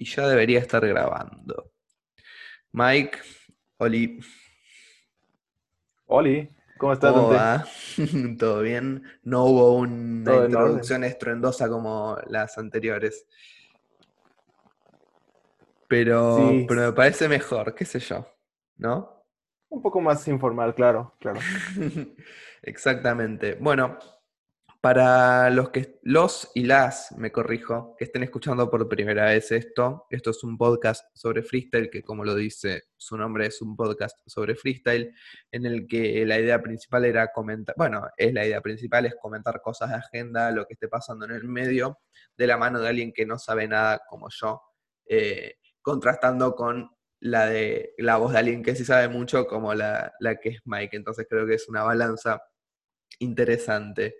y 0.00 0.06
ya 0.06 0.26
debería 0.26 0.58
estar 0.60 0.84
grabando. 0.86 1.72
Mike, 2.72 3.18
Oli. 3.76 4.18
Oli, 6.06 6.48
¿cómo 6.78 6.94
estás? 6.94 7.12
¿Cómo 7.12 7.28
va? 7.28 7.66
¿Todo 8.38 8.62
bien? 8.62 9.04
No 9.24 9.44
hubo 9.44 9.74
una 9.74 10.36
introducción 10.46 11.04
estruendosa 11.04 11.68
como 11.68 12.16
las 12.28 12.56
anteriores. 12.56 13.26
Pero, 15.86 16.50
pero 16.66 16.80
me 16.80 16.92
parece 16.94 17.28
mejor, 17.28 17.74
qué 17.74 17.84
sé 17.84 17.98
yo, 17.98 18.26
¿no? 18.78 19.26
Un 19.68 19.82
poco 19.82 20.00
más 20.00 20.26
informal, 20.28 20.74
claro, 20.74 21.14
claro. 21.20 21.40
Exactamente. 22.62 23.58
Bueno, 23.60 23.98
para 24.80 25.50
los 25.50 25.70
que 25.70 25.98
los 26.02 26.50
y 26.54 26.64
las, 26.64 27.12
me 27.18 27.30
corrijo, 27.30 27.94
que 27.98 28.04
estén 28.04 28.22
escuchando 28.22 28.70
por 28.70 28.88
primera 28.88 29.26
vez 29.26 29.52
esto, 29.52 30.06
esto 30.08 30.30
es 30.30 30.42
un 30.42 30.56
podcast 30.56 31.04
sobre 31.14 31.42
freestyle, 31.42 31.90
que 31.90 32.02
como 32.02 32.24
lo 32.24 32.34
dice 32.34 32.84
su 32.96 33.18
nombre 33.18 33.46
es 33.46 33.60
un 33.60 33.76
podcast 33.76 34.18
sobre 34.26 34.54
freestyle, 34.54 35.12
en 35.52 35.66
el 35.66 35.86
que 35.86 36.24
la 36.24 36.38
idea 36.40 36.62
principal 36.62 37.04
era 37.04 37.30
comentar, 37.32 37.74
bueno, 37.76 38.08
es 38.16 38.32
la 38.32 38.46
idea 38.46 38.62
principal, 38.62 39.04
es 39.04 39.16
comentar 39.20 39.60
cosas 39.60 39.90
de 39.90 39.96
agenda, 39.96 40.50
lo 40.50 40.66
que 40.66 40.74
esté 40.74 40.88
pasando 40.88 41.26
en 41.26 41.32
el 41.32 41.44
medio, 41.44 41.98
de 42.36 42.46
la 42.46 42.56
mano 42.56 42.80
de 42.80 42.88
alguien 42.88 43.12
que 43.12 43.26
no 43.26 43.38
sabe 43.38 43.68
nada 43.68 44.00
como 44.08 44.28
yo, 44.30 44.62
eh, 45.06 45.56
contrastando 45.82 46.54
con 46.54 46.90
la 47.20 47.46
de 47.46 47.92
la 47.98 48.16
voz 48.16 48.32
de 48.32 48.38
alguien 48.38 48.62
que 48.62 48.74
sí 48.74 48.84
sabe 48.84 49.08
mucho 49.08 49.46
como 49.46 49.74
la, 49.74 50.12
la 50.20 50.36
que 50.36 50.50
es 50.50 50.60
Mike. 50.64 50.96
Entonces 50.96 51.26
creo 51.28 51.46
que 51.46 51.54
es 51.54 51.68
una 51.68 51.82
balanza 51.82 52.40
interesante. 53.18 54.16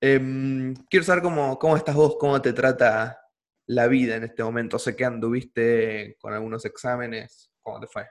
Em, 0.00 0.74
quiero 0.90 1.04
saber 1.04 1.22
cómo, 1.22 1.58
cómo 1.58 1.76
estás 1.76 1.94
vos, 1.94 2.16
cómo 2.18 2.40
te 2.42 2.52
trata 2.52 3.20
la 3.66 3.86
vida 3.88 4.16
en 4.16 4.24
este 4.24 4.44
momento. 4.44 4.78
Sé 4.78 4.94
que 4.94 5.04
anduviste 5.04 6.16
con 6.18 6.32
algunos 6.32 6.64
exámenes. 6.64 7.50
¿Cómo 7.62 7.80
te 7.80 7.86
fue? 7.86 8.06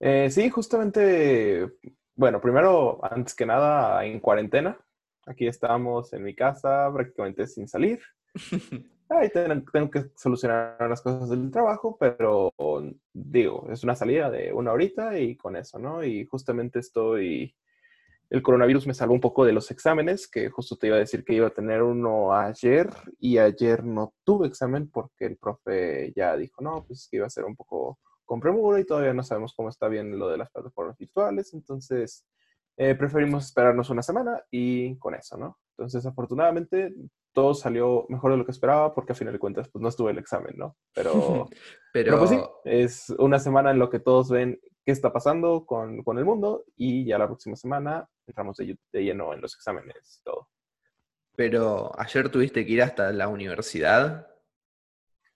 Eh, 0.00 0.30
sí, 0.30 0.48
justamente, 0.50 1.68
bueno, 2.14 2.40
primero, 2.40 3.00
antes 3.02 3.34
que 3.34 3.46
nada, 3.46 4.04
en 4.04 4.20
cuarentena. 4.20 4.78
Aquí 5.26 5.46
estamos 5.46 6.12
en 6.12 6.22
mi 6.22 6.34
casa, 6.34 6.90
prácticamente 6.92 7.46
sin 7.46 7.68
salir. 7.68 8.00
Ahí 9.10 9.30
tengo, 9.30 9.90
que 9.90 10.10
solucionar 10.16 10.76
las 10.80 11.00
cosas 11.00 11.30
del 11.30 11.50
trabajo, 11.50 11.96
pero 11.98 12.52
digo, 13.12 13.66
es 13.70 13.82
una 13.82 13.94
salida 13.94 14.30
de 14.30 14.52
una 14.52 14.72
horita 14.72 15.18
y 15.18 15.34
con 15.34 15.56
eso, 15.56 15.78
¿no? 15.78 16.04
Y 16.04 16.26
justamente 16.26 16.80
estoy 16.80 17.56
el 18.30 18.42
coronavirus 18.42 18.86
me 18.86 18.94
salvó 18.94 19.14
un 19.14 19.20
poco 19.20 19.44
de 19.44 19.52
los 19.52 19.70
exámenes, 19.70 20.28
que 20.28 20.50
justo 20.50 20.76
te 20.76 20.88
iba 20.88 20.96
a 20.96 21.00
decir 21.00 21.24
que 21.24 21.34
iba 21.34 21.46
a 21.46 21.54
tener 21.54 21.82
uno 21.82 22.34
ayer 22.34 22.90
y 23.18 23.38
ayer 23.38 23.84
no 23.84 24.14
tuve 24.24 24.48
examen 24.48 24.90
porque 24.90 25.26
el 25.26 25.36
profe 25.38 26.12
ya 26.14 26.36
dijo, 26.36 26.62
no, 26.62 26.84
pues 26.86 27.08
que 27.10 27.16
iba 27.18 27.26
a 27.26 27.30
ser 27.30 27.44
un 27.44 27.56
poco 27.56 27.98
con 28.24 28.40
premura 28.40 28.78
y 28.78 28.84
todavía 28.84 29.14
no 29.14 29.22
sabemos 29.22 29.54
cómo 29.54 29.70
está 29.70 29.88
bien 29.88 30.18
lo 30.18 30.28
de 30.28 30.36
las 30.36 30.50
plataformas 30.50 30.98
virtuales, 30.98 31.54
entonces 31.54 32.26
eh, 32.76 32.94
preferimos 32.94 33.46
esperarnos 33.46 33.88
una 33.88 34.02
semana 34.02 34.42
y 34.50 34.96
con 34.98 35.14
eso, 35.14 35.38
¿no? 35.38 35.58
Entonces, 35.76 36.04
afortunadamente, 36.04 36.92
todo 37.32 37.54
salió 37.54 38.04
mejor 38.08 38.32
de 38.32 38.36
lo 38.36 38.44
que 38.44 38.50
esperaba 38.50 38.94
porque 38.94 39.12
a 39.12 39.16
final 39.16 39.32
de 39.32 39.38
cuentas, 39.38 39.68
pues 39.68 39.80
no 39.80 39.88
estuve 39.88 40.10
el 40.10 40.18
examen, 40.18 40.54
¿no? 40.56 40.76
Pero, 40.92 41.12
pero... 41.92 42.10
pero 42.10 42.18
pues 42.18 42.30
sí, 42.30 42.40
es 42.64 43.10
una 43.18 43.38
semana 43.38 43.70
en 43.70 43.78
lo 43.78 43.88
que 43.88 44.00
todos 44.00 44.28
ven 44.28 44.60
qué 44.88 44.92
está 44.92 45.12
pasando 45.12 45.66
con, 45.66 46.02
con, 46.02 46.16
el 46.16 46.24
mundo 46.24 46.64
y 46.74 47.04
ya 47.04 47.18
la 47.18 47.26
próxima 47.26 47.56
semana 47.56 48.08
entramos 48.26 48.56
de, 48.56 48.74
lleno 48.90 49.34
en 49.34 49.42
los 49.42 49.54
exámenes 49.54 50.18
y 50.18 50.24
todo. 50.24 50.48
Pero 51.36 51.92
ayer 52.00 52.30
tuviste 52.30 52.64
que 52.64 52.72
ir 52.72 52.80
hasta 52.80 53.12
la 53.12 53.28
universidad. 53.28 54.28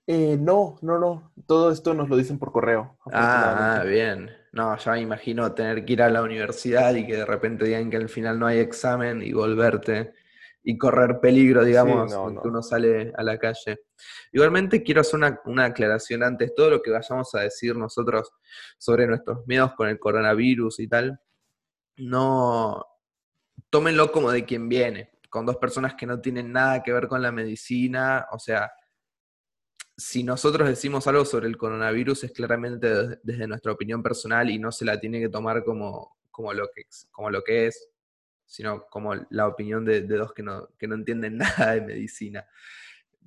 Eh, 0.06 0.38
no, 0.40 0.78
no, 0.80 0.98
no. 0.98 1.34
Todo 1.46 1.70
esto 1.70 1.92
nos 1.92 2.08
lo 2.08 2.16
dicen 2.16 2.38
por 2.38 2.50
correo. 2.50 2.96
Ah, 3.12 3.84
bien. 3.86 4.30
No, 4.52 4.74
ya 4.78 4.92
me 4.92 5.00
imagino 5.02 5.52
tener 5.52 5.84
que 5.84 5.92
ir 5.92 6.02
a 6.02 6.08
la 6.08 6.22
universidad 6.22 6.94
y 6.94 7.06
que 7.06 7.18
de 7.18 7.26
repente 7.26 7.66
digan 7.66 7.90
que 7.90 7.98
al 7.98 8.08
final 8.08 8.38
no 8.38 8.46
hay 8.46 8.58
examen 8.58 9.20
y 9.20 9.34
volverte 9.34 10.14
y 10.64 10.78
correr 10.78 11.18
peligro, 11.20 11.64
digamos, 11.64 12.14
cuando 12.14 12.42
uno 12.44 12.62
sale 12.62 13.12
a 13.16 13.22
la 13.22 13.38
calle. 13.38 13.80
Igualmente 14.32 14.82
quiero 14.82 15.00
hacer 15.00 15.20
una, 15.44 15.64
aclaración 15.64 16.22
antes, 16.22 16.54
todo 16.54 16.70
lo 16.70 16.82
que 16.82 16.90
vayamos 16.90 17.34
a 17.34 17.40
decir 17.40 17.76
nosotros 17.76 18.32
sobre 18.78 19.06
nuestros 19.06 19.46
miedos 19.46 19.72
con 19.74 19.88
el 19.88 19.98
coronavirus 19.98 20.80
y 20.80 20.88
tal, 20.88 21.20
no 21.96 22.86
tómenlo 23.70 24.12
como 24.12 24.30
de 24.30 24.44
quien 24.44 24.68
viene, 24.68 25.10
con 25.28 25.46
dos 25.46 25.56
personas 25.56 25.94
que 25.94 26.06
no 26.06 26.20
tienen 26.20 26.52
nada 26.52 26.82
que 26.82 26.92
ver 26.92 27.08
con 27.08 27.22
la 27.22 27.32
medicina, 27.32 28.26
o 28.30 28.38
sea, 28.38 28.70
si 29.96 30.22
nosotros 30.22 30.68
decimos 30.68 31.06
algo 31.06 31.24
sobre 31.24 31.48
el 31.48 31.56
coronavirus 31.56 32.24
es 32.24 32.32
claramente 32.32 33.18
desde 33.22 33.46
nuestra 33.46 33.72
opinión 33.72 34.02
personal 34.02 34.48
y 34.48 34.58
no 34.58 34.72
se 34.72 34.84
la 34.84 34.98
tiene 34.98 35.20
que 35.20 35.28
tomar 35.28 35.64
como, 35.64 36.16
como, 36.30 36.52
lo, 36.52 36.68
que, 36.74 36.84
como 37.10 37.30
lo 37.30 37.42
que 37.42 37.66
es 37.66 37.91
sino 38.52 38.84
como 38.90 39.14
la 39.30 39.46
opinión 39.46 39.82
de, 39.86 40.02
dos 40.02 40.34
que 40.34 40.42
no, 40.42 40.68
que 40.78 40.86
no, 40.86 40.94
entienden 40.94 41.38
nada 41.38 41.72
de 41.72 41.80
medicina. 41.80 42.46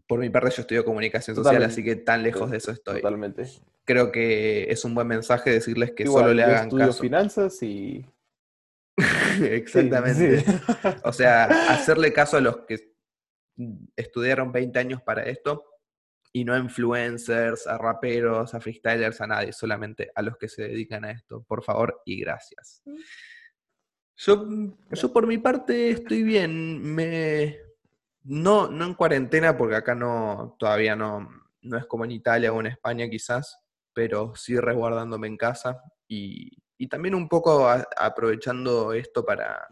Por 0.06 0.19
mi 0.19 0.30
parte, 0.30 0.52
yo 0.52 0.62
estudio 0.62 0.86
comunicación 0.86 1.36
social, 1.36 1.63
así 1.63 1.84
que 1.84 1.96
tan 1.96 2.22
lejos 2.22 2.52
de 2.52 2.58
eso 2.58 2.72
estoy. 2.72 3.02
Totalmente. 3.02 3.47
Creo 3.85 4.12
que 4.12 4.72
es 4.72 4.85
un 4.85 4.94
buen 4.94 5.08
mensaje 5.08 5.50
decirles 5.50 5.94
que 5.94 6.06
solo 6.06 6.31
le 6.31 6.44
hagan 6.44 6.68
estudio 6.68 6.94
finanzas 6.94 7.62
y. 7.64 8.06
Exactamente. 9.41 10.46
O 11.03 11.12
sea, 11.12 11.46
hacerle 11.74 12.14
caso 12.14 12.38
a 12.38 12.41
los 12.41 12.58
que 12.68 12.94
estudiaron 13.96 14.52
20 14.52 14.78
años 14.78 15.02
para 15.02 15.24
esto 15.24 15.64
y 16.34 16.46
no 16.46 16.53
a 16.53 16.59
influencers, 16.59 17.66
a 17.66 17.80
raperos, 17.80 18.53
a 18.53 18.59
freestylers, 18.59 19.22
a 19.22 19.28
nadie, 19.28 19.53
solamente 19.53 20.12
a 20.14 20.22
los 20.22 20.38
que 20.38 20.50
se 20.50 20.68
dedican 20.68 21.03
a 21.03 21.12
esto. 21.12 21.44
Por 21.47 21.64
favor 21.64 22.03
y 22.06 22.19
gracias. 22.19 22.84
Yo, 24.18 24.48
yo 24.92 25.14
por 25.14 25.28
mi 25.28 25.38
parte 25.38 25.90
estoy 25.90 26.24
bien. 26.24 26.81
Me, 26.81 27.59
no, 28.24 28.68
no 28.70 28.86
en 28.86 28.94
cuarentena, 28.94 29.58
porque 29.58 29.76
acá 29.76 29.96
no, 29.96 30.56
todavía 30.59 30.96
no, 30.96 31.30
no 31.62 31.78
es 31.78 31.86
como 31.86 32.06
en 32.06 32.12
Italia 32.12 32.53
o 32.53 32.59
en 32.59 32.68
España 32.68 33.09
quizás, 33.09 33.59
pero 33.94 34.36
sí 34.36 34.58
resguardándome 34.58 35.28
en 35.28 35.38
casa 35.38 35.81
y, 36.08 36.52
y 36.78 36.88
también 36.88 37.16
un 37.16 37.30
poco 37.30 37.70
aprovechando 37.98 38.94
esto 38.94 39.26
para, 39.26 39.68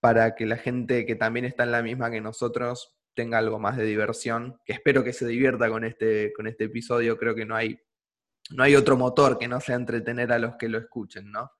para 0.00 0.34
que 0.34 0.46
la 0.46 0.56
gente 0.56 1.06
que 1.06 1.16
también 1.16 1.44
está 1.44 1.64
en 1.64 1.72
la 1.72 1.82
misma 1.82 2.10
que 2.10 2.20
nosotros 2.20 2.96
tenga 3.14 3.38
algo 3.38 3.58
más 3.58 3.76
de 3.76 3.84
diversión, 3.84 4.60
que 4.64 4.72
espero 4.72 5.04
que 5.04 5.12
se 5.12 5.26
divierta 5.26 5.68
con 5.68 5.84
este, 5.84 6.32
con 6.32 6.46
este 6.46 6.64
episodio, 6.64 7.18
creo 7.18 7.34
que 7.34 7.44
no 7.44 7.56
hay, 7.56 7.78
no 8.50 8.62
hay 8.62 8.76
otro 8.76 8.96
motor 8.96 9.38
que 9.38 9.48
no 9.48 9.60
sea 9.60 9.76
entretener 9.76 10.32
a 10.32 10.38
los 10.38 10.56
que 10.56 10.68
lo 10.68 10.78
escuchen, 10.78 11.30
¿no? 11.30 11.50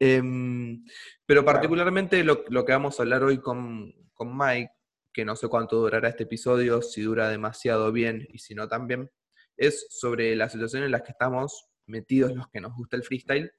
Em, 0.00 0.84
pero 1.26 1.44
particularmente 1.44 2.22
lo, 2.22 2.44
que 2.44 2.72
vamos 2.72 2.98
a 2.98 3.02
hablar 3.02 3.24
hoy 3.24 3.38
con, 3.38 3.94
Mike, 4.20 4.70
que 5.12 5.24
no 5.24 5.34
sé 5.36 5.48
cuánto 5.48 5.76
durará 5.76 6.08
este 6.08 6.24
episodio, 6.24 6.82
si 6.82 7.02
dura 7.02 7.28
demasiado 7.28 7.90
bien 7.92 8.26
y 8.30 8.38
si 8.38 8.54
no 8.54 8.68
también, 8.68 9.10
es 9.56 9.86
sobre 9.90 10.36
la 10.36 10.48
situación 10.48 10.84
en 10.84 10.92
la 10.92 11.02
que 11.02 11.12
estamos 11.12 11.68
metidos 11.86 12.34
los 12.34 12.48
que 12.48 12.60
nos 12.60 12.74
gusta 12.76 12.96
el 12.96 13.02
freestyle 13.02 13.50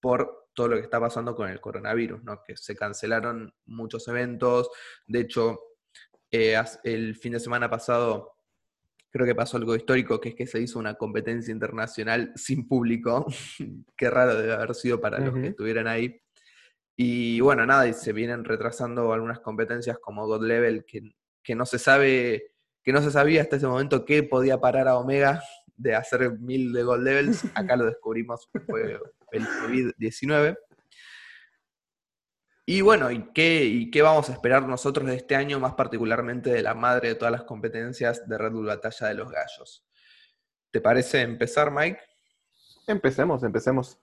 por 0.00 0.48
todo 0.52 0.68
lo 0.68 0.76
que 0.76 0.82
está 0.82 1.00
pasando 1.00 1.34
con 1.34 1.48
el 1.48 1.60
coronavirus, 1.60 2.22
¿no? 2.24 2.42
que 2.42 2.56
se 2.56 2.76
cancelaron 2.76 3.54
muchos 3.64 4.06
eventos, 4.08 4.70
de 5.06 5.20
hecho, 5.20 5.60
eh, 6.30 6.60
el 6.82 7.16
fin 7.16 7.32
de 7.32 7.40
semana 7.40 7.70
pasado 7.70 8.33
creo 9.14 9.26
que 9.26 9.34
pasó 9.36 9.58
algo 9.58 9.76
histórico, 9.76 10.20
que 10.20 10.30
es 10.30 10.34
que 10.34 10.44
se 10.44 10.60
hizo 10.60 10.76
una 10.76 10.94
competencia 10.94 11.52
internacional 11.52 12.32
sin 12.34 12.66
público. 12.66 13.24
Qué 13.96 14.10
raro 14.10 14.34
debe 14.34 14.54
haber 14.54 14.74
sido 14.74 15.00
para 15.00 15.20
los 15.20 15.32
que 15.34 15.46
estuvieran 15.46 15.86
ahí. 15.86 16.20
Y 16.96 17.38
bueno, 17.38 17.64
nada, 17.64 17.86
y 17.86 17.94
se 17.94 18.12
vienen 18.12 18.44
retrasando 18.44 19.12
algunas 19.12 19.38
competencias 19.38 19.98
como 20.00 20.26
God 20.26 20.44
Level, 20.44 20.84
que, 20.84 21.12
que, 21.44 21.54
no 21.54 21.64
se 21.64 21.78
sabe, 21.78 22.54
que 22.82 22.92
no 22.92 23.00
se 23.02 23.12
sabía 23.12 23.42
hasta 23.42 23.54
ese 23.54 23.68
momento 23.68 24.04
qué 24.04 24.24
podía 24.24 24.58
parar 24.60 24.88
a 24.88 24.96
Omega 24.96 25.40
de 25.76 25.94
hacer 25.94 26.36
mil 26.40 26.72
de 26.72 26.82
God 26.82 27.04
Levels. 27.04 27.44
Acá 27.54 27.76
lo 27.76 27.84
descubrimos, 27.84 28.48
fue 28.66 28.98
el 29.30 29.46
COVID-19. 29.46 30.58
Y 32.66 32.80
bueno, 32.80 33.10
¿y 33.10 33.30
qué, 33.32 33.64
¿y 33.64 33.90
qué 33.90 34.00
vamos 34.00 34.30
a 34.30 34.32
esperar 34.32 34.66
nosotros 34.66 35.06
de 35.06 35.16
este 35.16 35.36
año, 35.36 35.60
más 35.60 35.74
particularmente 35.74 36.50
de 36.50 36.62
la 36.62 36.74
madre 36.74 37.08
de 37.08 37.14
todas 37.14 37.32
las 37.32 37.44
competencias 37.44 38.26
de 38.26 38.38
Red 38.38 38.52
Bull 38.52 38.66
Batalla 38.66 39.08
de 39.08 39.14
los 39.14 39.30
Gallos? 39.30 39.86
¿Te 40.70 40.80
parece 40.80 41.20
empezar, 41.20 41.70
Mike? 41.70 42.00
Empecemos, 42.86 43.42
empecemos. 43.42 44.00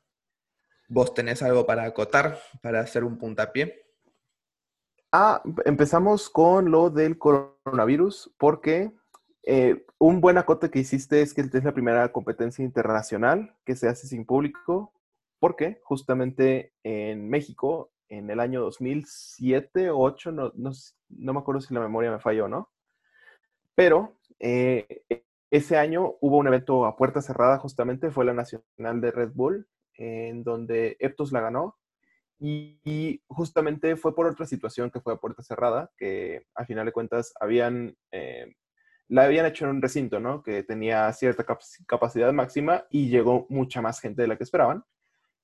¿Vos 0.87 1.13
tenés 1.13 1.41
algo 1.41 1.65
para 1.65 1.85
acotar, 1.85 2.39
para 2.61 2.81
hacer 2.81 3.03
un 3.03 3.17
puntapié? 3.17 3.83
Ah, 5.11 5.41
empezamos 5.65 6.29
con 6.29 6.69
lo 6.69 6.91
del 6.91 7.17
coronavirus, 7.17 8.31
porque 8.37 8.91
eh, 9.43 9.85
un 9.97 10.21
buen 10.21 10.37
acote 10.37 10.69
que 10.69 10.79
hiciste 10.79 11.21
es 11.21 11.33
que 11.33 11.41
es 11.41 11.63
la 11.63 11.73
primera 11.73 12.11
competencia 12.11 12.63
internacional 12.63 13.55
que 13.65 13.75
se 13.75 13.87
hace 13.87 14.05
sin 14.05 14.25
público, 14.25 14.93
porque 15.39 15.81
justamente 15.83 16.75
en 16.83 17.27
México 17.27 17.91
en 18.11 18.29
el 18.29 18.41
año 18.41 18.61
2007 18.61 19.89
o 19.89 20.09
2008, 20.09 20.31
no, 20.33 20.51
no, 20.55 21.33
me 21.33 21.39
acuerdo 21.39 21.61
si 21.61 21.73
la 21.73 21.79
memoria 21.79 22.11
me 22.11 22.19
falló, 22.19 22.49
¿no? 22.49 22.69
Pero 23.73 24.17
eh, 24.37 25.03
ese 25.49 25.77
año 25.77 26.15
hubo 26.19 26.37
un 26.37 26.47
evento 26.47 26.85
a 26.85 26.97
puerta 26.97 27.21
cerrada, 27.21 27.57
justamente, 27.57 28.11
fue 28.11 28.25
la 28.25 28.33
Nacional 28.33 28.99
de 28.99 29.11
Red 29.11 29.31
Bull, 29.33 29.65
en 29.95 30.43
donde 30.43 30.97
Eptos 30.99 31.31
la 31.31 31.39
ganó. 31.39 31.77
Y, 32.37 33.21
justamente 33.27 33.95
fue 33.95 34.13
por 34.13 34.27
otra 34.27 34.45
situación 34.45 34.91
que 34.91 34.99
fue 34.99 35.13
a 35.13 35.17
puerta 35.17 35.41
cerrada, 35.41 35.89
que 35.95 36.47
a 36.55 36.65
final 36.65 36.85
de 36.85 36.91
cuentas 36.91 37.33
habían, 37.39 37.95
eh, 38.11 38.55
la 39.07 39.23
habían 39.23 39.45
hecho 39.45 39.65
en 39.65 39.71
un 39.71 39.81
recinto, 39.81 40.19
¿no? 40.19 40.43
Que 40.43 40.63
tenía 40.63 41.11
cierta 41.13 41.45
capacidad 41.85 42.33
máxima 42.33 42.85
y 42.89 43.09
llegó 43.09 43.45
mucha 43.49 43.81
más 43.81 44.01
gente 44.01 44.21
de 44.23 44.27
la 44.27 44.37
que 44.37 44.43
esperaban. 44.43 44.83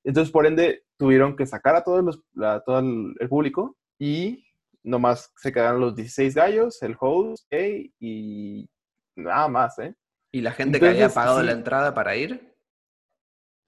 Entonces, 0.04 0.32
por 0.32 0.46
ende, 0.48 0.87
tuvieron 0.98 1.36
que 1.36 1.46
sacar 1.46 1.76
a 1.76 1.84
todos 1.84 2.04
los, 2.04 2.24
todo 2.66 2.80
el, 2.80 3.30
público 3.30 3.78
y 4.00 4.46
nomás 4.84 5.32
se 5.38 5.52
quedaron 5.52 5.82
los 5.82 5.96
16 5.96 6.36
gallos, 6.36 6.82
el 6.82 6.96
host 7.00 7.52
y 7.52 8.70
nada 9.16 9.48
más, 9.48 9.78
¿eh? 9.80 9.96
¿Y 10.32 10.42
la 10.42 10.52
gente 10.52 10.80
que 10.80 10.88
había 10.88 11.10
pagado 11.10 11.42
la 11.42 11.52
entrada 11.52 11.94
para 11.94 12.16
ir? 12.16 12.54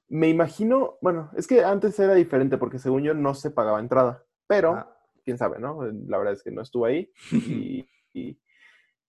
Me 0.08 0.28
imagino, 0.28 0.98
bueno, 1.02 1.32
es 1.36 1.48
que 1.48 1.64
antes 1.64 1.98
era 2.00 2.16
diferente 2.16 2.58
porque 2.58 2.80
según 2.80 3.04
yo 3.04 3.14
no 3.14 3.34
se 3.34 3.52
pagaba 3.52 3.80
entrada, 3.80 4.24
pero 4.48 4.74
ah. 4.74 4.98
quién 5.24 5.38
sabe, 5.38 5.60
¿no? 5.60 5.84
La 6.08 6.18
verdad 6.18 6.34
es 6.34 6.44
que 6.44 6.52
no 6.52 6.62
estuve 6.62 6.90
ahí 6.90 7.12
y, 8.14 8.38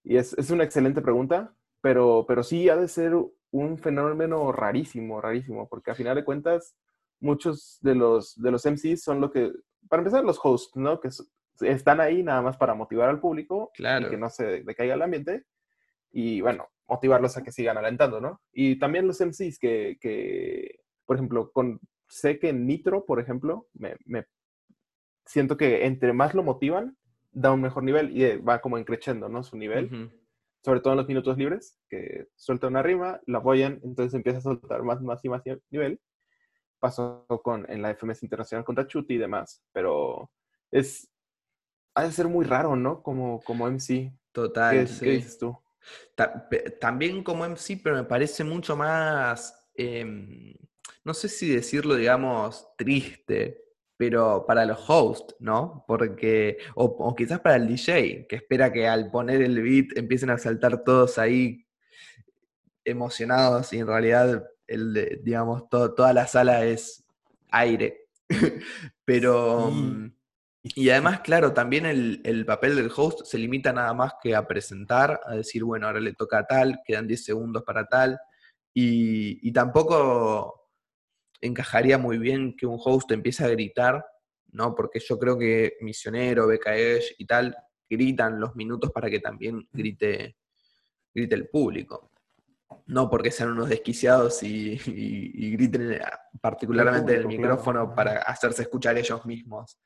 es, 0.04 0.32
es, 0.34 0.50
una 0.50 0.64
excelente 0.64 1.02
pregunta, 1.02 1.54
pero, 1.80 2.24
pero 2.26 2.42
sí 2.42 2.68
ha 2.68 2.76
de 2.76 2.88
ser 2.88 3.14
un 3.50 3.78
fenómeno 3.78 4.52
rarísimo, 4.52 5.20
rarísimo, 5.20 5.68
porque 5.68 5.90
a 5.90 5.94
final 5.94 6.16
de 6.16 6.24
cuentas 6.24 6.76
muchos 7.20 7.78
de 7.80 7.94
los, 7.94 8.34
de 8.40 8.50
los 8.50 8.64
MCs 8.64 9.02
son 9.02 9.20
lo 9.20 9.30
que, 9.30 9.52
para 9.88 10.00
empezar, 10.00 10.24
los 10.24 10.40
hosts, 10.42 10.76
¿no? 10.76 11.00
Que 11.00 11.10
están 11.60 12.00
ahí 12.00 12.22
nada 12.22 12.42
más 12.42 12.56
para 12.56 12.74
motivar 12.74 13.08
al 13.08 13.20
público 13.20 13.70
claro. 13.74 14.06
y 14.06 14.10
que 14.10 14.16
no 14.16 14.30
se 14.30 14.62
decaiga 14.62 14.94
el 14.94 15.02
ambiente 15.02 15.44
y, 16.10 16.40
bueno, 16.40 16.68
motivarlos 16.88 17.36
a 17.36 17.42
que 17.42 17.52
sigan 17.52 17.78
alentando, 17.78 18.20
¿no? 18.20 18.40
Y 18.52 18.78
también 18.78 19.06
los 19.06 19.20
MCs 19.20 19.58
que, 19.58 19.98
que 20.00 20.80
por 21.06 21.16
ejemplo, 21.16 21.50
con, 21.52 21.80
sé 22.08 22.38
que 22.38 22.52
Nitro, 22.52 23.04
por 23.04 23.20
ejemplo, 23.20 23.68
me, 23.74 23.96
me, 24.04 24.26
siento 25.24 25.56
que 25.56 25.86
entre 25.86 26.12
más 26.12 26.34
lo 26.34 26.42
motivan, 26.42 26.96
da 27.32 27.52
un 27.52 27.60
mejor 27.60 27.84
nivel 27.84 28.16
y 28.16 28.36
va 28.36 28.60
como 28.60 28.78
encrechendo, 28.78 29.28
¿no? 29.28 29.42
Su 29.42 29.56
nivel. 29.56 30.10
Sobre 30.62 30.80
todo 30.80 30.92
en 30.92 30.98
los 30.98 31.08
minutos 31.08 31.38
libres, 31.38 31.78
que 31.88 32.26
suelta 32.34 32.66
una 32.66 32.82
rima, 32.82 33.20
la 33.26 33.38
apoyan, 33.38 33.80
entonces 33.82 34.12
empieza 34.14 34.38
a 34.38 34.42
soltar 34.42 34.82
más, 34.82 35.00
más 35.00 35.24
y 35.24 35.28
más 35.28 35.42
nivel. 35.70 35.98
Pasó 36.80 37.26
con, 37.44 37.70
en 37.70 37.82
la 37.82 37.94
FMS 37.94 38.22
Internacional 38.22 38.64
contra 38.64 38.86
Chuti 38.86 39.14
y 39.14 39.18
demás, 39.18 39.62
pero 39.72 40.30
es, 40.70 41.08
ha 41.94 42.04
de 42.04 42.12
ser 42.12 42.26
muy 42.26 42.44
raro, 42.44 42.74
¿no? 42.74 43.02
Como, 43.02 43.40
como 43.42 43.66
MC. 43.70 44.12
Total. 44.32 44.86
¿Qué, 44.86 45.04
¿qué 45.04 45.10
dices 45.10 45.38
tú? 45.38 45.56
También 46.80 47.22
como 47.22 47.44
MC, 47.44 47.80
pero 47.82 47.96
me 47.96 48.04
parece 48.04 48.44
mucho 48.44 48.76
más 48.76 49.68
em, 49.74 50.54
no 51.04 51.14
sé 51.14 51.28
si 51.28 51.48
decirlo, 51.54 51.94
digamos, 51.94 52.68
triste, 52.76 53.64
pero 53.96 54.44
para 54.46 54.64
los 54.64 54.78
hosts, 54.88 55.34
¿no? 55.40 55.84
Porque, 55.86 56.58
o, 56.74 57.14
quizás 57.14 57.40
para 57.40 57.56
el 57.56 57.66
DJ, 57.66 58.26
que 58.28 58.36
espera 58.36 58.72
que 58.72 58.86
al 58.86 59.10
poner 59.10 59.42
el 59.42 59.60
beat 59.62 59.96
empiecen 59.96 60.30
a 60.30 60.38
saltar 60.38 60.82
todos 60.84 61.18
ahí 61.18 61.66
emocionados 62.84 63.72
y 63.72 63.78
en 63.78 63.86
realidad, 63.86 64.49
el, 64.70 65.20
digamos, 65.22 65.68
toda 65.68 66.12
la 66.12 66.26
sala 66.26 66.64
es 66.64 67.04
aire. 67.50 68.08
pero... 69.04 69.70
Mm, 69.70 70.12
y 70.62 70.90
además, 70.90 71.20
claro, 71.20 71.54
también 71.54 71.86
el, 71.86 72.20
el, 72.22 72.44
papel 72.44 72.76
del 72.76 72.92
host 72.94 73.24
se 73.24 73.38
limita 73.38 73.72
nada 73.72 73.94
más 73.94 74.12
que 74.22 74.34
a 74.34 74.46
presentar, 74.46 75.18
a 75.24 75.34
decir, 75.34 75.64
bueno, 75.64 75.86
ahora 75.86 76.00
le 76.00 76.12
toca 76.12 76.40
a 76.40 76.46
tal, 76.46 76.82
quedan 76.84 77.06
10 77.06 77.24
segundos 77.24 77.62
para 77.62 77.86
tal, 77.86 78.20
y, 78.74 79.48
y 79.48 79.52
tampoco 79.52 80.68
encajaría 81.40 81.96
muy 81.96 82.18
bien 82.18 82.54
que 82.56 82.66
un 82.66 82.78
host 82.78 83.10
empiece 83.12 83.42
a 83.42 83.48
gritar, 83.48 84.04
¿no? 84.52 84.74
Porque 84.74 85.00
yo 85.00 85.18
creo 85.18 85.38
que 85.38 85.78
Misionero, 85.80 86.46
BKEsh 86.46 87.14
y 87.18 87.24
tal 87.24 87.56
gritan 87.88 88.38
los 88.38 88.54
minutos 88.54 88.90
para 88.92 89.10
que 89.10 89.20
también 89.20 89.68
grite, 89.72 90.36
grite 91.12 91.34
el 91.34 91.48
público. 91.48 92.09
No 92.86 93.08
porque 93.08 93.30
sean 93.30 93.50
unos 93.50 93.68
desquiciados 93.68 94.42
y, 94.42 94.76
griten 95.56 96.00
particularmente 96.40 97.14
en 97.14 97.20
el 97.20 97.26
micrófono 97.26 97.94
para 97.94 98.18
hacerse 98.22 98.62
escuchar 98.62 98.98
ellos 98.98 99.24
mismos. 99.26 99.78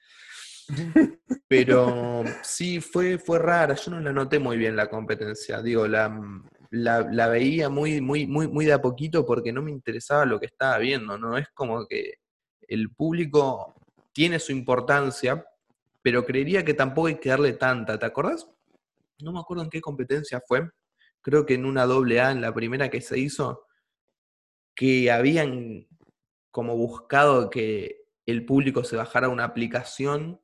Pero 1.49 2.25
sí, 2.43 2.81
fue, 2.81 3.19
fue 3.19 3.39
rara. 3.39 3.75
Yo 3.75 3.91
no 3.91 4.01
la 4.01 4.13
noté 4.13 4.39
muy 4.39 4.57
bien 4.57 4.77
la 4.77 4.89
competencia. 4.89 5.61
Digo, 5.61 5.87
la, 5.87 6.19
la, 6.71 7.29
veía 7.29 7.69
muy, 7.69 8.01
muy, 8.01 8.27
muy, 8.27 8.49
muy 8.49 8.65
de 8.65 8.73
a 8.73 8.81
poquito 8.81 9.25
porque 9.25 9.53
no 9.53 9.63
me 9.63 9.71
interesaba 9.71 10.25
lo 10.25 10.41
que 10.41 10.47
estaba 10.47 10.79
viendo, 10.79 11.19
¿no? 11.19 11.37
Es 11.39 11.49
como 11.55 11.87
que 11.87 12.15
el 12.69 12.91
público 12.91 13.75
tiene 14.13 14.39
su 14.39 14.53
importancia, 14.53 15.45
pero 16.03 16.25
creería 16.25 16.65
que 16.65 16.75
tampoco 16.75 17.09
hay 17.09 17.17
que 17.17 17.29
darle 17.29 17.53
tanta. 17.53 17.99
¿Te 17.99 18.07
acordás? 18.07 18.49
No 19.21 19.33
me 19.33 19.41
acuerdo 19.41 19.63
en 19.63 19.71
qué 19.71 19.81
competencia 19.81 20.43
fue. 20.47 20.69
Creo 21.25 21.47
que 21.47 21.55
en 21.55 21.65
una 21.65 21.87
doble 21.87 22.21
A, 22.21 22.31
en 22.31 22.43
la 22.43 22.53
primera 22.53 22.91
que 22.91 23.01
se 23.01 23.19
hizo, 23.19 23.67
que 24.77 25.11
habían 25.11 25.89
como 26.51 26.77
buscado 26.77 27.49
que 27.49 28.05
el 28.27 28.45
público 28.45 28.85
se 28.85 28.97
bajara 28.97 29.31
una 29.31 29.45
aplicación 29.45 30.41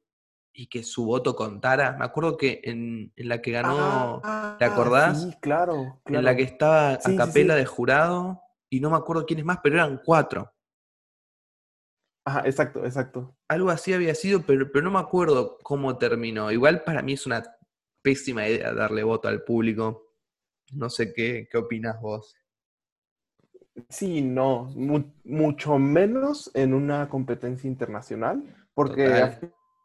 y 0.55 0.69
que 0.69 0.82
su 0.82 1.05
voto 1.05 1.37
contara. 1.37 1.97
Me 1.99 2.05
acuerdo 2.05 2.38
que 2.38 2.62
en, 2.65 3.12
la 3.17 3.43
que 3.43 3.53
ganó, 3.53 4.21
¿te 4.59 4.65
ah, 4.65 4.69
acordás? 4.73 5.23
Sí, 5.23 5.37
claro, 5.41 6.00
En 6.06 6.25
la 6.25 6.35
que 6.35 6.43
estaba 6.44 6.94
a 6.94 7.17
capela 7.17 7.55
de 7.55 7.67
jurado, 7.67 8.41
y 8.71 8.81
no 8.81 8.91
me 8.91 8.97
acuerdo 8.97 9.26
quiénes 9.26 9.44
más, 9.44 9.59
pero 9.62 9.76
eran 9.76 10.00
cuatro. 10.03 10.50
Ajá, 12.25 12.43
exacto, 12.47 12.85
exacto. 12.87 13.37
Algo 13.49 13.71
así 13.71 13.93
había 13.93 14.15
sido, 14.15 14.43
pero, 14.47 14.73
pero 14.73 14.85
no 14.85 14.91
me 14.91 14.99
acuerdo 14.99 15.59
cómo 15.62 15.99
terminó. 15.99 16.50
Igual 16.50 16.85
para 16.85 17.03
mí 17.03 17.12
es 17.12 17.26
una 17.26 17.43
pésima 18.03 18.49
idea 18.49 18.73
darle 18.73 19.03
voto 19.03 19.29
al 19.29 19.43
público. 19.43 20.10
No 20.73 20.91
sé 20.91 21.13
qué, 21.13 21.49
qué 21.51 21.59
opinas 21.59 22.01
vos. 22.01 22.37
Sí, 23.89 24.21
no, 24.21 24.73
mucho 25.25 25.79
menos 25.79 26.51
en 26.55 26.75
una 26.75 27.09
competencia 27.09 27.69
internacional, 27.69 28.43
porque 28.75 29.39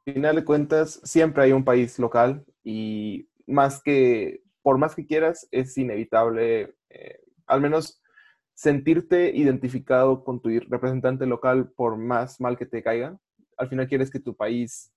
final 0.05 0.35
de 0.35 0.45
cuentas, 0.45 1.01
siempre 1.03 1.43
hay 1.43 1.51
un 1.51 1.65
país 1.65 1.97
local 1.97 2.45
y 2.63 3.27
más 3.47 3.81
que, 3.81 4.43
por 4.61 4.77
más 4.77 4.95
que 4.95 5.05
quieras, 5.05 5.47
es 5.51 5.77
inevitable, 5.77 6.75
eh, 6.89 7.19
al 7.47 7.59
menos 7.61 8.01
sentirte 8.53 9.35
identificado 9.35 10.23
con 10.23 10.39
tu 10.41 10.49
representante 10.69 11.25
local 11.25 11.71
por 11.71 11.97
más 11.97 12.39
mal 12.39 12.57
que 12.57 12.65
te 12.65 12.83
caiga. 12.83 13.17
Al 13.57 13.67
final 13.67 13.87
quieres 13.87 14.11
que 14.11 14.19
tu 14.19 14.35
país, 14.35 14.93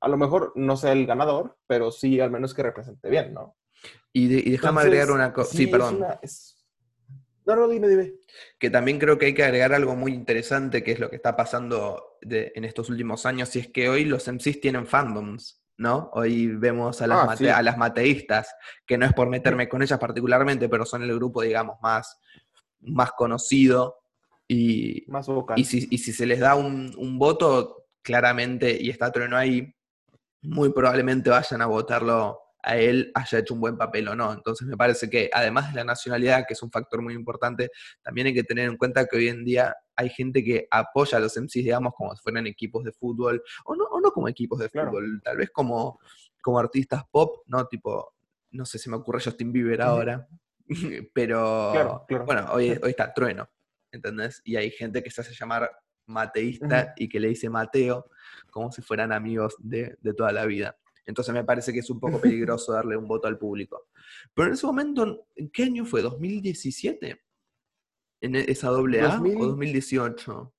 a 0.00 0.08
lo 0.08 0.18
mejor 0.18 0.52
no 0.54 0.76
sea 0.76 0.92
el 0.92 1.06
ganador, 1.06 1.56
pero 1.66 1.90
sí 1.90 2.20
al 2.20 2.30
menos 2.30 2.54
que 2.54 2.62
represente 2.62 3.08
bien, 3.08 3.32
¿no? 3.32 3.56
Y, 4.12 4.50
déjame 4.50 4.80
agregar 4.80 5.10
una 5.10 5.32
cosa. 5.32 5.56
Sí, 5.56 5.66
perdón. 5.66 6.04
No, 7.44 7.54
no, 7.54 7.68
dime, 7.68 7.88
dime. 7.88 8.14
Que 8.58 8.70
también 8.70 8.98
creo 8.98 9.18
que 9.18 9.26
hay 9.26 9.34
que 9.34 9.44
agregar 9.44 9.72
algo 9.72 9.94
muy 9.94 10.12
interesante, 10.12 10.82
que 10.82 10.92
es 10.92 10.98
lo 10.98 11.10
que 11.10 11.16
está 11.16 11.36
pasando 11.36 12.18
en 12.22 12.64
estos 12.64 12.90
últimos 12.90 13.24
años, 13.24 13.54
y 13.54 13.60
es 13.60 13.68
que 13.68 13.88
hoy 13.88 14.04
los 14.04 14.26
MCs 14.26 14.60
tienen 14.60 14.86
fandoms, 14.86 15.62
¿no? 15.76 16.10
Hoy 16.14 16.48
vemos 16.48 17.02
a 17.02 17.06
las, 17.06 17.40
ah, 17.40 17.56
a 17.56 17.62
las 17.62 17.78
mateístas, 17.78 18.52
que 18.84 18.98
no 18.98 19.06
es 19.06 19.12
por 19.12 19.28
meterme 19.28 19.68
con 19.68 19.82
ellas 19.82 19.98
particularmente, 19.98 20.68
pero 20.68 20.84
son 20.84 21.02
el 21.02 21.14
grupo, 21.14 21.42
digamos, 21.42 21.76
más, 21.82 22.18
más 22.80 23.12
conocido. 23.12 23.98
Y, 24.48 25.04
más 25.08 25.26
vocal. 25.26 25.58
Y 25.58 25.64
si, 25.64 25.86
y 25.90 25.98
si 25.98 26.12
se 26.12 26.26
les 26.26 26.40
da 26.40 26.54
un, 26.54 26.92
un 26.96 27.18
voto, 27.18 27.86
claramente, 28.02 28.76
y 28.80 28.90
está 28.90 29.12
Trueno 29.12 29.36
ahí, 29.36 29.72
muy 30.42 30.72
probablemente 30.72 31.30
vayan 31.30 31.62
a 31.62 31.66
votarlo 31.66 32.45
a 32.66 32.76
él 32.76 33.12
haya 33.14 33.38
hecho 33.38 33.54
un 33.54 33.60
buen 33.60 33.76
papel 33.78 34.08
o 34.08 34.16
no. 34.16 34.32
Entonces 34.32 34.66
me 34.66 34.76
parece 34.76 35.08
que 35.08 35.30
además 35.32 35.70
de 35.70 35.76
la 35.76 35.84
nacionalidad, 35.84 36.44
que 36.46 36.54
es 36.54 36.62
un 36.62 36.70
factor 36.70 37.00
muy 37.00 37.14
importante, 37.14 37.70
también 38.02 38.26
hay 38.26 38.34
que 38.34 38.42
tener 38.42 38.68
en 38.68 38.76
cuenta 38.76 39.06
que 39.06 39.16
hoy 39.16 39.28
en 39.28 39.44
día 39.44 39.76
hay 39.94 40.10
gente 40.10 40.42
que 40.42 40.66
apoya 40.68 41.18
a 41.18 41.20
los 41.20 41.36
MCs, 41.36 41.52
digamos, 41.52 41.94
como 41.94 42.14
si 42.16 42.22
fueran 42.22 42.46
equipos 42.48 42.82
de 42.82 42.90
fútbol, 42.90 43.40
o 43.64 43.76
no, 43.76 43.84
o 43.84 44.00
no 44.00 44.10
como 44.10 44.26
equipos 44.26 44.58
de 44.58 44.68
fútbol, 44.68 45.22
tal 45.22 45.36
vez 45.36 45.50
como, 45.50 46.00
como 46.42 46.58
artistas 46.58 47.04
pop, 47.08 47.44
¿no? 47.46 47.66
Tipo, 47.68 48.14
no 48.50 48.66
sé 48.66 48.78
si 48.78 48.90
me 48.90 48.96
ocurre 48.96 49.22
Justin 49.22 49.52
Bieber 49.52 49.80
ahora, 49.80 50.26
pero 51.14 52.04
bueno, 52.26 52.48
hoy, 52.52 52.70
hoy 52.82 52.90
está 52.90 53.14
Trueno, 53.14 53.48
¿entendés? 53.92 54.42
Y 54.44 54.56
hay 54.56 54.72
gente 54.72 55.04
que 55.04 55.10
se 55.12 55.20
hace 55.20 55.34
llamar 55.34 55.70
mateísta 56.06 56.94
y 56.96 57.08
que 57.08 57.20
le 57.20 57.28
dice 57.28 57.48
Mateo, 57.48 58.10
como 58.50 58.72
si 58.72 58.82
fueran 58.82 59.12
amigos 59.12 59.54
de, 59.60 59.96
de 60.00 60.14
toda 60.14 60.32
la 60.32 60.46
vida. 60.46 60.76
Entonces 61.06 61.32
me 61.32 61.44
parece 61.44 61.72
que 61.72 61.78
es 61.78 61.90
un 61.90 62.00
poco 62.00 62.20
peligroso 62.20 62.72
darle 62.72 62.96
un 62.96 63.06
voto 63.06 63.28
al 63.28 63.38
público. 63.38 63.86
Pero 64.34 64.48
en 64.48 64.54
ese 64.54 64.66
momento, 64.66 65.26
¿en 65.34 65.50
qué 65.50 65.64
año 65.64 65.84
fue? 65.84 66.02
¿2017? 66.02 67.20
¿En 68.20 68.36
e, 68.36 68.44
esa 68.48 68.68
doble 68.68 69.00
A 69.00 69.20
o 69.20 69.46
2018? 69.46 70.52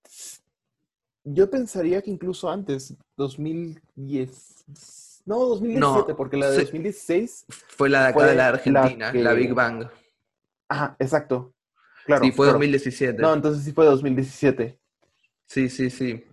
Yo 1.29 1.49
pensaría 1.49 2.01
que 2.01 2.09
incluso 2.09 2.49
antes, 2.49 2.95
2010. 3.17 5.23
No, 5.25 5.39
2017, 5.39 6.15
porque 6.15 6.37
la 6.37 6.49
de 6.49 6.59
2016 6.59 7.45
fue 7.49 7.89
la 7.89 8.03
de 8.03 8.07
acá 8.07 8.27
de 8.27 8.35
la 8.35 8.47
Argentina, 8.47 9.11
la, 9.11 9.33
Big 9.33 9.53
Bang. 9.53 9.89
Ajá, 10.69 10.95
exacto. 10.99 11.53
Claro, 12.05 12.23
sí, 12.23 12.31
fue 12.31 12.47
2017. 12.47 13.21
No, 13.21 13.33
entonces 13.33 13.65
sí 13.65 13.73
fue 13.73 13.85
2017. 13.85 14.79
Sí, 15.45 15.67
sí, 15.67 15.89
sí. 15.89 16.23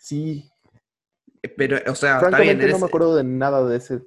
Sí. 0.00 0.50
Pero, 1.56 1.78
o 1.90 1.94
sea, 1.94 2.20
está 2.20 2.40
bien. 2.40 2.58
no 2.58 2.78
me 2.78 2.86
acuerdo 2.86 3.16
de 3.16 3.24
nada 3.24 3.66
de 3.66 3.76
ese. 3.76 4.02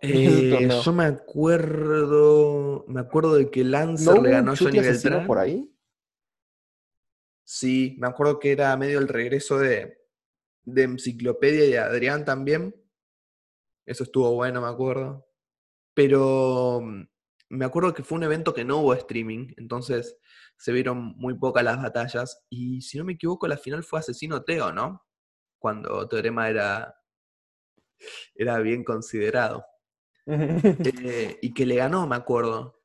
Eh, 0.00 0.68
yo 0.84 0.92
me 0.92 1.04
acuerdo. 1.04 2.84
Me 2.88 3.00
acuerdo 3.00 3.34
de 3.34 3.50
que 3.50 3.64
Lancer 3.64 4.20
le 4.22 4.30
ganó 4.30 4.52
a 4.52 4.56
Johnny 4.56 4.80
Beltrán. 4.80 5.26
por 5.26 5.38
ahí? 5.38 5.74
Sí, 7.44 7.96
me 7.98 8.06
acuerdo 8.06 8.38
que 8.38 8.52
era 8.52 8.76
medio 8.76 8.98
el 8.98 9.08
regreso 9.08 9.58
de, 9.58 9.98
de 10.64 10.82
Enciclopedia 10.82 11.64
y 11.64 11.70
de 11.70 11.78
Adrián 11.78 12.24
también. 12.24 12.74
Eso 13.86 14.04
estuvo 14.04 14.34
bueno, 14.34 14.60
me 14.60 14.68
acuerdo. 14.68 15.26
Pero 15.94 16.80
mm, 16.82 17.02
me 17.50 17.64
acuerdo 17.64 17.94
que 17.94 18.04
fue 18.04 18.18
un 18.18 18.24
evento 18.24 18.52
que 18.52 18.64
no 18.64 18.78
hubo 18.78 18.94
streaming, 18.94 19.54
entonces 19.56 20.18
se 20.58 20.72
vieron 20.72 21.16
muy 21.16 21.34
pocas 21.34 21.64
las 21.64 21.80
batallas. 21.80 22.44
Y 22.50 22.82
si 22.82 22.98
no 22.98 23.04
me 23.04 23.14
equivoco, 23.14 23.48
la 23.48 23.56
final 23.56 23.82
fue 23.82 24.00
Asesino 24.00 24.44
Teo, 24.44 24.72
¿no? 24.72 25.07
Cuando 25.58 26.08
Teorema 26.08 26.48
era, 26.48 27.00
era 28.34 28.58
bien 28.60 28.84
considerado. 28.84 29.64
Eh, 30.30 31.38
y 31.40 31.54
que 31.54 31.64
le 31.64 31.76
ganó, 31.76 32.06
me 32.06 32.16
acuerdo. 32.16 32.82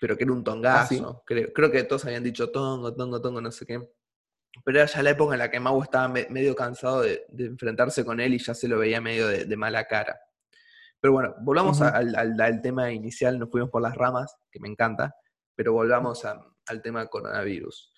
Pero 0.00 0.16
que 0.16 0.24
era 0.24 0.32
un 0.32 0.40
ah, 0.40 0.44
tongazo. 0.44 1.22
creo, 1.26 1.52
creo, 1.52 1.70
que 1.70 1.84
todos 1.84 2.06
habían 2.06 2.24
dicho 2.24 2.50
tongo, 2.50 2.94
tongo, 2.94 3.20
tongo, 3.20 3.42
no 3.42 3.50
sé 3.50 3.66
qué. 3.66 3.78
Pero 4.62 4.78
era 4.78 4.86
ya 4.86 5.02
la 5.02 5.10
época 5.10 5.34
en 5.34 5.40
la 5.40 5.50
que 5.50 5.60
Mau 5.60 5.82
estaba 5.82 6.08
medio 6.08 6.54
cansado 6.54 7.02
de, 7.02 7.26
enfrentarse 7.38 8.04
con 8.04 8.20
él 8.20 8.34
y 8.34 8.38
ya 8.38 8.54
se 8.54 8.68
lo 8.68 8.78
veía 8.78 9.00
medio 9.00 9.26
de, 9.28 9.56
mala 9.56 9.84
cara. 9.84 10.20
Pero 11.00 11.12
bueno, 11.12 11.34
volvamos 11.40 11.80
al, 11.82 12.60
tema 12.62 12.92
inicial, 12.92 13.38
nos 13.38 13.50
fuimos 13.50 13.70
por 13.70 13.82
las 13.82 13.94
ramas, 13.94 14.36
que 14.50 14.60
me 14.60 14.68
encanta, 14.68 15.14
pero 15.54 15.72
volvamos 15.72 16.24
al 16.24 16.82
tema 16.82 17.06
coronavirus, 17.06 17.92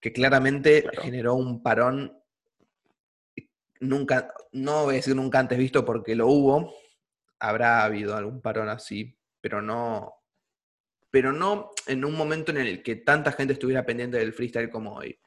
que 0.00 0.12
claramente 0.12 0.84
generó 1.00 1.34
un 1.34 1.62
parón 1.62 2.21
nunca, 3.82 4.32
no 4.52 4.84
voy 4.84 4.94
a 4.94 4.96
decir 4.96 5.14
nunca 5.14 5.38
antes 5.38 5.58
visto 5.58 5.84
porque 5.84 6.14
lo 6.14 6.28
hubo, 6.28 6.74
habrá 7.38 7.84
habido 7.84 8.16
algún 8.16 8.40
parón 8.40 8.68
así, 8.68 9.18
pero 9.40 9.60
no, 9.60 10.14
pero 11.10 11.32
no 11.32 11.70
en 11.86 12.04
un 12.04 12.14
momento 12.14 12.52
en 12.52 12.58
el 12.58 12.82
que 12.82 12.96
tanta 12.96 13.32
gente 13.32 13.52
estuviera 13.52 13.84
pendiente 13.84 14.16
del 14.18 14.32
freestyle 14.32 14.70
como 14.70 14.94
hoy. 14.94 15.18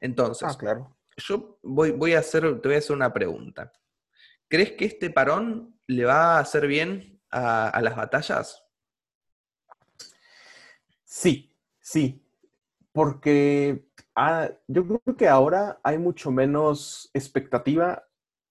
Entonces, 0.00 0.48
ah, 0.50 0.56
claro. 0.58 0.98
yo 1.16 1.58
voy, 1.62 1.90
voy 1.92 2.14
a 2.14 2.20
hacer, 2.20 2.60
te 2.60 2.68
voy 2.68 2.76
a 2.76 2.78
hacer 2.78 2.94
una 2.94 3.12
pregunta. 3.12 3.72
¿Crees 4.48 4.72
que 4.72 4.84
este 4.84 5.10
parón 5.10 5.80
le 5.86 6.04
va 6.04 6.36
a 6.36 6.40
hacer 6.40 6.66
bien 6.66 7.20
a, 7.30 7.80
las 7.82 7.96
batallas? 7.96 8.62
Sí, 11.04 11.56
sí. 11.80 12.22
Porque 12.92 13.85
ah, 14.16 14.50
yo 14.66 14.86
creo 14.86 15.16
que 15.16 15.28
ahora 15.28 15.78
hay 15.82 15.98
mucho 15.98 16.30
menos 16.30 17.10
expectativa 17.14 18.04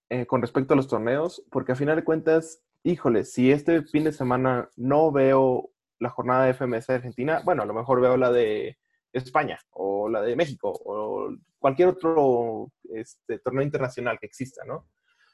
eh, 0.10 0.26
con 0.26 0.42
respecto 0.42 0.74
a 0.74 0.78
los 0.78 0.88
torneos, 0.88 1.44
porque 1.52 1.72
a 1.72 1.76
final 1.76 1.96
de 1.98 2.04
cuentas, 2.04 2.64
híjole, 2.84 3.26
si 3.26 3.52
este 3.52 3.82
fin 3.84 4.04
de 4.04 4.12
semana 4.14 4.70
no 4.76 5.12
veo 5.12 5.72
la 6.00 6.10
jornada 6.10 6.46
de 6.46 6.54
FMS 6.54 6.88
de 6.88 6.94
Argentina, 6.94 7.42
bueno, 7.44 7.64
a 7.64 7.66
lo 7.66 7.74
mejor 7.74 8.02
veo 8.02 8.16
la 8.16 8.32
de 8.32 8.78
España 9.12 9.60
o 9.72 10.10
la 10.10 10.22
de 10.22 10.36
México 10.36 10.72
o 10.86 11.34
cualquier 11.58 11.90
otro 11.90 12.72
este, 12.84 13.40
torneo 13.40 13.64
internacional 13.64 14.20
que 14.20 14.28
exista, 14.28 14.64
¿no? 14.66 14.88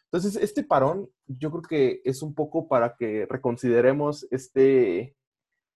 Entonces, 0.05 0.41
este 0.41 0.63
parón 0.63 1.09
yo 1.27 1.51
creo 1.51 1.61
que 1.61 2.01
es 2.03 2.21
un 2.21 2.33
poco 2.33 2.67
para 2.67 2.95
que 2.95 3.25
reconsideremos 3.29 4.27
este, 4.29 5.15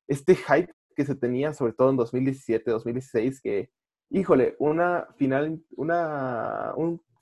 este 0.07 0.35
hype 0.35 0.73
que 0.95 1.05
se 1.05 1.15
tenía, 1.15 1.53
sobre 1.53 1.73
todo 1.73 1.89
en 1.89 1.97
2017, 1.97 2.71
2016, 2.71 3.41
que, 3.41 3.71
híjole, 4.09 4.55
una 4.59 5.07
final, 5.17 5.61
una, 5.75 6.73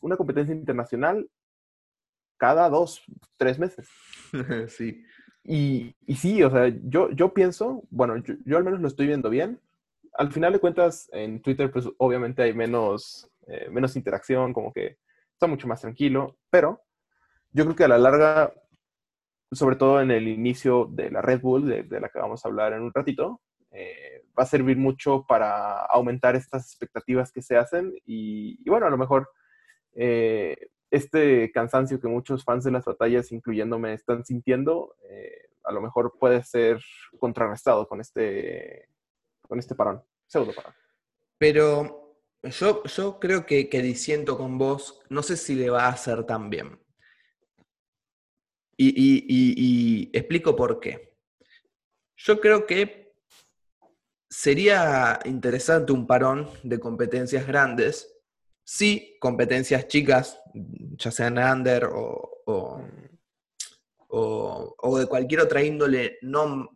una 0.02 0.18
competencia 0.18 0.54
internacional 0.54 1.30
cada 2.38 2.70
dos, 2.70 3.02
tres 3.38 3.58
meses. 3.58 3.88
sí. 4.68 5.04
Y, 5.46 5.96
y, 6.06 6.16
sí, 6.16 6.42
o 6.44 6.50
sea, 6.50 6.68
yo, 6.84 7.10
yo 7.12 7.34
pienso, 7.34 7.84
bueno, 7.90 8.16
yo, 8.46 8.58
al 8.58 8.64
menos 8.64 8.80
lo 8.80 8.88
estoy 8.88 9.08
viendo 9.08 9.30
bien, 9.30 9.60
al 10.14 10.32
final 10.32 10.54
de 10.54 10.60
cuentas, 10.60 11.10
en 11.12 11.42
Twitter, 11.42 11.72
pues 11.72 11.90
obviamente 11.98 12.44
hay 12.44 12.54
menos, 12.54 13.30
eh, 13.48 13.68
menos 13.70 13.96
interacción, 13.96 14.54
como 14.54 14.72
que 14.72 14.98
está 15.34 15.48
mucho 15.48 15.68
más 15.68 15.82
tranquilo, 15.82 16.38
pero 16.50 16.82
yo 17.52 17.66
creo 17.66 17.76
que 17.76 17.84
a 17.84 17.88
la 17.90 17.98
larga, 17.98 18.54
sobre 19.52 19.76
todo 19.76 20.02
en 20.02 20.12
el 20.12 20.28
inicio 20.28 20.88
de 20.92 21.12
la 21.12 21.22
Red 21.22 21.42
Bull, 21.42 21.68
de, 21.68 22.00
la 22.00 22.10
que 22.10 22.20
vamos 22.20 22.44
a 22.44 22.48
hablar 22.48 22.74
en 22.74 22.82
un 22.82 22.94
ratito, 22.94 23.42
eh, 23.74 24.26
va 24.38 24.44
a 24.44 24.48
servir 24.48 24.78
mucho 24.78 25.26
para 25.28 25.82
aumentar 25.86 26.36
estas 26.36 26.66
expectativas 26.68 27.32
que 27.32 27.42
se 27.42 27.58
hacen 27.58 27.94
y, 28.06 28.64
bueno, 28.70 28.86
a 28.86 28.90
lo 28.90 28.98
mejor 28.98 29.30
eh, 29.94 30.70
este 30.90 31.52
cansancio 31.52 32.00
que 32.00 32.08
muchos 32.08 32.44
fans 32.44 32.64
de 32.64 32.72
las 32.72 32.86
batallas, 32.86 33.32
incluyéndome, 33.32 33.94
están 33.94 34.24
sintiendo, 34.24 34.96
a 35.64 35.72
lo 35.72 35.82
mejor 35.82 36.14
puede 36.20 36.44
ser 36.44 36.80
contrarrestado 37.20 37.88
con 37.88 38.00
este 38.00 38.90
con 39.42 39.60
este 39.60 39.76
parón, 39.76 40.04
pseudo 40.28 40.54
parón. 40.54 40.74
Pero 41.38 42.18
yo, 42.44 42.84
yo 42.84 43.20
creo 43.20 43.46
que, 43.46 43.70
que 43.70 43.82
disiento 43.82 44.38
con 44.38 44.58
vos, 44.58 45.02
no 45.10 45.24
sé 45.24 45.38
si 45.38 45.56
le 45.56 45.70
va 45.70 45.86
a 45.86 45.90
hacer 45.90 46.26
tan 46.26 46.50
bien. 46.50 46.80
Y, 48.78 50.10
explico 50.14 50.56
por 50.56 50.80
qué. 50.80 51.16
Yo 52.16 52.40
creo 52.40 52.66
que 52.66 53.03
sería 54.34 55.20
interesante 55.26 55.92
un 55.92 56.08
parón 56.08 56.50
de 56.64 56.80
competencias 56.80 57.46
grandes 57.46 58.12
si 58.64 59.16
competencias 59.20 59.88
chicas, 59.88 60.40
ya 60.54 61.12
sean 61.12 61.38
under 61.38 61.86
o, 61.86 62.42
o, 62.48 62.82
o, 64.78 64.98
de 64.98 65.06
cualquier 65.06 65.42
otra 65.42 65.62
índole, 65.62 66.18
no 66.22 66.70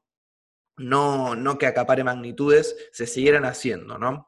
no, 0.77 1.35
no 1.35 1.57
que 1.57 1.65
acapare 1.65 2.03
magnitudes, 2.03 2.75
se 2.91 3.07
siguieran 3.07 3.45
haciendo, 3.45 3.97
¿no? 3.97 4.27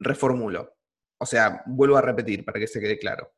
Reformulo. 0.00 0.74
O 1.18 1.26
sea, 1.26 1.62
vuelvo 1.66 1.96
a 1.96 2.02
repetir 2.02 2.44
para 2.44 2.58
que 2.58 2.66
se 2.66 2.80
quede 2.80 2.98
claro. 2.98 3.34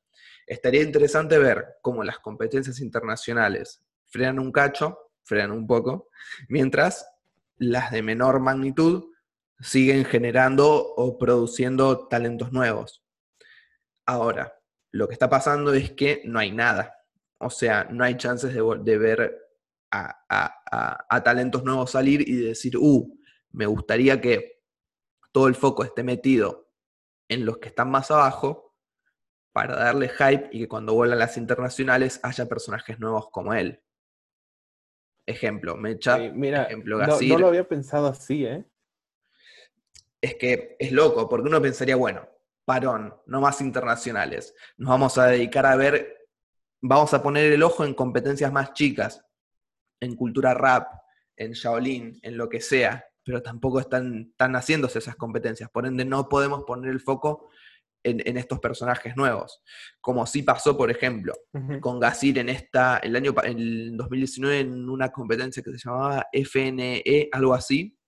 Estaría 0.46 0.80
interesante 0.82 1.38
ver 1.38 1.74
cómo 1.82 2.02
las 2.04 2.20
competencias 2.20 2.80
internacionales 2.80 3.84
frenan 4.06 4.38
un 4.38 4.50
cacho, 4.50 5.10
frenan 5.24 5.50
un 5.50 5.66
poco, 5.66 6.08
mientras 6.48 7.06
las 7.58 7.90
de 7.90 8.00
menor 8.00 8.40
magnitud 8.40 9.10
siguen 9.60 10.04
generando 10.04 10.94
o 10.94 11.18
produciendo 11.18 12.08
talentos 12.08 12.52
nuevos. 12.52 13.04
Ahora, 14.06 14.60
lo 14.92 15.08
que 15.08 15.14
está 15.14 15.28
pasando 15.28 15.72
es 15.74 15.92
que 15.92 16.22
no 16.24 16.38
hay 16.38 16.52
nada. 16.52 16.94
O 17.38 17.50
sea, 17.50 17.84
no 17.90 18.04
hay 18.04 18.16
chances 18.16 18.54
de, 18.54 18.62
de 18.82 18.98
ver 18.98 19.46
a, 19.90 21.22
talentos 21.24 21.64
nuevos 21.64 21.90
salir 21.90 22.28
y 22.28 22.36
decir, 22.36 22.76
uh, 22.76 23.18
me 23.52 23.66
gustaría 23.66 24.20
que 24.20 24.62
todo 25.32 25.48
el 25.48 25.54
foco 25.54 25.84
esté 25.84 26.02
metido 26.02 26.70
en 27.28 27.44
los 27.44 27.58
que 27.58 27.68
están 27.68 27.90
más 27.90 28.10
abajo 28.10 28.74
para 29.52 29.76
darle 29.76 30.08
hype 30.08 30.48
y 30.52 30.60
que 30.60 30.68
cuando 30.68 30.94
vuelan 30.94 31.18
las 31.18 31.36
internacionales 31.36 32.20
haya 32.22 32.46
personajes 32.46 32.98
nuevos 32.98 33.30
como 33.30 33.54
él. 33.54 33.82
Ejemplo, 35.26 35.76
Mecha, 35.76 36.18
mira, 36.18 36.64
ejemplo, 36.64 36.98
no, 36.98 37.20
no, 37.20 37.38
lo 37.38 37.48
había 37.48 37.66
pensado 37.66 38.06
así, 38.06 38.46
¿eh? 38.46 38.64
Es 40.20 40.36
que 40.36 40.76
es 40.78 40.92
loco, 40.92 41.28
porque 41.28 41.48
uno 41.48 41.60
pensaría, 41.60 41.96
bueno, 41.96 42.28
parón, 42.64 43.14
no 43.26 43.40
más 43.40 43.60
internacionales. 43.60 44.54
Nos 44.76 44.90
vamos 44.90 45.18
a 45.18 45.26
dedicar 45.26 45.66
a 45.66 45.76
ver, 45.76 46.28
vamos 46.80 47.14
a 47.14 47.22
poner 47.22 47.52
el 47.52 47.62
ojo 47.62 47.84
en 47.84 47.94
competencias 47.94 48.52
más 48.52 48.72
chicas 48.72 49.22
en 50.00 50.14
cultura 50.16 50.54
rap, 50.54 50.88
en 51.36 51.52
Shaolin, 51.52 52.18
en 52.22 52.36
lo 52.36 52.48
que 52.48 52.60
sea, 52.60 53.04
pero 53.24 53.42
tampoco 53.42 53.80
están, 53.80 54.34
haciéndose 54.38 54.98
esas 54.98 55.16
competencias. 55.16 55.70
Por 55.70 55.86
ende, 55.86 56.04
no 56.04 56.28
podemos 56.28 56.64
poner 56.64 56.90
el 56.90 57.00
foco 57.00 57.50
en, 58.02 58.36
estos 58.36 58.60
personajes 58.60 59.16
nuevos. 59.16 59.62
Como 60.00 60.26
sí 60.26 60.42
pasó, 60.42 60.76
por 60.76 60.90
ejemplo, 60.90 61.34
con 61.80 61.98
Gasir 61.98 62.38
en 62.38 62.48
esta, 62.48 62.98
el 62.98 63.16
año 63.16 63.34
en 63.42 63.96
2019, 63.96 64.60
en 64.60 64.88
una 64.88 65.10
competencia 65.10 65.62
que 65.62 65.72
se 65.72 65.78
llamaba 65.78 66.26
FNE, 66.32 67.28
algo 67.32 67.52
así, 67.52 67.98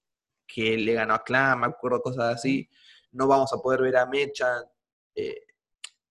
que 0.52 0.76
le 0.78 0.95
ganó 0.95 1.14
a 1.14 1.23
Clan, 1.23 1.61
me 1.61 1.67
acuerdo 1.67 2.00
cosas 2.00 2.35
así. 2.37 2.69
No 3.12 3.28
vamos 3.28 3.52
a 3.52 3.59
poder 3.59 3.83
ver 3.83 3.97
a 3.99 4.07
Mecha. 4.07 4.64
Eh, 5.14 5.45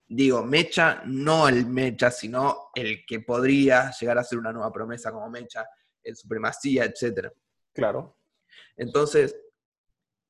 digo, 0.08 0.44
Mecha, 0.44 1.02
no 1.06 1.48
el 1.50 1.66
Mecha, 1.66 2.12
sino 2.12 2.70
el 2.76 3.06
que 3.06 3.20
podría 3.22 3.92
llegar 3.92 4.20
a 4.20 4.24
ser 4.24 4.38
una 4.38 4.54
nueva 4.54 4.72
promesa 4.72 5.12
como 5.12 5.30
Mecha, 5.30 5.68
el 6.04 6.16
Supremacía, 6.16 6.86
etc. 6.86 7.30
Claro. 7.74 8.18
Entonces, 8.78 9.36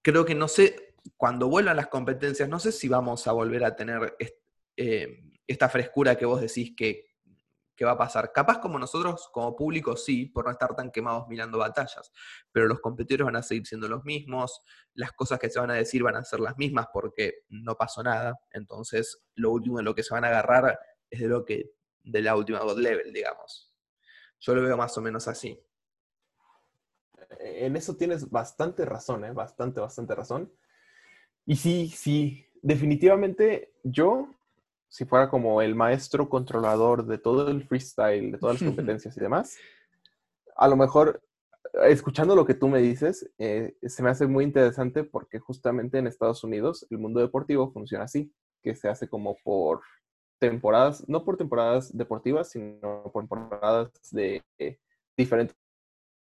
creo 0.02 0.26
que 0.26 0.36
no 0.36 0.48
sé, 0.48 0.96
cuando 1.18 1.50
vuelvan 1.50 1.76
las 1.76 1.88
competencias, 1.88 2.48
no 2.48 2.60
sé 2.60 2.72
si 2.72 2.88
vamos 2.88 3.28
a 3.28 3.34
volver 3.34 3.64
a 3.66 3.76
tener 3.76 4.16
eh, 4.76 5.24
esta 5.46 5.70
frescura 5.70 6.16
que 6.16 6.26
vos 6.26 6.42
decís 6.42 6.74
que, 6.76 7.07
qué 7.78 7.86
va 7.86 7.92
a 7.92 7.98
pasar. 7.98 8.34
Capaz 8.34 8.60
como 8.60 8.78
nosotros, 8.78 9.30
como 9.32 9.56
público, 9.56 9.96
sí, 9.96 10.26
por 10.26 10.46
no 10.46 10.52
estar 10.52 10.76
tan 10.76 10.92
quemados 10.92 11.28
mirando 11.30 11.60
batallas, 11.60 12.12
pero 12.52 12.68
los 12.68 12.82
competidores 12.82 13.26
van 13.26 13.36
a 13.38 13.44
seguir 13.44 13.66
siendo 13.66 13.88
los 13.88 14.04
mismos, 14.04 14.62
las 14.94 15.14
cosas 15.14 15.40
que 15.40 15.50
se 15.50 15.60
van 15.60 15.72
a 15.72 15.76
decir 15.76 16.04
van 16.04 16.16
a 16.16 16.24
ser 16.24 16.42
las 16.42 16.58
mismas 16.58 16.88
porque 16.92 17.44
no 17.50 17.76
pasó 17.76 18.04
nada, 18.04 18.38
entonces 18.52 19.24
lo 19.36 19.52
último 19.52 19.78
de 19.78 19.84
lo 19.84 19.96
que 19.96 20.04
se 20.04 20.14
van 20.14 20.26
a 20.26 20.30
agarrar 20.30 20.78
es 21.10 21.22
de 21.22 21.28
lo 21.28 21.46
que, 21.46 21.72
de 22.04 22.22
la 22.22 22.36
última 22.36 22.60
God 22.60 22.80
Level, 22.80 23.14
digamos. 23.14 23.72
Yo 24.40 24.56
lo 24.56 24.62
veo 24.64 24.76
más 24.76 24.98
o 24.98 25.02
menos 25.02 25.28
así. 25.28 25.64
En 27.40 27.76
eso 27.76 27.96
tienes 27.96 28.30
bastante 28.30 28.86
razón, 28.86 29.26
¿eh? 29.26 29.32
Bastante, 29.32 29.80
bastante 29.80 30.16
razón. 30.16 30.52
Y 31.46 31.56
sí, 31.56 31.90
sí, 31.90 32.46
definitivamente 32.62 33.74
yo 33.84 34.37
si 34.90 35.06
fuera 35.06 35.30
como 35.30 35.62
el 35.62 35.76
maestro 35.76 36.30
controlador 36.30 37.06
de 37.06 37.18
todo 37.18 37.50
el 37.50 37.64
freestyle, 37.68 38.32
de 38.32 38.38
todas 38.38 38.62
las 38.62 38.70
competencias 38.76 39.16
y 39.18 39.20
demás, 39.20 39.58
a 40.56 40.68
lo 40.68 40.76
mejor, 40.76 41.22
escuchando 41.86 42.36
lo 42.36 42.46
que 42.46 42.54
tú 42.54 42.68
me 42.68 42.80
dices, 42.80 43.30
eh, 43.38 43.76
se 43.84 44.02
me 44.02 44.10
hace 44.10 44.28
muy 44.28 44.44
interesante 44.44 45.04
porque 45.04 45.40
justamente 45.40 45.98
en 45.98 46.08
Estados 46.08 46.44
Unidos 46.44 46.88
el 46.90 46.98
mundo 46.98 47.20
deportivo 47.20 47.72
funciona 47.72 48.06
así, 48.06 48.34
que 48.64 48.76
se 48.76 48.90
hace 48.90 49.08
como 49.08 49.38
por 49.44 49.82
temporadas, 50.40 51.08
no 51.08 51.24
por 51.24 51.38
temporadas 51.38 51.96
deportivas, 51.96 52.50
sino 52.50 53.04
por 53.12 53.24
temporadas 53.24 53.92
de 54.12 54.44
diferentes 55.16 55.56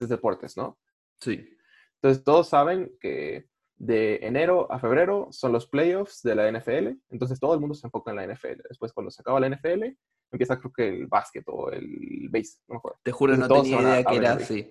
deportes, 0.01 0.57
¿no? 0.57 0.79
Sí. 1.21 1.57
Entonces 1.97 2.25
todos 2.25 2.49
saben 2.49 2.97
que 2.99 3.50
de 3.81 4.19
enero 4.21 4.71
a 4.71 4.79
febrero 4.79 5.29
son 5.31 5.53
los 5.53 5.67
playoffs 5.67 6.21
de 6.23 6.35
la 6.35 6.53
NFL, 6.53 6.99
entonces 7.09 7.41
todo 7.41 7.55
el 7.55 7.61
mundo 7.61 7.75
se 7.75 7.87
enfoca 7.87 8.11
en 8.11 8.19
la 8.19 8.27
NFL. 8.27 8.61
Después 8.69 8.93
cuando 8.93 9.11
se 9.11 9.23
acaba 9.23 9.41
la 9.41 9.49
NFL, 9.49 9.85
empieza 10.31 10.59
creo 10.59 10.73
que 10.73 10.89
el 10.89 11.07
básquet 11.07 11.45
o 11.47 11.71
el 11.71 12.29
base, 12.31 12.59
no 12.69 12.75
me 12.75 12.79
acuerdo. 12.79 12.99
Te 13.03 13.11
juro, 13.11 13.37
no 13.39 13.49
tenía 13.49 13.81
idea 13.81 14.05
que 14.05 14.17
era 14.17 14.33
así. 14.35 14.71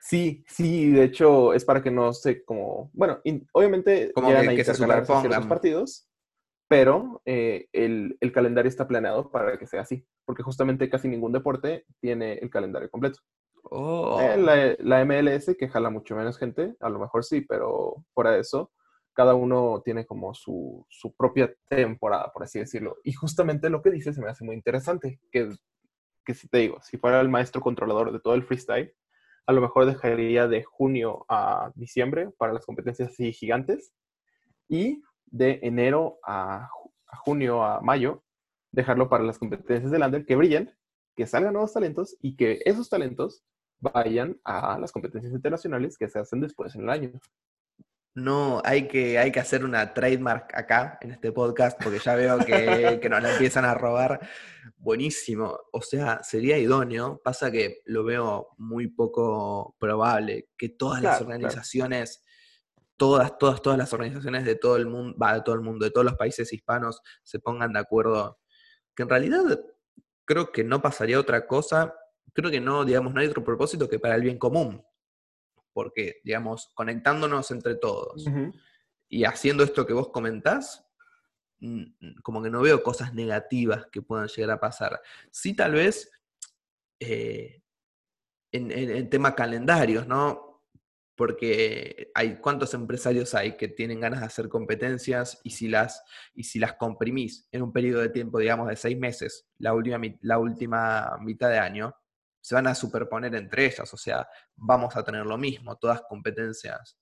Sí, 0.00 0.44
sí, 0.46 0.90
de 0.92 1.02
hecho 1.02 1.52
es 1.52 1.64
para 1.64 1.82
que 1.82 1.90
no 1.90 2.12
se 2.12 2.44
como, 2.44 2.90
bueno, 2.94 3.20
obviamente 3.52 4.12
como 4.12 4.28
que, 4.28 4.64
se 4.64 4.74
superpongan 4.74 5.28
los 5.28 5.46
partidos, 5.46 6.08
pero 6.68 7.20
eh, 7.24 7.68
el, 7.72 8.16
el, 8.20 8.32
calendario 8.32 8.68
está 8.68 8.86
planeado 8.86 9.32
para 9.32 9.58
que 9.58 9.66
sea 9.66 9.80
así, 9.80 10.06
porque 10.24 10.44
justamente 10.44 10.88
casi 10.88 11.08
ningún 11.08 11.32
deporte 11.32 11.86
tiene 12.00 12.34
el 12.34 12.50
calendario 12.50 12.88
completo. 12.88 13.18
Oh. 13.64 14.18
Eh, 14.20 14.76
la, 14.80 15.04
MLS, 15.04 15.54
que 15.56 15.68
jala 15.68 15.90
mucho 15.90 16.16
menos 16.16 16.38
gente, 16.38 16.76
a 16.80 16.88
lo 16.88 16.98
mejor 16.98 17.24
sí, 17.24 17.40
pero 17.42 18.04
fuera 18.14 18.32
de 18.32 18.40
eso, 18.40 18.72
cada 19.12 19.34
uno 19.34 19.82
tiene 19.84 20.06
como 20.06 20.34
su, 20.34 20.86
propia 21.16 21.54
temporada, 21.68 22.32
por 22.32 22.42
así 22.42 22.58
decirlo. 22.58 22.96
Y 23.04 23.12
justamente 23.12 23.70
lo 23.70 23.82
que 23.82 23.90
dice 23.90 24.12
se 24.12 24.20
me 24.20 24.30
hace 24.30 24.44
muy 24.44 24.54
interesante, 24.54 25.20
que, 25.30 25.50
que 26.24 26.34
si 26.34 26.48
te 26.48 26.58
digo, 26.58 26.80
si 26.82 26.96
fuera 26.96 27.20
el 27.20 27.28
maestro 27.28 27.60
controlador 27.60 28.12
de 28.12 28.20
todo 28.20 28.34
el 28.34 28.44
freestyle, 28.44 28.94
a 29.46 29.52
lo 29.52 29.60
mejor 29.60 29.86
dejaría 29.86 30.46
de 30.46 30.62
junio 30.62 31.24
a 31.28 31.72
diciembre 31.74 32.30
para 32.38 32.52
las 32.52 32.66
competencias 32.66 33.10
así 33.10 33.32
gigantes 33.32 33.92
y 34.68 35.02
de 35.26 35.58
enero 35.62 36.18
a, 36.24 36.68
a 37.06 37.16
junio 37.16 37.64
a 37.64 37.80
mayo 37.80 38.22
dejarlo 38.70 39.08
para 39.08 39.24
las 39.24 39.38
competencias 39.38 39.90
de 39.90 39.98
Lander 39.98 40.24
que 40.24 40.36
brillen 40.36 40.72
que 41.16 41.26
salgan 41.26 41.52
nuevos 41.52 41.72
talentos 41.72 42.16
y 42.20 42.36
que 42.36 42.60
esos 42.64 42.88
talentos 42.88 43.44
vayan 43.80 44.38
a 44.44 44.78
las 44.78 44.92
competencias 44.92 45.32
internacionales 45.32 45.96
que 45.98 46.08
se 46.08 46.18
hacen 46.18 46.40
después 46.40 46.74
en 46.74 46.82
el 46.82 46.90
año. 46.90 47.12
No, 48.14 48.60
hay 48.64 48.88
que, 48.88 49.18
hay 49.18 49.30
que 49.30 49.38
hacer 49.38 49.64
una 49.64 49.94
trademark 49.94 50.52
acá 50.54 50.98
en 51.00 51.12
este 51.12 51.30
podcast 51.30 51.80
porque 51.80 52.00
ya 52.00 52.16
veo 52.16 52.38
que, 52.38 52.98
que 53.00 53.08
nos 53.08 53.22
la 53.22 53.32
empiezan 53.32 53.64
a 53.64 53.74
robar. 53.74 54.20
Buenísimo. 54.76 55.58
O 55.72 55.80
sea, 55.80 56.20
sería 56.22 56.58
idóneo. 56.58 57.20
Pasa 57.22 57.52
que 57.52 57.82
lo 57.84 58.02
veo 58.02 58.48
muy 58.58 58.88
poco 58.88 59.76
probable 59.78 60.48
que 60.58 60.70
todas 60.70 61.02
las 61.02 61.20
organizaciones, 61.20 62.24
todas, 62.96 63.38
todas, 63.38 63.62
todas 63.62 63.78
las 63.78 63.92
organizaciones 63.92 64.44
de 64.44 64.56
todo 64.56 64.76
el 64.76 64.86
mundo, 64.86 65.16
va, 65.16 65.34
de 65.34 65.42
todo 65.42 65.54
el 65.54 65.60
mundo, 65.60 65.84
de 65.84 65.92
todos 65.92 66.04
los 66.04 66.16
países 66.16 66.52
hispanos, 66.52 67.00
se 67.22 67.38
pongan 67.38 67.72
de 67.72 67.78
acuerdo. 67.78 68.40
Que 68.96 69.04
en 69.04 69.08
realidad 69.08 69.60
creo 70.24 70.50
que 70.50 70.64
no 70.64 70.82
pasaría 70.82 71.18
otra 71.18 71.46
cosa, 71.46 71.94
creo 72.32 72.50
que 72.50 72.60
no, 72.60 72.84
digamos, 72.84 73.14
no 73.14 73.20
hay 73.20 73.26
otro 73.26 73.44
propósito 73.44 73.88
que 73.88 73.98
para 73.98 74.14
el 74.14 74.22
bien 74.22 74.38
común, 74.38 74.84
porque, 75.72 76.20
digamos, 76.24 76.70
conectándonos 76.74 77.50
entre 77.50 77.76
todos 77.76 78.24
y 79.08 79.24
haciendo 79.24 79.64
esto 79.64 79.86
que 79.86 79.92
vos 79.92 80.10
comentás, 80.10 80.86
como 82.22 82.42
que 82.42 82.50
no 82.50 82.62
veo 82.62 82.82
cosas 82.82 83.12
negativas 83.14 83.86
que 83.92 84.02
puedan 84.02 84.28
llegar 84.28 84.50
a 84.52 84.60
pasar. 84.60 85.00
Sí, 85.30 85.54
tal 85.54 85.72
vez 85.72 86.10
eh, 86.98 87.62
en, 88.52 88.70
en, 88.70 89.10
tema 89.10 89.34
calendarios, 89.34 90.06
¿no? 90.06 90.50
porque 91.20 92.10
hay 92.14 92.36
cuántos 92.36 92.72
empresarios 92.72 93.34
hay 93.34 93.58
que 93.58 93.68
tienen 93.68 94.00
ganas 94.00 94.20
de 94.20 94.26
hacer 94.26 94.48
competencias 94.48 95.38
y 95.44 95.50
si 95.50 95.68
las, 95.68 96.02
y 96.32 96.44
si 96.44 96.58
las 96.58 96.72
comprimís 96.76 97.46
en 97.52 97.60
un 97.60 97.74
periodo 97.74 98.00
de 98.00 98.08
tiempo, 98.08 98.38
digamos, 98.38 98.68
de 98.68 98.76
seis 98.76 98.98
meses, 98.98 99.46
la 99.58 99.74
última, 99.74 100.00
la 100.22 100.38
última 100.38 101.18
mitad 101.20 101.50
de 101.50 101.58
año, 101.58 101.94
se 102.40 102.54
van 102.54 102.66
a 102.66 102.74
superponer 102.74 103.34
entre 103.34 103.66
ellas, 103.66 103.92
o 103.92 103.96
sea, 103.96 104.28
vamos 104.56 104.96
a 104.96 105.04
tener 105.04 105.26
lo 105.26 105.36
mismo, 105.36 105.76
todas 105.76 106.02
competencias, 106.02 106.96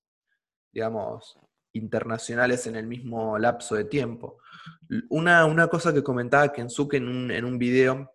digamos, 0.72 1.38
internacionales 1.72 2.66
en 2.66 2.76
el 2.76 2.86
mismo 2.86 3.38
lapso 3.38 3.74
de 3.74 3.84
tiempo. 3.84 4.40
Una, 5.10 5.44
una 5.44 5.68
cosa 5.68 5.92
que 5.92 6.02
comentaba 6.02 6.52
Kensuke 6.52 6.94
en 6.94 7.08
un, 7.08 7.30
en 7.30 7.44
un 7.44 7.58
video 7.58 8.10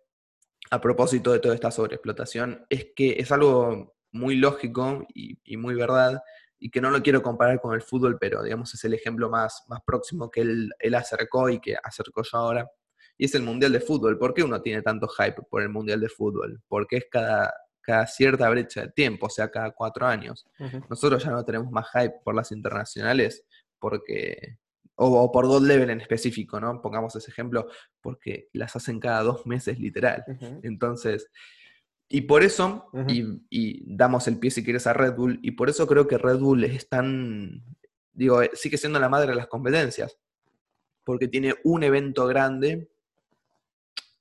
a 0.70 0.80
propósito 0.80 1.32
de 1.32 1.38
toda 1.38 1.54
esta 1.54 1.70
sobreexplotación 1.70 2.66
es 2.68 2.88
que 2.96 3.16
es 3.18 3.30
algo 3.32 3.94
muy 4.12 4.36
lógico 4.36 5.06
y, 5.14 5.56
muy 5.56 5.74
verdad, 5.74 6.22
y 6.58 6.70
que 6.70 6.80
no 6.80 6.90
lo 6.90 7.02
quiero 7.02 7.22
comparar 7.22 7.60
con 7.60 7.74
el 7.74 7.82
fútbol, 7.82 8.16
pero 8.18 8.42
digamos 8.42 8.72
es 8.72 8.84
el 8.84 8.94
ejemplo 8.94 9.28
más, 9.28 9.64
más 9.68 9.80
próximo 9.84 10.30
que 10.30 10.40
él, 10.42 10.70
él 10.78 10.94
acercó 10.94 11.50
y 11.50 11.60
que 11.60 11.76
acercó 11.82 12.22
yo 12.22 12.38
ahora, 12.38 12.70
y 13.16 13.26
es 13.26 13.34
el 13.34 13.42
Mundial 13.42 13.72
de 13.72 13.80
Fútbol. 13.80 14.18
¿Por 14.18 14.34
qué 14.34 14.42
uno 14.42 14.60
tiene 14.60 14.82
tanto 14.82 15.08
hype 15.08 15.42
por 15.48 15.62
el 15.62 15.68
Mundial 15.68 16.00
de 16.00 16.08
Fútbol? 16.08 16.60
Porque 16.68 16.96
es 16.96 17.06
cada, 17.10 17.52
cada 17.80 18.06
cierta 18.06 18.48
brecha 18.48 18.82
de 18.82 18.92
tiempo, 18.92 19.26
o 19.26 19.30
sea, 19.30 19.50
cada 19.50 19.70
cuatro 19.70 20.06
años. 20.06 20.46
Nosotros 20.88 21.22
ya 21.22 21.30
no 21.30 21.44
tenemos 21.44 21.70
más 21.70 21.86
hype 21.92 22.14
por 22.24 22.34
las 22.34 22.50
internacionales, 22.52 23.44
porque 23.78 24.58
o, 24.96 25.32
por 25.32 25.46
God 25.46 25.66
Level 25.66 25.90
en 25.90 26.00
específico, 26.00 26.60
¿no? 26.60 26.80
Pongamos 26.80 27.14
ese 27.16 27.30
ejemplo, 27.30 27.68
porque 28.00 28.48
las 28.52 28.74
hacen 28.76 29.00
cada 29.00 29.22
dos 29.22 29.46
meses 29.46 29.78
literal. 29.78 30.24
Entonces, 30.62 31.30
y 32.08 32.22
por 32.22 32.42
eso, 32.42 32.88
y, 33.08 33.82
damos 33.86 34.28
el 34.28 34.38
pie 34.38 34.50
si 34.50 34.62
quieres 34.62 34.86
a 34.86 34.92
Red 34.92 35.14
Bull, 35.14 35.40
y 35.42 35.52
por 35.52 35.68
eso 35.68 35.86
creo 35.86 36.06
que 36.06 36.18
Red 36.18 36.38
Bull 36.38 36.64
es 36.64 36.88
tan, 36.88 37.64
digo, 38.12 38.42
eh, 38.42 38.50
sigue 38.54 38.78
siendo 38.78 39.00
la 39.00 39.08
madre 39.08 39.30
de 39.30 39.36
las 39.36 39.48
competencias, 39.48 40.16
porque 41.02 41.28
tiene 41.28 41.54
un 41.64 41.82
evento 41.82 42.26
grande, 42.26 42.88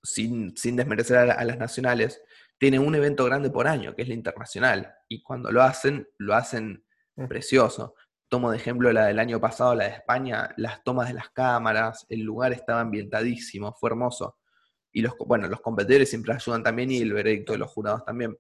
sin, 0.04 0.54
desmerecer 0.54 1.18
a, 1.18 1.44
las 1.44 1.58
nacionales, 1.58 2.22
tiene 2.58 2.80
un 2.80 2.94
evento 2.94 3.26
grande 3.26 3.50
por 3.50 3.68
año, 3.68 3.96
que 3.96 4.04
es 4.04 4.08
la 4.08 4.14
internacional, 4.14 4.94
y 5.10 5.24
cuando 5.24 5.52
lo 5.52 5.64
hacen, 5.64 6.08
lo 6.18 6.36
hacen 6.36 6.86
precioso. 7.28 7.96
Tomo 8.30 8.52
de 8.52 8.58
ejemplo 8.58 8.92
la 8.92 9.06
del 9.06 9.20
año 9.20 9.40
pasado, 9.40 9.76
la 9.76 9.86
de 9.86 9.92
España, 9.92 10.54
las 10.58 10.84
tomas 10.84 11.08
de 11.08 11.14
las 11.16 11.30
cámaras, 11.30 12.06
el 12.10 12.22
lugar 12.22 12.52
estaba 12.52 12.82
ambientadísimo, 12.82 13.74
fue 13.74 13.90
hermoso 13.90 14.38
y 14.94 15.02
los, 15.02 15.18
bueno, 15.18 15.48
los 15.48 15.60
competidores 15.60 16.10
siempre 16.10 16.34
ayudan 16.34 16.64
también 16.64 16.92
y 16.92 17.00
el 17.00 17.14
veredicto 17.14 17.54
de 17.54 17.58
los 17.58 17.72
jurados 17.72 18.06
también. 18.06 18.38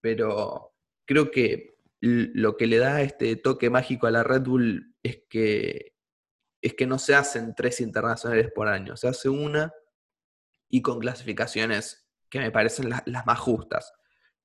Pero 0.00 0.72
creo 1.06 1.30
que 1.30 1.76
lo 2.00 2.56
que 2.56 2.66
le 2.66 2.78
da 2.78 3.02
este 3.02 3.36
toque 3.36 3.70
mágico 3.70 4.06
a 4.06 4.10
la 4.10 4.24
Red 4.24 4.42
Bull 4.42 4.96
es 5.02 5.22
que, 5.28 5.94
es 6.62 6.74
que 6.74 6.86
no 6.86 6.98
se 6.98 7.14
hacen 7.14 7.54
tres 7.54 7.80
internacionales 7.80 8.50
por 8.52 8.68
año, 8.68 8.96
se 8.96 9.06
hace 9.06 9.28
una 9.28 9.72
y 10.72 10.80
con 10.80 10.98
clasificaciones 10.98 12.08
que 12.30 12.40
me 12.40 12.50
parecen 12.50 12.88
las 12.88 13.26
más 13.26 13.38
justas. 13.38 13.92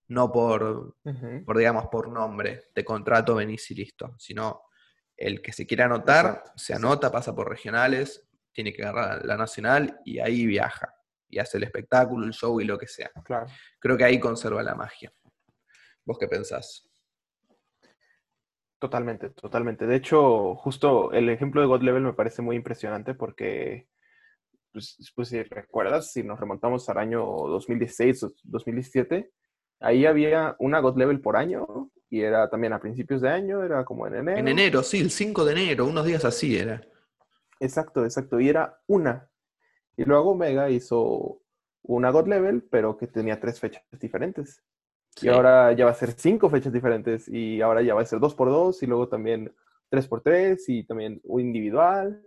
No 0.10 0.30
por, 0.30 0.98
por, 1.46 1.58
digamos, 1.58 1.88
por 1.88 2.10
nombre, 2.10 2.66
de 2.76 2.84
contrato, 2.84 3.36
venís 3.36 3.72
y 3.72 3.76
listo, 3.76 4.14
sino 4.20 4.64
el 5.16 5.42
que 5.42 5.54
se 5.54 5.66
quiera 5.66 5.86
anotar, 5.86 6.44
se 6.56 6.74
anota, 6.74 7.12
pasa 7.12 7.34
por 7.34 7.50
regionales, 7.50 8.30
tiene 8.52 8.74
que 8.74 8.84
agarrar 8.84 9.26
la 9.26 9.38
nacional 9.38 10.02
y 10.04 10.20
ahí 10.20 10.46
viaja 10.46 10.94
y 11.30 11.40
hace 11.40 11.58
el 11.58 11.64
espectáculo, 11.64 12.26
el 12.26 12.34
show 12.34 12.60
y 12.60 12.66
lo 12.66 12.78
que 12.78 12.88
sea. 12.88 13.10
Claro. 13.24 13.48
Creo 13.80 13.98
que 13.98 14.04
ahí 14.04 14.20
conserva 14.20 14.62
la 14.64 14.76
magia. 14.76 15.14
¿Vos 16.06 16.18
qué 16.20 16.28
pensás? 16.28 16.90
Totalmente, 18.80 19.30
totalmente. 19.30 19.88
De 19.88 19.96
hecho, 19.96 20.56
justo 20.56 21.14
el 21.14 21.30
ejemplo 21.30 21.62
de 21.62 21.68
God 21.68 21.84
Level 21.84 22.04
me 22.04 22.14
parece 22.14 22.42
muy 22.42 22.58
impresionante 22.58 23.14
porque, 23.14 23.88
pues, 24.78 25.14
pues 25.16 25.28
si 25.30 25.44
recuerdas, 25.44 26.12
si 26.12 26.24
nos 26.24 26.40
remontamos 26.40 26.88
al 26.90 26.98
año 26.98 27.22
2016 27.22 28.24
o 28.24 28.32
2017, 28.44 29.32
ahí 29.80 30.06
había 30.06 30.56
una 30.60 30.80
God 30.80 30.98
Level 30.98 31.22
por 31.22 31.38
año 31.38 31.92
y 32.10 32.22
era 32.22 32.50
también 32.50 32.74
a 32.74 32.80
principios 32.80 33.22
de 33.22 33.30
año, 33.30 33.64
era 33.64 33.84
como 33.84 34.08
en 34.08 34.16
enero. 34.16 34.38
En 34.38 34.48
enero, 34.48 34.84
sí, 34.84 35.00
el 35.00 35.12
5 35.12 35.46
de 35.46 35.52
enero, 35.52 35.86
unos 35.86 36.06
días 36.06 36.26
así 36.26 36.58
era. 36.58 36.82
Exacto, 37.60 38.04
exacto. 38.04 38.40
Y 38.40 38.50
era 38.50 38.80
una 38.88 39.30
y 39.98 40.06
luego 40.06 40.32
Omega 40.32 40.70
hizo 40.70 41.42
una 41.82 42.12
God 42.12 42.28
Level, 42.28 42.64
pero 42.70 42.98
que 42.98 43.08
tenía 43.08 43.40
tres 43.40 43.60
fechas 43.60 43.84
diferentes. 44.00 44.64
Sí. 45.16 45.26
Y 45.26 45.30
ahora 45.30 45.74
ya 45.74 45.86
va 45.86 45.92
a 45.92 45.96
ser 45.96 46.12
cinco 46.12 46.50
fechas 46.50 46.72
diferentes 46.72 47.28
y 47.28 47.62
ahora 47.62 47.82
ya 47.82 47.96
va 47.96 48.02
a 48.02 48.06
ser 48.06 48.20
dos 48.20 48.36
por 48.36 48.50
dos 48.50 48.84
y 48.84 48.86
luego 48.86 49.10
también 49.10 49.52
tres 49.90 50.08
por 50.08 50.22
tres 50.22 50.70
y 50.70 50.84
también 50.84 51.20
un 51.24 51.42
individual. 51.42 52.22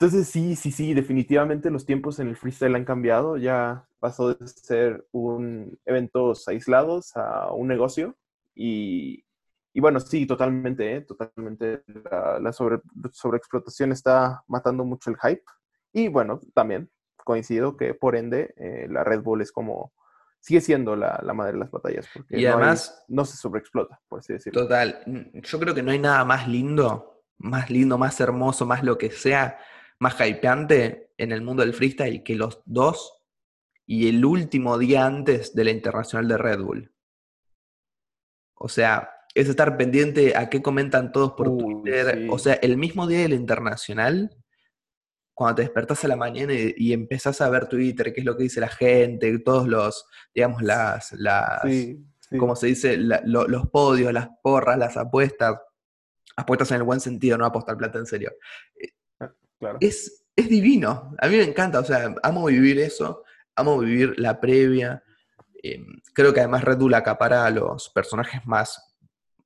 Entonces 0.00 0.28
sí, 0.28 0.56
sí, 0.56 0.70
sí, 0.72 0.94
definitivamente 0.94 1.70
los 1.70 1.84
tiempos 1.84 2.18
en 2.20 2.28
el 2.28 2.36
freestyle 2.36 2.74
han 2.74 2.86
cambiado. 2.86 3.36
Ya 3.36 3.86
pasó 3.98 4.32
de 4.34 4.48
ser 4.48 5.06
un 5.12 5.78
eventos 5.84 6.48
aislados 6.48 7.14
a 7.18 7.52
un 7.52 7.68
negocio 7.68 8.16
y, 8.54 9.26
y 9.74 9.80
bueno, 9.80 10.00
sí, 10.00 10.24
totalmente, 10.26 10.96
¿eh? 10.96 11.00
totalmente. 11.02 11.82
La, 12.10 12.38
la 12.40 12.52
sobre, 12.54 12.80
sobreexplotación 13.12 13.92
está 13.92 14.42
matando 14.48 14.86
mucho 14.86 15.10
el 15.10 15.18
hype. 15.18 15.42
Y 15.92 16.08
bueno, 16.08 16.40
también 16.54 16.90
coincido 17.22 17.76
que 17.76 17.92
por 17.92 18.16
ende 18.16 18.54
eh, 18.56 18.86
la 18.88 19.04
Red 19.04 19.20
Bull 19.20 19.42
es 19.42 19.52
como, 19.52 19.92
sigue 20.40 20.62
siendo 20.62 20.96
la, 20.96 21.20
la 21.22 21.34
madre 21.34 21.52
de 21.52 21.58
las 21.58 21.70
batallas. 21.70 22.08
Porque 22.14 22.38
Y 22.40 22.44
no 22.44 22.48
hay- 22.48 22.54
además- 22.54 23.04
no 23.08 23.26
se 23.26 23.36
sobreexplota, 23.36 24.00
por 24.08 24.20
así 24.20 24.32
decirlo. 24.32 24.62
Total, 24.62 25.02
yo 25.34 25.60
creo 25.60 25.74
que 25.74 25.82
no 25.82 25.90
hay 25.90 25.98
nada 25.98 26.24
más 26.24 26.48
lindo, 26.48 27.22
más 27.36 27.68
lindo, 27.68 27.98
más 27.98 28.18
hermoso, 28.18 28.64
más 28.64 28.82
lo 28.82 28.96
que 28.96 29.10
sea, 29.10 29.58
más 30.00 30.16
hypeante 30.20 31.12
en 31.18 31.32
el 31.32 31.42
mundo 31.42 31.62
del 31.62 31.74
freestyle 31.74 32.22
que 32.24 32.34
los 32.34 32.62
dos 32.64 33.22
y 33.86 34.08
el 34.08 34.24
último 34.24 34.78
día 34.78 35.04
antes 35.06 35.54
de 35.54 35.64
la 35.64 35.70
Internacional 35.70 36.26
de 36.28 36.38
Red 36.38 36.60
Bull. 36.60 36.94
O 38.54 38.68
sea, 38.68 39.10
es 39.34 39.48
estar 39.48 39.76
pendiente 39.76 40.36
a 40.36 40.48
qué 40.48 40.62
comentan 40.62 41.12
todos 41.12 41.32
por 41.32 41.56
Twitter. 41.56 42.18
sí. 42.22 42.28
O 42.30 42.38
sea, 42.38 42.54
el 42.54 42.76
mismo 42.76 43.06
día 43.06 43.20
de 43.20 43.28
la 43.28 43.34
Internacional, 43.34 44.30
cuando 45.34 45.56
te 45.56 45.62
despertás 45.62 46.04
a 46.04 46.08
la 46.08 46.16
mañana 46.16 46.52
y, 46.54 46.74
y 46.76 46.92
empezás 46.92 47.40
a 47.40 47.48
ver 47.50 47.66
Twitter, 47.68 48.12
qué 48.12 48.20
es 48.20 48.26
lo 48.26 48.36
que 48.36 48.44
dice 48.44 48.60
la 48.60 48.68
gente, 48.68 49.38
todos 49.40 49.66
los, 49.68 50.06
digamos, 50.34 50.62
las, 50.62 51.12
las, 51.12 51.62
Sí, 51.62 52.04
sí. 52.20 52.36
como 52.38 52.56
se 52.56 52.68
dice, 52.68 52.96
la- 52.96 53.22
lo- 53.24 53.48
los 53.48 53.68
podios, 53.68 54.12
las 54.12 54.28
porras, 54.42 54.78
las 54.78 54.96
apuestas, 54.96 55.56
apuestas 56.36 56.70
en 56.70 56.78
el 56.78 56.82
buen 56.84 57.00
sentido, 57.00 57.36
no 57.38 57.44
apostar 57.46 57.76
plata 57.76 57.98
en 57.98 58.06
serio. 58.06 58.32
Claro. 59.60 59.78
Es, 59.80 60.24
es 60.34 60.48
divino, 60.48 61.14
a 61.18 61.28
mí 61.28 61.36
me 61.36 61.44
encanta, 61.44 61.78
o 61.78 61.84
sea, 61.84 62.12
amo 62.24 62.46
vivir 62.46 62.80
eso, 62.80 63.22
amo 63.54 63.78
vivir 63.78 64.18
la 64.18 64.40
previa. 64.40 65.04
eh, 65.62 65.84
creo 66.14 66.32
que 66.34 66.40
además 66.40 66.64
Red 66.64 66.78
Bull 66.78 66.94
acapara 66.94 67.46
a 67.46 67.50
los 67.50 67.90
personajes 67.90 68.44
más, 68.46 68.96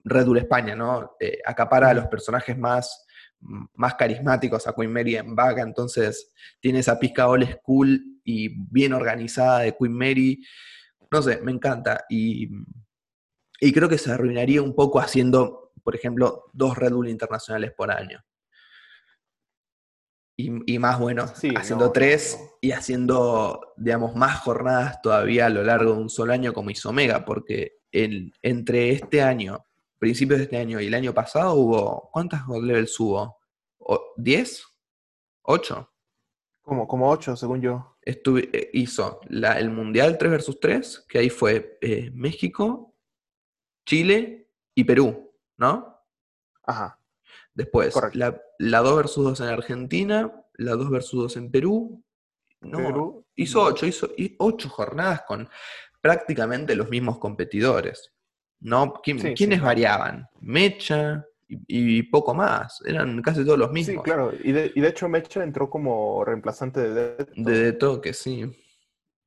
Red 0.05 0.27
Bull 0.27 0.39
España, 0.39 0.75
¿no? 0.75 1.17
Eh, 1.21 1.39
acapara 1.45 1.91
a 1.91 1.95
los 1.95 2.07
personajes 2.07 2.57
más, 2.57 3.07
más 3.75 3.95
carismáticos, 3.95 4.67
a 4.67 4.75
Queen 4.75 4.93
Mary 4.93 5.17
en 5.17 5.35
vaca, 5.35 5.63
entonces 5.63 6.33
tiene 6.61 6.79
esa 6.79 6.99
pizca 6.99 7.29
old 7.29 7.49
school 7.59 8.01
y 8.25 8.49
bien 8.71 8.93
organizada 8.93 9.61
de 9.61 9.77
Queen 9.77 9.93
Mary. 9.93 10.45
No 11.11 11.23
sé, 11.23 11.41
me 11.43 11.53
encanta. 11.53 12.05
Y, 12.09 12.51
y 13.61 13.73
creo 13.73 13.89
que 13.89 13.99
se 13.99 14.13
arruinaría 14.13 14.63
un 14.63 14.75
poco 14.75 15.01
haciendo, 15.01 15.73
por 15.83 15.95
ejemplo, 15.95 16.45
dos 16.53 16.77
Red 16.77 16.93
Bull 16.93 17.09
internacionales 17.09 17.73
por 17.77 17.91
año. 17.91 18.23
Y, 20.37 20.75
y 20.75 20.79
más, 20.79 20.99
bueno, 20.99 21.29
Sí, 21.29 21.55
haciendo 21.57 21.87
no, 21.87 21.93
tres 21.93 22.37
no. 22.41 22.47
y 22.61 22.73
haciendo, 22.73 23.73
digamos, 23.77 24.17
más 24.17 24.41
jornadas 24.41 25.01
todavía 25.01 25.47
a 25.47 25.51
lo 25.51 25.63
largo 25.63 25.93
de 25.93 25.99
un 26.01 26.11
solo 26.11 26.33
año 26.33 26.53
como 26.53 26.71
hizo 26.71 26.89
Omega, 26.91 27.25
porque 27.25 27.79
el- 27.93 28.33
entre 28.43 28.91
este 28.91 29.23
año, 29.23 29.65
principios 29.99 30.39
de 30.39 30.45
este 30.45 30.57
año 30.57 30.81
y 30.81 30.87
el 30.89 30.95
año 30.95 31.15
pasado 31.15 31.55
hubo, 31.55 32.11
¿cuántas 32.13 32.45
God 32.47 32.65
Levels 32.65 32.99
hubo? 32.99 33.39
O- 33.79 34.13
¿Diez? 34.17 34.65
¿Ocho? 35.43 35.91
Como, 36.63 36.89
como 36.89 37.09
ocho, 37.11 37.37
según 37.37 37.61
yo. 37.61 37.91
estuve- 38.03 38.51
eh, 38.53 38.71
hizo 38.75 39.21
la- 39.29 39.59
el 39.59 39.71
Mundial 39.71 40.19
3 40.19 40.31
versus 40.33 40.59
3, 40.61 41.05
que 41.09 41.19
ahí 41.19 41.31
fue 41.31 41.79
eh, 41.81 42.11
México, 42.13 42.95
Chile 43.87 44.51
y 44.75 44.85
Perú, 44.85 45.33
¿no? 45.57 46.03
Ajá. 46.65 46.99
Después, 47.55 47.95
Correcto. 47.95 48.19
la, 48.19 48.41
la 48.59 48.81
2 48.81 48.97
versus 48.97 49.25
2 49.25 49.41
en 49.41 49.47
Argentina, 49.49 50.33
la 50.55 50.73
2 50.73 50.91
versus 50.91 51.21
2 51.23 51.37
en 51.37 51.51
Perú. 51.51 52.03
No, 52.61 52.79
Perú, 52.79 53.27
hizo 53.37 53.59
no. 53.61 53.67
8, 53.67 53.87
hizo 53.87 54.09
y- 54.17 54.35
ocho 54.39 54.69
jornadas 54.69 55.23
con 55.27 55.49
prácticamente 56.01 56.75
los 56.75 56.89
mismos 56.89 57.19
competidores. 57.19 58.11
¿No? 58.61 58.95
¿Quién- 59.03 59.19
Sí, 59.21 59.29
sí, 59.29 59.35
¿Quiénes 59.35 59.61
variaban? 59.61 60.27
Mecha 60.41 61.25
y, 61.47 61.99
y 61.99 62.03
poco 62.05 62.33
más. 62.35 62.81
Eran 62.87 63.21
casi 63.23 63.45
todos 63.45 63.59
los 63.59 63.69
Sí, 63.69 63.75
mismos. 63.75 64.03
claro. 64.05 64.33
Y 64.43 64.53
de, 64.53 64.73
y 64.75 64.81
de 64.81 64.89
hecho 64.89 65.09
Mecha 65.09 65.43
entró 65.45 65.69
como 65.69 66.25
reemplazante 66.25 66.81
de 66.81 66.95
Deto. 67.17 67.33
De, 67.37 67.59
de 67.59 67.73
toque, 67.73 68.15
sí. 68.15 68.51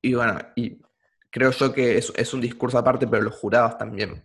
Y 0.01 0.13
bueno, 0.15 0.39
y 0.55 0.81
creo 1.29 1.51
yo 1.51 1.71
que 1.73 1.97
es, 1.97 2.11
es 2.15 2.33
un 2.33 2.41
discurso 2.41 2.77
aparte, 2.79 3.07
pero 3.07 3.21
los 3.23 3.35
jurados 3.35 3.77
también. 3.77 4.23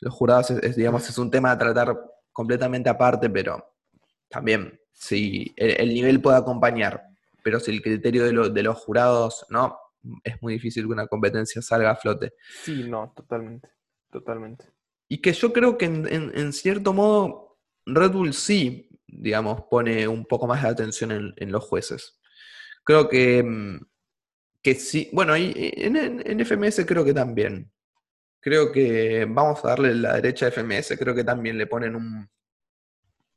Los 0.00 0.12
jurados, 0.14 0.50
es, 0.50 0.62
es, 0.64 0.76
digamos, 0.76 1.08
es 1.08 1.16
un 1.18 1.30
tema 1.30 1.52
a 1.52 1.58
tratar 1.58 1.96
completamente 2.32 2.88
aparte, 2.88 3.28
pero 3.30 3.74
también, 4.28 4.78
si 4.92 5.52
el, 5.56 5.70
el 5.80 5.88
nivel 5.94 6.20
puede 6.20 6.36
acompañar, 6.38 7.02
pero 7.42 7.58
si 7.60 7.70
el 7.72 7.82
criterio 7.82 8.24
de, 8.24 8.32
lo- 8.32 8.48
de 8.48 8.62
los 8.62 8.76
jurados 8.78 9.46
no, 9.50 9.78
es 10.24 10.40
muy 10.42 10.54
difícil 10.54 10.84
que 10.84 10.92
una 10.92 11.06
competencia 11.06 11.60
salga 11.62 11.90
a 11.90 11.96
flote. 11.96 12.34
Sí, 12.64 12.84
no, 12.84 13.12
totalmente. 13.16 13.68
Totalmente. 14.10 14.64
Y 15.08 15.18
que 15.18 15.32
yo 15.32 15.52
creo 15.52 15.78
que 15.78 15.86
en, 15.86 16.06
en- 16.12 16.32
en 16.36 16.52
cierto 16.52 16.92
modo 16.92 17.58
Red 17.86 18.12
Bull 18.12 18.32
sí, 18.34 18.88
digamos, 19.06 19.62
pone 19.70 20.06
un 20.08 20.24
poco 20.24 20.46
más 20.46 20.62
de 20.62 20.68
atención 20.68 21.10
en, 21.12 21.34
en 21.36 21.50
los 21.52 21.64
jueces. 21.64 22.18
Creo 22.84 23.08
que, 23.08 23.42
mm, 23.42 23.80
que 24.62 24.74
sí, 24.74 25.08
bueno, 25.12 25.36
y 25.36 25.52
en- 25.56 25.96
en 26.24 26.40
FMS 26.40 26.84
creo 26.86 27.04
que 27.04 27.14
también. 27.14 27.70
Creo 28.40 28.72
que 28.72 29.26
vamos 29.28 29.64
a 29.64 29.68
darle 29.68 29.94
la 29.94 30.14
derecha 30.14 30.46
a 30.46 30.48
FMS, 30.50 30.96
creo 30.98 31.14
que 31.14 31.24
también 31.24 31.58
le 31.58 31.66
ponen 31.66 31.94
un- 31.96 32.28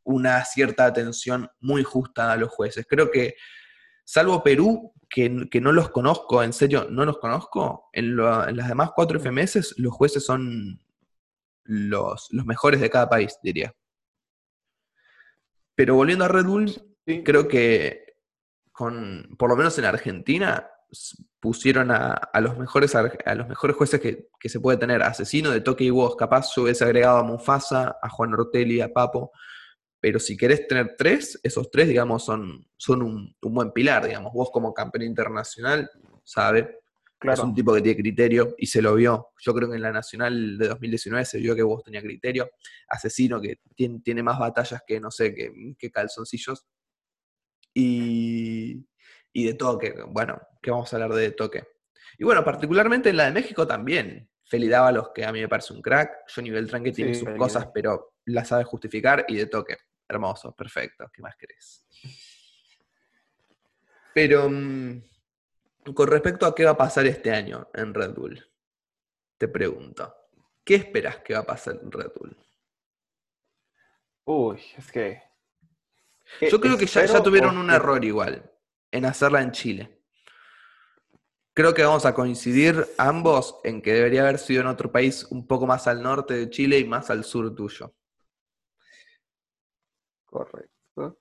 una 0.03 0.43
cierta 0.45 0.85
atención 0.85 1.49
muy 1.59 1.83
justa 1.83 2.31
a 2.31 2.37
los 2.37 2.49
jueces. 2.49 2.85
Creo 2.87 3.09
que, 3.11 3.35
salvo 4.03 4.43
Perú, 4.43 4.93
que, 5.09 5.47
que 5.49 5.61
no 5.61 5.71
los 5.71 5.89
conozco, 5.91 6.43
en 6.43 6.53
serio, 6.53 6.87
no 6.89 7.05
los 7.05 7.17
conozco, 7.19 7.89
en, 7.93 8.15
lo- 8.15 8.47
en 8.47 8.57
las 8.57 8.67
demás 8.67 8.91
cuatro 8.95 9.19
FMS 9.19 9.75
los 9.77 9.93
jueces 9.93 10.25
son 10.25 10.79
los, 11.65 12.27
los 12.31 12.45
mejores 12.45 12.81
de 12.81 12.89
cada 12.89 13.09
país, 13.09 13.37
diría. 13.41 13.73
Pero 15.75 15.95
volviendo 15.95 16.25
a 16.25 16.27
Red 16.27 16.45
Bull, 16.45 16.71
Sí, 17.05 17.21
creo 17.21 17.49
que 17.49 18.15
con, 18.71 19.35
por 19.37 19.49
lo 19.49 19.57
menos 19.57 19.77
en 19.77 19.83
Argentina, 19.83 20.69
pusieron 21.39 21.91
a, 21.91 22.13
a 22.13 22.41
los 22.41 22.57
mejores 22.57 22.95
a 22.95 23.35
los 23.35 23.47
mejores 23.47 23.75
jueces 23.75 23.99
que, 23.99 24.29
que 24.39 24.49
se 24.49 24.59
puede 24.59 24.77
tener. 24.77 25.03
Asesino 25.03 25.51
de 25.51 25.61
Toque 25.61 25.83
y 25.83 25.89
Vos, 25.89 26.15
capaz 26.15 26.53
yo 26.55 26.63
hubiese 26.63 26.83
agregado 26.83 27.17
a 27.17 27.23
Mufasa, 27.23 27.97
a 28.01 28.09
Juan 28.09 28.33
Ortelli, 28.33 28.81
a 28.81 28.91
Papo. 28.91 29.31
Pero 29.99 30.19
si 30.19 30.35
querés 30.35 30.67
tener 30.67 30.95
tres, 30.97 31.39
esos 31.43 31.71
tres, 31.71 31.87
digamos, 31.87 32.25
son, 32.25 32.67
son 32.77 33.01
un, 33.01 33.35
un 33.41 33.53
buen 33.53 33.71
pilar, 33.71 34.05
digamos. 34.05 34.33
Vos 34.33 34.49
como 34.51 34.73
campeón 34.73 35.03
internacional, 35.03 35.89
sabe, 36.23 36.83
es 37.31 37.35
claro. 37.35 37.43
un 37.45 37.55
tipo 37.55 37.73
que 37.73 37.81
tiene 37.81 38.01
criterio 38.01 38.55
y 38.57 38.67
se 38.67 38.81
lo 38.81 38.95
vio. 38.95 39.29
Yo 39.39 39.53
creo 39.53 39.69
que 39.69 39.75
en 39.75 39.81
la 39.81 39.91
Nacional 39.91 40.57
de 40.57 40.67
2019 40.67 41.25
se 41.25 41.37
vio 41.37 41.55
que 41.55 41.63
vos 41.63 41.83
tenía 41.83 42.01
criterio. 42.01 42.49
Asesino 42.89 43.39
que 43.39 43.59
tiene, 43.75 44.01
tiene 44.01 44.21
más 44.21 44.37
batallas 44.37 44.81
que, 44.85 44.99
no 44.99 45.09
sé, 45.09 45.33
que, 45.33 45.75
que 45.77 45.89
calzoncillos. 45.89 46.65
Y, 47.73 48.85
y 49.33 49.47
de 49.47 49.55
toque, 49.55 49.95
bueno, 50.07 50.39
que 50.61 50.71
vamos 50.71 50.93
a 50.93 50.95
hablar 50.95 51.13
de 51.13 51.31
toque. 51.31 51.67
Y 52.17 52.23
bueno, 52.23 52.45
particularmente 52.45 53.09
en 53.09 53.17
la 53.17 53.25
de 53.25 53.31
México 53.31 53.65
también. 53.67 54.29
Feli 54.45 54.67
Dávalos, 54.67 55.09
que 55.13 55.25
a 55.25 55.31
mí 55.31 55.41
me 55.41 55.47
parece 55.47 55.73
un 55.73 55.81
crack. 55.81 56.31
Johnny 56.33 56.51
Beltrán, 56.51 56.83
que 56.83 56.91
tiene 56.91 57.15
sus 57.15 57.29
cosas, 57.31 57.69
pero 57.73 58.13
las 58.25 58.47
sabe 58.47 58.63
justificar. 58.63 59.25
Y 59.27 59.35
de 59.35 59.47
toque, 59.47 59.77
hermoso, 60.07 60.55
perfecto. 60.55 61.09
¿Qué 61.11 61.21
más 61.23 61.35
querés? 61.35 61.87
Pero 64.13 64.47
mm, 64.47 65.01
con 65.95 66.07
respecto 66.07 66.45
a 66.45 66.53
qué 66.53 66.65
va 66.65 66.71
a 66.71 66.77
pasar 66.77 67.07
este 67.07 67.31
año 67.31 67.69
en 67.73 67.93
Red 67.95 68.13
Bull, 68.13 68.47
te 69.39 69.47
pregunto, 69.47 70.13
¿qué 70.63 70.75
esperas 70.75 71.17
que 71.17 71.33
va 71.33 71.39
a 71.39 71.45
pasar 71.45 71.79
en 71.81 71.91
Red 71.91 72.11
Bull? 72.15 72.37
Uy, 74.25 74.61
es 74.77 74.91
que. 74.91 75.23
Yo 76.41 76.61
creo 76.61 76.77
que 76.77 76.85
ya, 76.85 77.05
ya 77.05 77.23
tuvieron 77.23 77.57
un 77.57 77.71
error 77.71 78.03
igual 78.05 78.52
en 78.93 79.05
hacerla 79.05 79.41
en 79.41 79.51
Chile. 79.51 79.99
Creo 81.55 81.73
que 81.73 81.83
vamos 81.83 82.05
a 82.05 82.13
coincidir 82.13 82.87
ambos 82.97 83.59
en 83.63 83.81
que 83.81 83.93
debería 83.93 84.21
haber 84.21 84.39
sido 84.39 84.61
en 84.61 84.67
otro 84.67 84.91
país 84.91 85.25
un 85.29 85.45
poco 85.45 85.67
más 85.67 85.87
al 85.87 86.01
norte 86.01 86.33
de 86.33 86.49
Chile 86.49 86.79
y 86.79 86.85
más 86.85 87.09
al 87.09 87.23
sur 87.23 87.53
tuyo. 87.53 87.93
Correcto. 90.25 91.19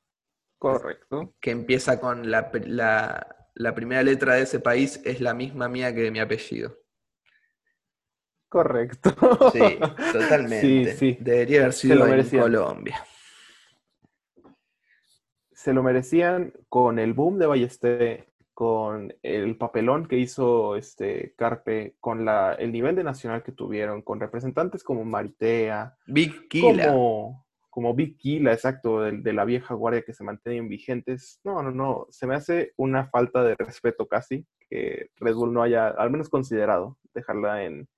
Correcto. 0.58 1.34
Que 1.40 1.50
empieza 1.50 2.00
con 2.00 2.30
la, 2.30 2.50
la- 2.66 3.36
la 3.54 3.74
primera 3.74 4.02
letra 4.02 4.34
de 4.36 4.42
ese 4.42 4.60
país 4.60 5.00
es 5.04 5.20
la 5.20 5.34
misma 5.34 5.68
mía 5.68 5.94
que 5.94 6.00
de 6.02 6.10
mi 6.10 6.20
apellido. 6.20 6.78
Correcto. 8.48 9.10
Sí, 9.52 9.78
totalmente. 10.12 10.92
Sí, 10.92 10.98
sí. 11.14 11.18
Debería 11.20 11.60
haber 11.60 11.72
sido 11.74 12.06
en. 12.06 12.28
Colombia. 12.40 13.04
Se 15.62 15.72
lo 15.72 15.84
merecían 15.84 16.52
con 16.68 16.98
el 16.98 17.12
boom 17.12 17.38
de 17.38 17.46
Ballester, 17.46 18.26
con 18.52 19.14
el 19.22 19.56
papelón 19.56 20.08
que 20.08 20.18
hizo 20.18 20.74
este 20.74 21.34
Carpe, 21.36 21.94
con 22.00 22.24
la, 22.24 22.54
el 22.54 22.72
nivel 22.72 22.96
de 22.96 23.04
nacional 23.04 23.44
que 23.44 23.52
tuvieron, 23.52 24.02
con 24.02 24.18
representantes 24.18 24.82
como 24.82 25.04
Maritea, 25.04 25.96
Big 26.08 26.48
Kila. 26.48 26.88
como, 26.88 27.46
como 27.70 27.94
Big 27.94 28.16
Kila, 28.16 28.52
exacto, 28.52 29.02
de, 29.02 29.18
de 29.18 29.32
la 29.32 29.44
vieja 29.44 29.74
guardia 29.74 30.02
que 30.02 30.12
se 30.12 30.24
mantienen 30.24 30.68
vigentes. 30.68 31.38
No, 31.44 31.62
no, 31.62 31.70
no, 31.70 32.08
se 32.10 32.26
me 32.26 32.34
hace 32.34 32.72
una 32.76 33.06
falta 33.06 33.44
de 33.44 33.54
respeto 33.54 34.08
casi 34.08 34.44
que 34.68 35.10
Red 35.14 35.36
Bull 35.36 35.52
no 35.52 35.62
haya 35.62 35.86
al 35.86 36.10
menos 36.10 36.28
considerado 36.28 36.98
dejarla 37.14 37.62
en, 37.62 37.88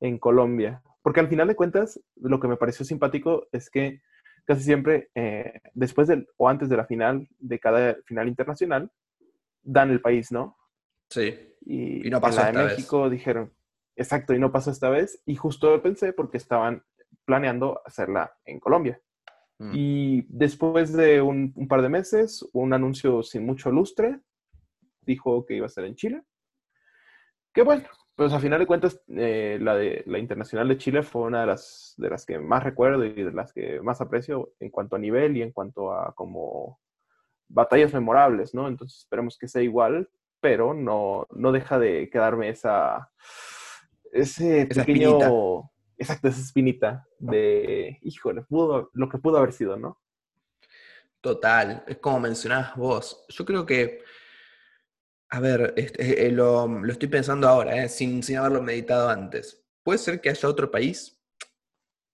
en 0.00 0.18
Colombia. 0.18 0.82
Porque 1.00 1.20
al 1.20 1.28
final 1.28 1.48
de 1.48 1.56
cuentas, 1.56 1.98
lo 2.16 2.38
que 2.38 2.48
me 2.48 2.58
pareció 2.58 2.84
simpático 2.84 3.46
es 3.50 3.70
que 3.70 4.02
casi 4.48 4.62
siempre, 4.62 5.10
eh, 5.14 5.60
después 5.74 6.08
del, 6.08 6.26
o 6.38 6.48
antes 6.48 6.70
de 6.70 6.76
la 6.78 6.86
final, 6.86 7.28
de 7.38 7.60
cada 7.60 7.96
final 8.06 8.28
internacional, 8.28 8.90
dan 9.62 9.90
el 9.90 10.00
país, 10.00 10.32
¿no? 10.32 10.56
Sí. 11.10 11.54
Y, 11.66 12.06
Y 12.06 12.10
no 12.10 12.18
pasó 12.18 12.40
en 12.40 12.44
la 12.44 12.48
esta 12.48 12.58
de 12.60 12.64
vez. 12.64 12.76
México 12.78 13.10
dijeron, 13.10 13.52
exacto, 13.94 14.32
y 14.32 14.38
no 14.38 14.50
pasó 14.50 14.70
esta 14.70 14.88
vez. 14.88 15.22
Y 15.26 15.36
justo 15.36 15.82
pensé 15.82 16.14
porque 16.14 16.38
estaban 16.38 16.82
planeando 17.26 17.82
hacerla 17.84 18.32
en 18.46 18.58
Colombia. 18.58 18.98
Mm. 19.58 19.72
Y 19.74 20.22
después 20.30 20.94
de 20.94 21.20
un, 21.20 21.52
un 21.54 21.68
par 21.68 21.82
de 21.82 21.90
meses, 21.90 22.42
un 22.54 22.72
anuncio 22.72 23.22
sin 23.22 23.44
mucho 23.44 23.70
lustre, 23.70 24.18
dijo 25.02 25.44
que 25.44 25.56
iba 25.56 25.66
a 25.66 25.68
ser 25.68 25.84
en 25.84 25.94
Chile. 25.94 26.22
Que 27.52 27.60
bueno, 27.60 27.86
pues 28.18 28.32
a 28.32 28.40
final 28.40 28.58
de 28.58 28.66
cuentas, 28.66 29.00
eh, 29.10 29.60
la, 29.62 29.76
de, 29.76 30.02
la 30.06 30.18
Internacional 30.18 30.66
de 30.66 30.76
Chile 30.76 31.04
fue 31.04 31.22
una 31.22 31.42
de 31.42 31.46
las, 31.46 31.94
de 31.98 32.10
las 32.10 32.26
que 32.26 32.40
más 32.40 32.64
recuerdo 32.64 33.04
y 33.04 33.12
de 33.12 33.30
las 33.30 33.52
que 33.52 33.80
más 33.80 34.00
aprecio 34.00 34.54
en 34.58 34.70
cuanto 34.70 34.96
a 34.96 34.98
nivel 34.98 35.36
y 35.36 35.42
en 35.42 35.52
cuanto 35.52 35.92
a 35.92 36.12
como 36.16 36.80
batallas 37.46 37.94
memorables, 37.94 38.54
¿no? 38.54 38.66
Entonces 38.66 38.98
esperemos 38.98 39.38
que 39.38 39.46
sea 39.46 39.62
igual, 39.62 40.10
pero 40.40 40.74
no, 40.74 41.28
no 41.30 41.52
deja 41.52 41.78
de 41.78 42.10
quedarme 42.10 42.48
esa, 42.48 43.08
ese 44.10 44.62
Esa 44.62 44.84
pequeño, 44.84 45.10
espinita. 45.10 45.32
exacto, 45.96 46.26
esa 46.26 46.40
espinita 46.40 47.06
de, 47.20 47.98
híjole, 48.02 48.42
pudo, 48.42 48.90
lo 48.94 49.08
que 49.08 49.18
pudo 49.18 49.38
haber 49.38 49.52
sido, 49.52 49.76
¿no? 49.76 50.00
Total, 51.20 51.84
es 51.86 51.98
como 51.98 52.18
mencionabas 52.18 52.74
vos. 52.74 53.24
Yo 53.28 53.44
creo 53.44 53.64
que, 53.64 54.02
a 55.30 55.40
ver, 55.40 55.74
este, 55.76 56.26
eh, 56.26 56.32
lo, 56.32 56.66
lo 56.66 56.92
estoy 56.92 57.08
pensando 57.08 57.48
ahora, 57.48 57.82
eh, 57.84 57.88
sin, 57.88 58.22
haberlo 58.36 58.62
meditado 58.62 59.08
antes. 59.10 59.62
Puede 59.82 59.98
ser 59.98 60.20
que 60.20 60.30
haya 60.30 60.48
otro 60.48 60.70
país, 60.70 61.20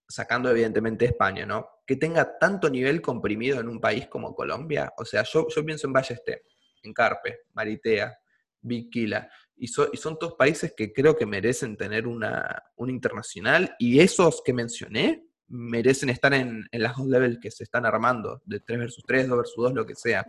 sacando 0.07 0.49
evidentemente 0.51 1.05
España, 1.05 1.45
¿no? 1.45 1.67
Que 1.85 1.95
tenga 1.95 2.37
tanto 2.37 2.69
nivel 2.69 3.01
comprimido 3.01 3.59
en 3.59 3.69
un 3.69 3.79
país 3.79 4.07
como 4.07 4.35
Colombia. 4.35 4.93
O 4.97 5.05
sea, 5.05 5.23
yo, 5.23 5.47
yo 5.53 5.65
pienso 5.65 5.87
en 5.87 5.93
Ballester, 5.93 6.43
en 6.83 6.93
Carpe, 6.93 7.39
Maritea, 7.53 8.17
Viquila, 8.61 9.29
y, 9.55 9.67
so- 9.67 9.89
y 9.91 9.97
son 9.97 10.19
todos 10.19 10.33
países 10.35 10.73
que 10.75 10.91
creo 10.91 11.15
que 11.15 11.25
merecen 11.25 11.77
tener 11.77 12.07
una, 12.07 12.63
una 12.75 12.91
internacional, 12.91 13.75
y 13.79 13.99
esos 13.99 14.41
que 14.43 14.53
mencioné 14.53 15.25
merecen 15.47 16.09
estar 16.09 16.33
en, 16.33 16.65
en 16.71 16.81
las 16.81 16.97
dos 16.97 17.07
levels 17.07 17.37
que 17.39 17.51
se 17.51 17.63
están 17.63 17.85
armando, 17.85 18.41
de 18.45 18.59
3 18.59 18.79
versus 18.79 19.03
3, 19.07 19.27
2 19.27 19.37
versus 19.37 19.55
2, 19.63 19.73
lo 19.73 19.85
que 19.85 19.95
sea. 19.95 20.25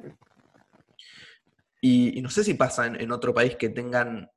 Y, 1.88 2.18
y 2.18 2.22
no 2.22 2.30
sé 2.30 2.42
si 2.42 2.54
pasa 2.54 2.86
en, 2.86 3.00
en 3.00 3.12
otro 3.12 3.32
país 3.32 3.54
que 3.54 3.68
tengan 3.68 4.28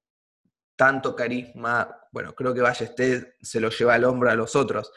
tanto 0.76 1.16
carisma, 1.16 1.74
bueno, 2.12 2.34
creo 2.36 2.54
que 2.54 2.62
Ballester 2.62 3.36
se 3.42 3.60
lo 3.60 3.70
lleva 3.70 3.96
al 3.96 4.04
hombro 4.06 4.30
a 4.30 4.36
los 4.36 4.56
otros, 4.56 4.92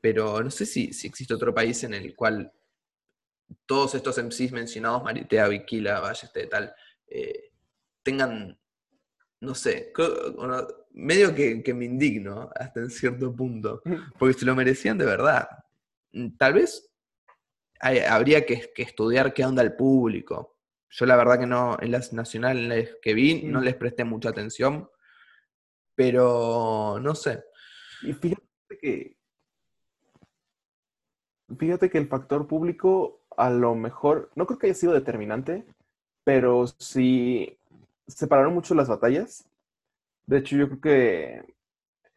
pero 0.00 0.42
no 0.42 0.50
sé 0.50 0.64
si, 0.64 0.92
si 0.94 1.06
existe 1.06 1.34
otro 1.34 1.52
país 1.54 1.84
en 1.84 1.92
el 1.92 2.14
cual 2.16 2.50
todos 3.66 3.94
estos 3.94 4.16
MCs 4.18 4.52
mencionados, 4.52 5.02
Maritea, 5.04 5.48
Viquila, 5.48 6.00
Ballester, 6.00 6.48
tal, 6.48 6.74
eh, 7.08 7.50
tengan, 8.02 8.58
no 9.40 9.54
sé, 9.54 9.90
creo- 9.94 10.32
bueno, 10.32 10.66
medio 10.92 11.34
que, 11.34 11.62
que 11.62 11.74
me 11.74 11.84
indigno 11.84 12.50
hasta 12.54 12.80
en 12.80 12.90
cierto 12.90 13.34
punto, 13.36 13.82
porque 14.18 14.38
se 14.38 14.46
lo 14.46 14.54
merecían 14.56 14.96
de 14.98 15.04
verdad. 15.04 15.46
Mm, 16.12 16.36
Tal 16.38 16.54
vez 16.54 16.90
hay- 17.80 17.98
habría 18.00 18.46
que, 18.46 18.72
que 18.74 18.82
estudiar 18.82 19.34
qué 19.34 19.44
onda 19.44 19.62
el 19.62 19.74
público. 19.76 20.55
Yo 20.90 21.06
la 21.06 21.16
verdad 21.16 21.38
que 21.38 21.46
no, 21.46 21.76
en 21.80 21.90
las 21.92 22.12
nacionales 22.12 22.96
que 23.02 23.14
vi, 23.14 23.42
no 23.42 23.60
Mm. 23.60 23.64
les 23.64 23.74
presté 23.74 24.04
mucha 24.04 24.28
atención, 24.30 24.88
pero 25.94 26.98
no 27.00 27.14
sé. 27.14 27.44
Y 28.02 28.12
fíjate 28.12 28.44
que, 28.80 29.16
fíjate 31.58 31.90
que 31.90 31.98
el 31.98 32.08
factor 32.08 32.46
público 32.46 33.22
a 33.36 33.50
lo 33.50 33.74
mejor, 33.74 34.30
no 34.34 34.46
creo 34.46 34.58
que 34.58 34.66
haya 34.68 34.74
sido 34.74 34.92
determinante, 34.94 35.66
pero 36.24 36.66
sí 36.66 37.58
separaron 38.06 38.54
mucho 38.54 38.74
las 38.74 38.88
batallas. 38.88 39.46
De 40.26 40.38
hecho, 40.38 40.56
yo 40.56 40.68
creo 40.68 40.80
que, 40.80 41.54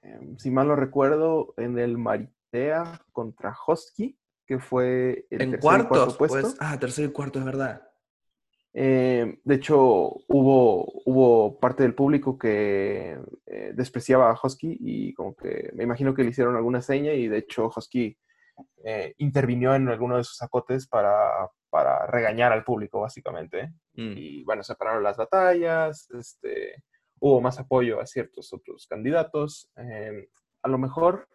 em, 0.02 0.38
si 0.38 0.50
mal 0.50 0.68
no 0.68 0.76
recuerdo, 0.76 1.54
en 1.58 1.78
el 1.78 1.98
Maritea 1.98 3.02
contra 3.12 3.56
Hosky, 3.68 4.18
que 4.48 4.60
fue 4.60 5.28
el 5.30 5.42
En 5.42 5.52
tercer 5.52 5.60
y 5.60 5.62
cuartos, 5.62 5.88
cuarto 5.90 6.18
puesto. 6.18 6.42
pues, 6.42 6.58
ah, 6.60 6.80
tercer 6.80 7.10
y 7.10 7.12
cuarto 7.12 7.40
es 7.40 7.46
verdad. 7.46 7.89
Eh, 8.82 9.40
de 9.44 9.56
hecho, 9.56 9.78
hubo, 10.30 10.86
hubo 11.04 11.60
parte 11.60 11.84
del 11.84 11.94
público 11.94 12.38
que 12.38 13.20
eh, 13.46 13.74
despreciaba 13.76 14.32
a 14.32 14.40
Husky 14.42 14.78
y 14.80 15.14
como 15.16 15.36
que 15.36 15.70
me 15.74 15.84
imagino 15.84 16.14
que 16.14 16.24
le 16.24 16.30
hicieron 16.30 16.56
alguna 16.56 16.82
seña 16.82 17.12
y 17.12 17.28
de 17.28 17.40
hecho 17.40 17.70
Husky 17.76 18.18
eh, 18.86 19.16
intervinió 19.18 19.76
en 19.76 19.90
alguno 19.90 20.16
de 20.16 20.24
sus 20.24 20.42
acotes 20.42 20.88
para, 20.88 21.50
para 21.70 22.08
regañar 22.08 22.54
al 22.54 22.64
público, 22.64 23.02
básicamente. 23.02 23.74
Mm. 23.96 24.14
Y 24.16 24.44
bueno, 24.46 24.64
separaron 24.64 25.04
las 25.04 25.18
batallas, 25.18 26.10
este, 26.12 26.82
hubo 27.20 27.42
más 27.42 27.60
apoyo 27.60 28.00
a 28.00 28.06
ciertos 28.06 28.54
otros 28.54 28.88
candidatos. 28.88 29.70
Eh, 29.76 30.30
a 30.64 30.70
lo 30.70 30.78
mejor, 30.78 31.28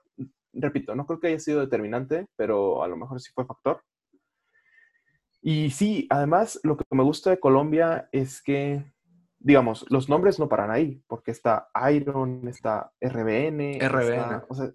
repito, 0.55 0.95
no 0.95 1.05
creo 1.05 1.21
que 1.21 1.27
haya 1.27 1.41
sido 1.41 1.61
determinante, 1.61 2.27
pero 2.37 2.83
a 2.83 2.89
lo 2.89 2.97
mejor 2.97 3.21
sí 3.21 3.31
fue 3.35 3.45
factor. 3.45 3.83
Y 5.47 5.69
sí, 5.69 6.07
además, 6.09 6.59
lo 6.63 6.75
que 6.75 6.85
me 6.93 7.03
gusta 7.03 7.29
de 7.29 7.39
Colombia 7.39 8.09
es 8.13 8.41
que, 8.41 8.83
digamos, 9.39 9.85
los 9.91 10.09
nombres 10.09 10.39
no 10.39 10.49
paran 10.49 10.71
ahí, 10.71 11.03
porque 11.07 11.33
está 11.33 11.69
Iron, 11.93 12.49
está 12.49 12.91
RBN, 12.99 13.79
RBN. 13.79 14.15
está, 14.15 14.47
o 14.49 14.55
sea, 14.55 14.73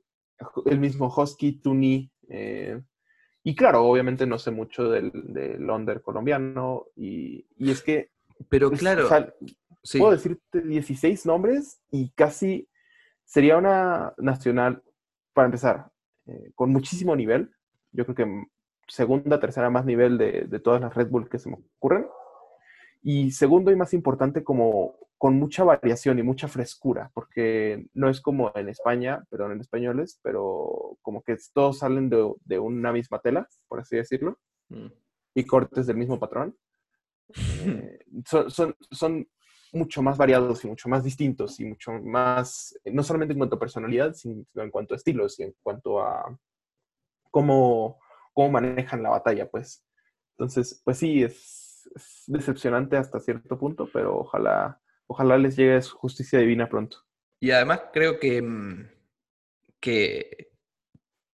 el 0.67 0.79
mismo 0.79 1.11
Husky, 1.11 1.53
Tuni. 1.53 2.11
eh, 2.27 2.79
y 3.43 3.55
claro, 3.55 3.83
obviamente 3.83 4.27
no 4.27 4.37
sé 4.37 4.51
mucho 4.51 4.91
del, 4.91 5.11
del 5.33 5.67
under 5.67 6.03
colombiano, 6.03 6.85
y, 6.95 7.47
y 7.57 7.71
es 7.71 7.81
que, 7.81 8.11
Pero 8.47 8.69
claro, 8.69 9.05
o 9.05 9.09
sea, 9.09 9.33
sí. 9.81 9.97
puedo 9.97 10.11
decirte 10.11 10.61
16 10.61 11.25
nombres 11.25 11.81
y 11.89 12.11
casi 12.11 12.69
sería 13.25 13.57
una 13.57 14.13
nacional, 14.19 14.83
para 15.33 15.47
empezar, 15.47 15.89
eh, 16.27 16.51
con 16.53 16.69
muchísimo 16.71 17.15
nivel. 17.15 17.49
Yo 17.91 18.05
creo 18.05 18.15
que 18.15 18.43
segunda, 18.89 19.39
tercera 19.39 19.69
más 19.69 19.85
nivel 19.85 20.17
de, 20.17 20.45
de 20.47 20.59
todas 20.59 20.81
las 20.81 20.93
Red 20.93 21.09
Bull 21.09 21.29
que 21.29 21.39
se 21.39 21.49
me 21.49 21.57
ocurren. 21.77 22.07
Y 23.01 23.31
segundo 23.31 23.71
y 23.71 23.77
más 23.77 23.93
importante, 23.93 24.43
como 24.43 24.95
con 25.17 25.37
mucha 25.37 25.63
variación 25.63 26.19
y 26.19 26.23
mucha 26.23 26.47
frescura, 26.47 27.11
porque 27.13 27.87
no 27.93 28.09
es 28.09 28.21
como 28.21 28.51
en 28.55 28.69
España, 28.69 29.23
perdón, 29.29 29.53
en 29.53 29.61
españoles, 29.61 30.19
pero 30.23 30.97
como 31.01 31.21
que 31.23 31.37
todos 31.53 31.79
salen 31.79 32.09
de, 32.09 32.33
de 32.45 32.59
una 32.59 32.91
misma 32.91 33.19
tela, 33.19 33.47
por 33.67 33.79
así 33.79 33.95
decirlo, 33.97 34.37
Mm. 34.69 34.87
y 35.35 35.43
cortes 35.45 35.87
del 35.87 35.97
mismo 35.97 36.19
patrón. 36.19 36.55
Eh, 37.65 37.99
son, 38.25 38.49
son, 38.49 38.75
son 38.91 39.27
mucho 39.73 40.01
más 40.01 40.17
variados 40.17 40.63
y 40.63 40.67
mucho 40.67 40.89
más 40.89 41.03
distintos 41.03 41.59
y 41.59 41.65
mucho 41.65 41.91
más, 41.91 42.77
eh, 42.83 42.91
no 42.91 43.03
solamente 43.03 43.33
en 43.33 43.39
cuanto 43.39 43.55
a 43.55 43.59
personalidad, 43.59 44.13
sino 44.13 44.45
en 44.55 44.71
cuanto 44.71 44.93
a 44.93 44.97
estilos 44.97 45.39
y 45.39 45.43
en 45.43 45.55
cuanto 45.61 46.01
a 46.01 46.37
cómo, 47.29 47.99
cómo 48.33 48.51
manejan 48.51 49.03
la 49.03 49.09
batalla, 49.09 49.49
pues. 49.49 49.85
Entonces, 50.37 50.81
pues 50.83 50.97
sí, 50.97 51.23
es, 51.23 51.89
es 51.95 52.23
decepcionante 52.27 52.97
hasta 52.97 53.19
cierto 53.19 53.57
punto, 53.57 53.89
pero 53.91 54.17
ojalá, 54.19 54.81
ojalá 55.07 55.37
les 55.37 55.55
llegue 55.55 55.81
su 55.81 55.97
justicia 55.97 56.39
divina 56.39 56.69
pronto. 56.69 56.97
Y 57.41 57.51
además 57.51 57.81
creo 57.93 58.19
que, 58.19 58.41
mm, 58.41 58.89
que 59.79 60.51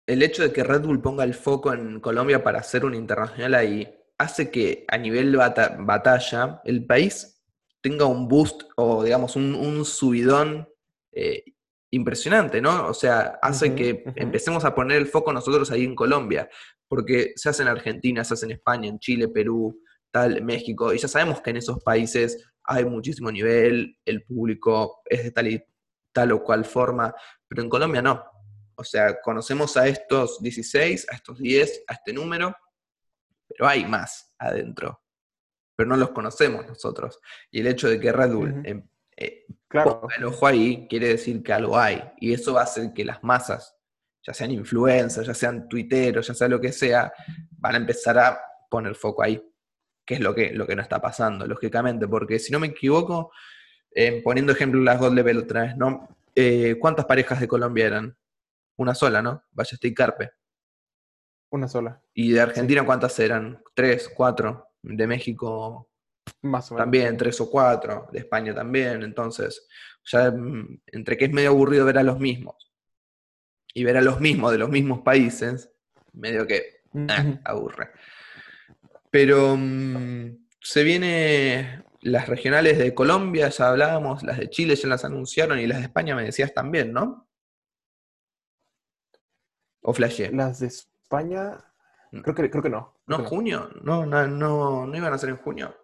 el 0.07 0.23
hecho 0.23 0.43
de 0.43 0.53
que 0.53 0.65
Red 0.65 0.83
Bull 0.83 1.01
ponga 1.01 1.25
el 1.25 1.35
foco 1.35 1.73
en 1.73 2.01
Colombia 2.01 2.43
para 2.43 2.59
hacer 2.61 2.85
un 2.85 2.95
internacional 2.95 3.55
ahí 3.55 3.89
hace 4.19 4.51
que 4.51 4.85
a 4.89 4.99
nivel 4.99 5.35
bata- 5.37 5.77
batalla 5.81 6.61
el 6.65 6.85
país 6.87 7.43
tenga 7.81 8.07
un 8.07 8.29
boost 8.29 8.63
o 8.77 9.03
digamos 9.03 9.37
un, 9.37 9.55
un 9.55 9.85
subidón 9.85 10.69
eh, 11.13 11.45
impresionante, 11.91 12.61
¿no? 12.61 12.87
O 12.89 12.95
sea, 12.95 13.39
hace 13.43 13.75
que 13.75 14.05
empecemos 14.17 14.65
a 14.65 14.75
poner 14.75 14.99
el 14.99 15.07
foco 15.09 15.33
nosotros 15.33 15.71
ahí 15.71 15.85
en 15.85 15.95
Colombia, 15.95 16.49
porque 16.93 17.33
se 17.37 17.49
hace 17.49 17.63
en 17.63 17.69
Argentina, 17.69 18.23
se 18.23 18.35
hace 18.35 18.45
en 18.45 18.53
España, 18.53 18.87
en 18.87 18.99
Chile, 18.99 19.27
Perú, 19.29 19.81
tal, 20.11 20.43
México, 20.43 20.93
y 20.93 20.99
ya 20.99 21.09
sabemos 21.09 21.41
que 21.41 21.49
en 21.49 21.57
esos 21.57 21.83
países 21.83 22.53
hay 22.65 22.85
muchísimo 22.85 23.33
nivel, 23.33 23.97
el 24.05 24.23
público 24.25 25.01
es 25.07 25.25
de 25.25 25.31
tal 25.31 25.49
y 25.49 25.65
tal 26.13 26.33
o 26.33 26.45
cual 26.45 26.67
forma, 26.67 27.15
pero 27.49 27.63
en 27.63 27.71
Colombia 27.71 28.03
no. 28.03 28.23
O 28.75 28.85
sea, 28.85 29.19
conocemos 29.23 29.75
a 29.79 29.89
estos 29.89 30.43
16, 30.43 31.07
a 31.11 31.15
estos 31.15 31.39
10, 31.39 31.85
a 31.89 31.95
este 31.95 32.13
número, 32.13 32.55
pero 33.49 33.67
hay 33.67 33.87
más 33.87 34.35
adentro. 34.39 35.01
pero 35.75 35.89
no 35.89 35.97
los 35.97 36.11
conocemos 36.11 36.67
nosotros. 36.67 37.19
Y 37.51 37.61
el 37.61 37.69
hecho 37.69 37.89
de 37.89 37.99
que 37.99 38.13
Red 38.13 38.35
Bull 38.35 38.63
em, 38.67 38.87
eh, 39.17 39.47
Claro. 39.67 40.03
ponga 40.03 40.17
el 40.17 40.25
ojo 40.25 40.47
ahí 40.47 40.87
quiere 40.91 41.09
decir 41.09 41.43
que 41.43 41.55
algo 41.55 41.79
hay. 41.79 42.03
Y 42.21 42.35
eso 42.35 42.53
va 42.53 42.61
a 42.61 42.65
hacer 42.65 42.93
que 42.93 43.07
las 43.07 43.25
masas, 43.25 43.79
ya 44.23 44.33
sean 44.33 44.53
influencers, 44.53 45.27
ya 45.27 45.35
sean 45.35 45.69
tuiteros, 45.69 46.27
ya 46.27 46.35
sea 46.35 46.49
lo 46.49 46.61
que 46.61 46.73
sea, 46.73 47.13
van 47.51 47.75
a 47.75 47.79
empezar 47.79 48.19
a 48.19 48.41
poner 48.71 48.95
foco 48.95 49.23
ahí. 49.23 49.43
Que 50.05 50.15
es 50.15 50.21
lo 50.21 50.35
que, 50.35 50.53
lo 50.53 50.67
que 50.67 50.75
no 50.75 50.83
está 50.83 51.01
pasando, 51.01 51.47
lógicamente. 51.47 52.09
Porque 52.09 52.39
si 52.39 52.53
no 52.53 52.59
me 52.59 52.69
equivoco, 52.69 53.33
eh, 53.91 54.21
poniendo 54.23 54.53
ejemplo 54.53 54.81
las 54.81 54.99
God 54.99 55.13
Level 55.13 55.39
otra 55.39 55.63
vez, 55.63 55.77
¿no? 55.77 56.09
Eh, 56.35 56.77
¿Cuántas 56.81 57.05
parejas 57.05 57.41
de 57.41 57.49
Colombia 57.49 57.87
eran? 57.87 58.17
Una 58.77 58.95
sola, 58.95 59.23
¿no? 59.23 59.45
Ballester 59.53 59.91
y 59.91 59.95
Carpe. 59.95 60.31
Una 61.51 61.69
sola, 61.69 62.01
¿Y 62.15 62.33
de 62.33 62.41
Argentina 62.41 62.85
cuántas 62.85 63.19
eran? 63.19 63.63
¿Tres? 63.75 64.09
¿Cuatro? 64.09 64.71
¿De 64.81 65.07
México 65.07 65.91
más 66.41 66.71
o 66.71 66.75
menos. 66.75 66.85
también? 66.85 67.17
¿Tres 67.19 67.39
o 67.43 67.51
cuatro? 67.51 68.09
¿De 68.11 68.21
España 68.21 68.55
también? 68.55 69.03
Entonces, 69.03 69.69
ya 70.05 70.31
mm, 70.31 70.81
entre 70.87 71.19
que 71.19 71.27
es 71.27 71.33
medio 71.33 71.51
aburrido 71.51 71.85
ver 71.85 71.99
a 71.99 72.03
los 72.03 72.19
mismos 72.19 72.72
y 73.75 73.85
ver 73.85 73.97
a 73.97 74.03
los 74.03 74.21
mismos 74.21 74.53
de 74.53 74.59
los 74.59 74.69
mismos 74.71 75.01
países, 75.01 75.71
medio 76.13 76.47
que 76.47 76.83
ah, 77.09 77.25
aburre. 77.45 77.91
Pero 79.11 79.57
mm, 79.59 80.47
se 80.61 80.83
viene 80.85 81.85
las 82.03 82.29
regionales 82.29 82.79
de 82.79 82.95
Colombia, 82.95 83.49
ya 83.49 83.69
hablábamos, 83.71 84.23
las 84.23 84.39
de 84.39 84.51
Chile 84.51 84.75
ya 84.77 84.89
las 84.89 85.05
anunciaron 85.05 85.59
y 85.59 85.67
las 85.67 85.79
de 85.79 85.85
España 85.85 86.15
me 86.17 86.25
decías 86.25 86.53
también, 86.53 86.93
¿no? 86.93 87.29
¿O 89.83 89.93
flashé? 89.93 90.31
Las 90.33 90.61
de 90.61 90.69
España, 90.69 91.59
No. 92.13 92.23
creo 92.23 92.35
que, 92.35 92.51
creo 92.51 92.63
que 92.63 92.71
no. 92.71 92.95
¿No, 93.07 93.17
creo 93.19 93.29
junio? 93.29 93.71
No, 93.83 94.07
no, 94.07 94.27
no, 94.27 94.87
no 94.87 94.97
iban 94.97 95.13
a 95.13 95.19
ser 95.19 95.31
en 95.31 95.37
junio. 95.39 95.75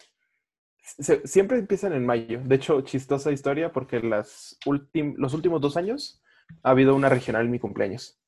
Se- 0.82 1.26
siempre 1.26 1.58
empiezan 1.58 1.92
en 1.92 2.06
mayo. 2.06 2.40
De 2.44 2.54
hecho, 2.54 2.80
chistosa 2.82 3.30
historia 3.32 3.72
porque 3.72 4.00
las 4.00 4.56
ultim- 4.66 5.14
los 5.16 5.34
últimos 5.34 5.60
dos 5.60 5.76
años 5.76 6.22
ha 6.62 6.70
habido 6.70 6.94
una 6.94 7.08
regional 7.08 7.44
en 7.44 7.50
mi 7.50 7.58
cumpleaños. 7.58 8.18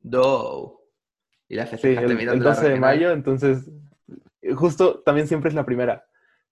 Do. 0.00 0.82
Y 1.48 1.56
la 1.56 1.66
Sí, 1.66 1.72
festejaste 1.72 2.04
el, 2.06 2.10
el 2.12 2.16
mirando 2.16 2.44
la 2.44 2.54
12 2.54 2.68
de 2.68 2.80
mayo, 2.80 3.10
entonces, 3.12 3.70
justo 4.54 5.00
también 5.00 5.28
siempre 5.28 5.48
es 5.48 5.54
la 5.54 5.66
primera. 5.66 6.06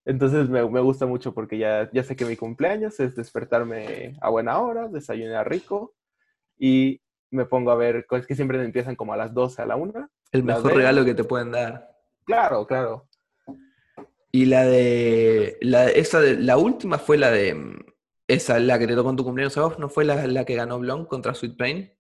Entonces 0.04 0.48
me, 0.48 0.68
me 0.68 0.80
gusta 0.80 1.06
mucho 1.06 1.32
porque 1.32 1.58
ya, 1.58 1.88
ya 1.92 2.02
sé 2.02 2.16
que 2.16 2.24
mi 2.24 2.36
cumpleaños 2.36 2.98
es 2.98 3.14
despertarme 3.14 4.16
a 4.20 4.30
buena 4.30 4.58
hora, 4.58 4.88
desayunar 4.88 5.48
rico 5.48 5.94
y 6.58 7.00
me 7.30 7.46
pongo 7.46 7.70
a 7.70 7.76
ver, 7.76 8.06
es 8.10 8.26
que 8.26 8.34
siempre 8.34 8.62
empiezan 8.62 8.94
como 8.94 9.12
a 9.12 9.16
las 9.16 9.32
12, 9.32 9.62
a 9.62 9.66
la 9.66 9.76
1. 9.76 10.10
El 10.32 10.44
mejor 10.44 10.74
regalo 10.74 11.04
que 11.04 11.14
te 11.14 11.24
pueden 11.24 11.50
dar. 11.50 11.90
Claro, 12.24 12.66
claro. 12.66 13.08
Y 14.30 14.46
la 14.46 14.64
de. 14.64 15.58
La, 15.60 15.88
esa 15.88 16.20
de, 16.20 16.36
la 16.36 16.56
última 16.56 16.98
fue 16.98 17.18
la 17.18 17.30
de. 17.30 17.56
Esa, 18.32 18.58
la 18.58 18.78
que 18.78 18.86
te 18.86 18.94
tocó 18.94 19.10
en 19.10 19.16
tu 19.16 19.24
cumpleaños 19.24 19.56
vos, 19.56 19.78
¿no 19.78 19.88
fue 19.88 20.04
la, 20.04 20.26
la 20.26 20.44
que 20.44 20.54
ganó 20.54 20.78
Blom 20.78 21.06
contra 21.06 21.34
Sweet 21.34 21.56
Pain? 21.56 21.92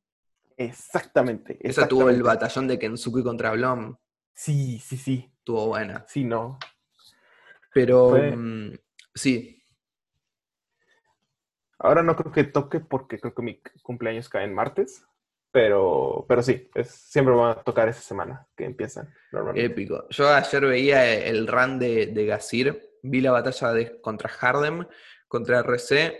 Exactamente. 0.56 1.58
Esa 1.60 1.88
tuvo 1.88 2.08
el 2.08 2.22
batallón 2.22 2.68
de 2.68 2.78
Kensuke 2.78 3.22
contra 3.22 3.52
Blom. 3.52 3.96
Sí, 4.34 4.78
sí, 4.78 4.96
sí. 4.96 5.30
Estuvo 5.38 5.68
buena. 5.68 6.04
Sí, 6.08 6.24
no. 6.24 6.58
Pero. 7.72 8.10
Fue- 8.10 8.36
mm, 8.36 8.72
sí. 9.14 9.58
Ahora 11.78 12.02
no 12.02 12.14
creo 12.14 12.30
que 12.32 12.44
toque 12.44 12.78
porque 12.78 13.18
creo 13.18 13.34
que 13.34 13.42
mi 13.42 13.60
cumpleaños 13.82 14.28
cae 14.28 14.44
en 14.44 14.54
martes, 14.54 15.04
pero, 15.50 16.24
pero 16.28 16.40
sí, 16.42 16.70
es, 16.74 16.90
siempre 16.90 17.34
van 17.34 17.58
a 17.58 17.62
tocar 17.62 17.88
esa 17.88 18.00
semana 18.00 18.46
que 18.56 18.64
empiezan 18.64 19.12
normalmente. 19.32 19.72
Épico. 19.72 20.06
Yo 20.10 20.28
ayer 20.28 20.64
veía 20.64 21.12
el 21.12 21.48
run 21.48 21.80
de, 21.80 22.06
de 22.06 22.26
Gazir, 22.26 22.80
vi 23.02 23.20
la 23.20 23.32
batalla 23.32 23.72
de, 23.72 24.00
contra 24.00 24.30
Hardem, 24.30 24.86
contra 25.32 25.60
RC, 25.60 26.12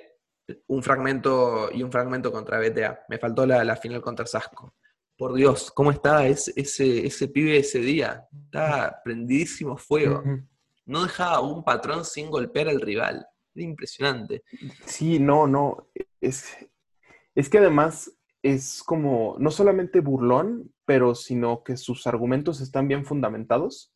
un 0.69 0.83
fragmento 0.83 1.69
y 1.71 1.83
un 1.83 1.93
fragmento 1.93 2.33
contra 2.33 2.59
BTA. 2.59 3.05
Me 3.11 3.19
faltó 3.19 3.45
la, 3.45 3.63
la 3.63 3.77
final 3.77 4.01
contra 4.01 4.25
Sasco. 4.25 4.75
Por 5.19 5.35
Dios, 5.35 5.71
¿cómo 5.71 5.91
estaba 5.91 6.27
ese, 6.27 6.51
ese, 6.57 7.07
ese 7.07 7.29
pibe 7.29 7.59
ese 7.59 7.81
día? 7.81 8.27
Estaba 8.47 9.03
prendidísimo 9.05 9.77
fuego. 9.77 10.23
No 10.87 11.03
dejaba 11.03 11.41
un 11.41 11.63
patrón 11.63 12.07
sin 12.07 12.31
golpear 12.31 12.71
al 12.71 12.81
rival. 12.81 13.27
Era 13.55 13.67
impresionante. 13.67 14.45
Sí, 14.87 15.19
no, 15.19 15.47
no. 15.47 15.91
Es, 16.19 16.57
es 17.35 17.51
que 17.51 17.59
además 17.59 18.11
es 18.43 18.83
como, 18.83 19.37
no 19.39 19.51
solamente 19.51 20.01
burlón, 20.01 20.73
pero 20.87 21.15
sino 21.15 21.63
que 21.63 21.77
sus 21.77 22.07
argumentos 22.07 22.63
están 22.63 22.89
bien 22.89 23.05
fundamentados 23.05 23.93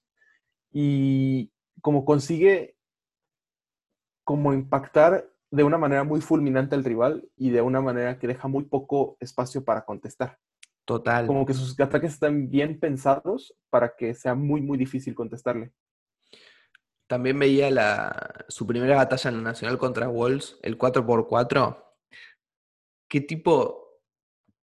y 0.71 1.51
como 1.81 2.05
consigue 2.05 2.76
como 4.27 4.53
impactar 4.53 5.31
de 5.53 5.63
una 5.63 5.79
manera 5.79 6.03
muy 6.03 6.21
fulminante 6.21 6.75
al 6.75 6.83
rival 6.83 7.31
y 7.37 7.51
de 7.51 7.63
una 7.63 7.81
manera 7.81 8.19
que 8.19 8.27
deja 8.27 8.49
muy 8.49 8.65
poco 8.65 9.17
espacio 9.21 9.65
para 9.65 9.85
contestar. 9.85 10.41
Total. 10.85 11.29
Como 11.29 11.47
que 11.47 11.55
sus 11.55 11.79
ataques 11.79 12.15
están 12.15 12.51
bien 12.51 12.81
pensados 12.81 13.55
para 13.71 13.95
que 13.95 14.15
sea 14.15 14.35
muy, 14.35 14.61
muy 14.63 14.77
difícil 14.79 15.15
contestarle. 15.15 15.73
También 17.07 17.39
veía 17.39 17.71
la, 17.71 18.45
su 18.49 18.67
primera 18.67 18.97
batalla 18.97 19.31
en 19.31 19.37
la 19.37 19.43
Nacional 19.43 19.79
contra 19.79 20.09
Wolves, 20.09 20.59
el 20.63 20.77
4x4. 20.77 21.85
¿Qué 23.09 23.21
tipo? 23.21 24.01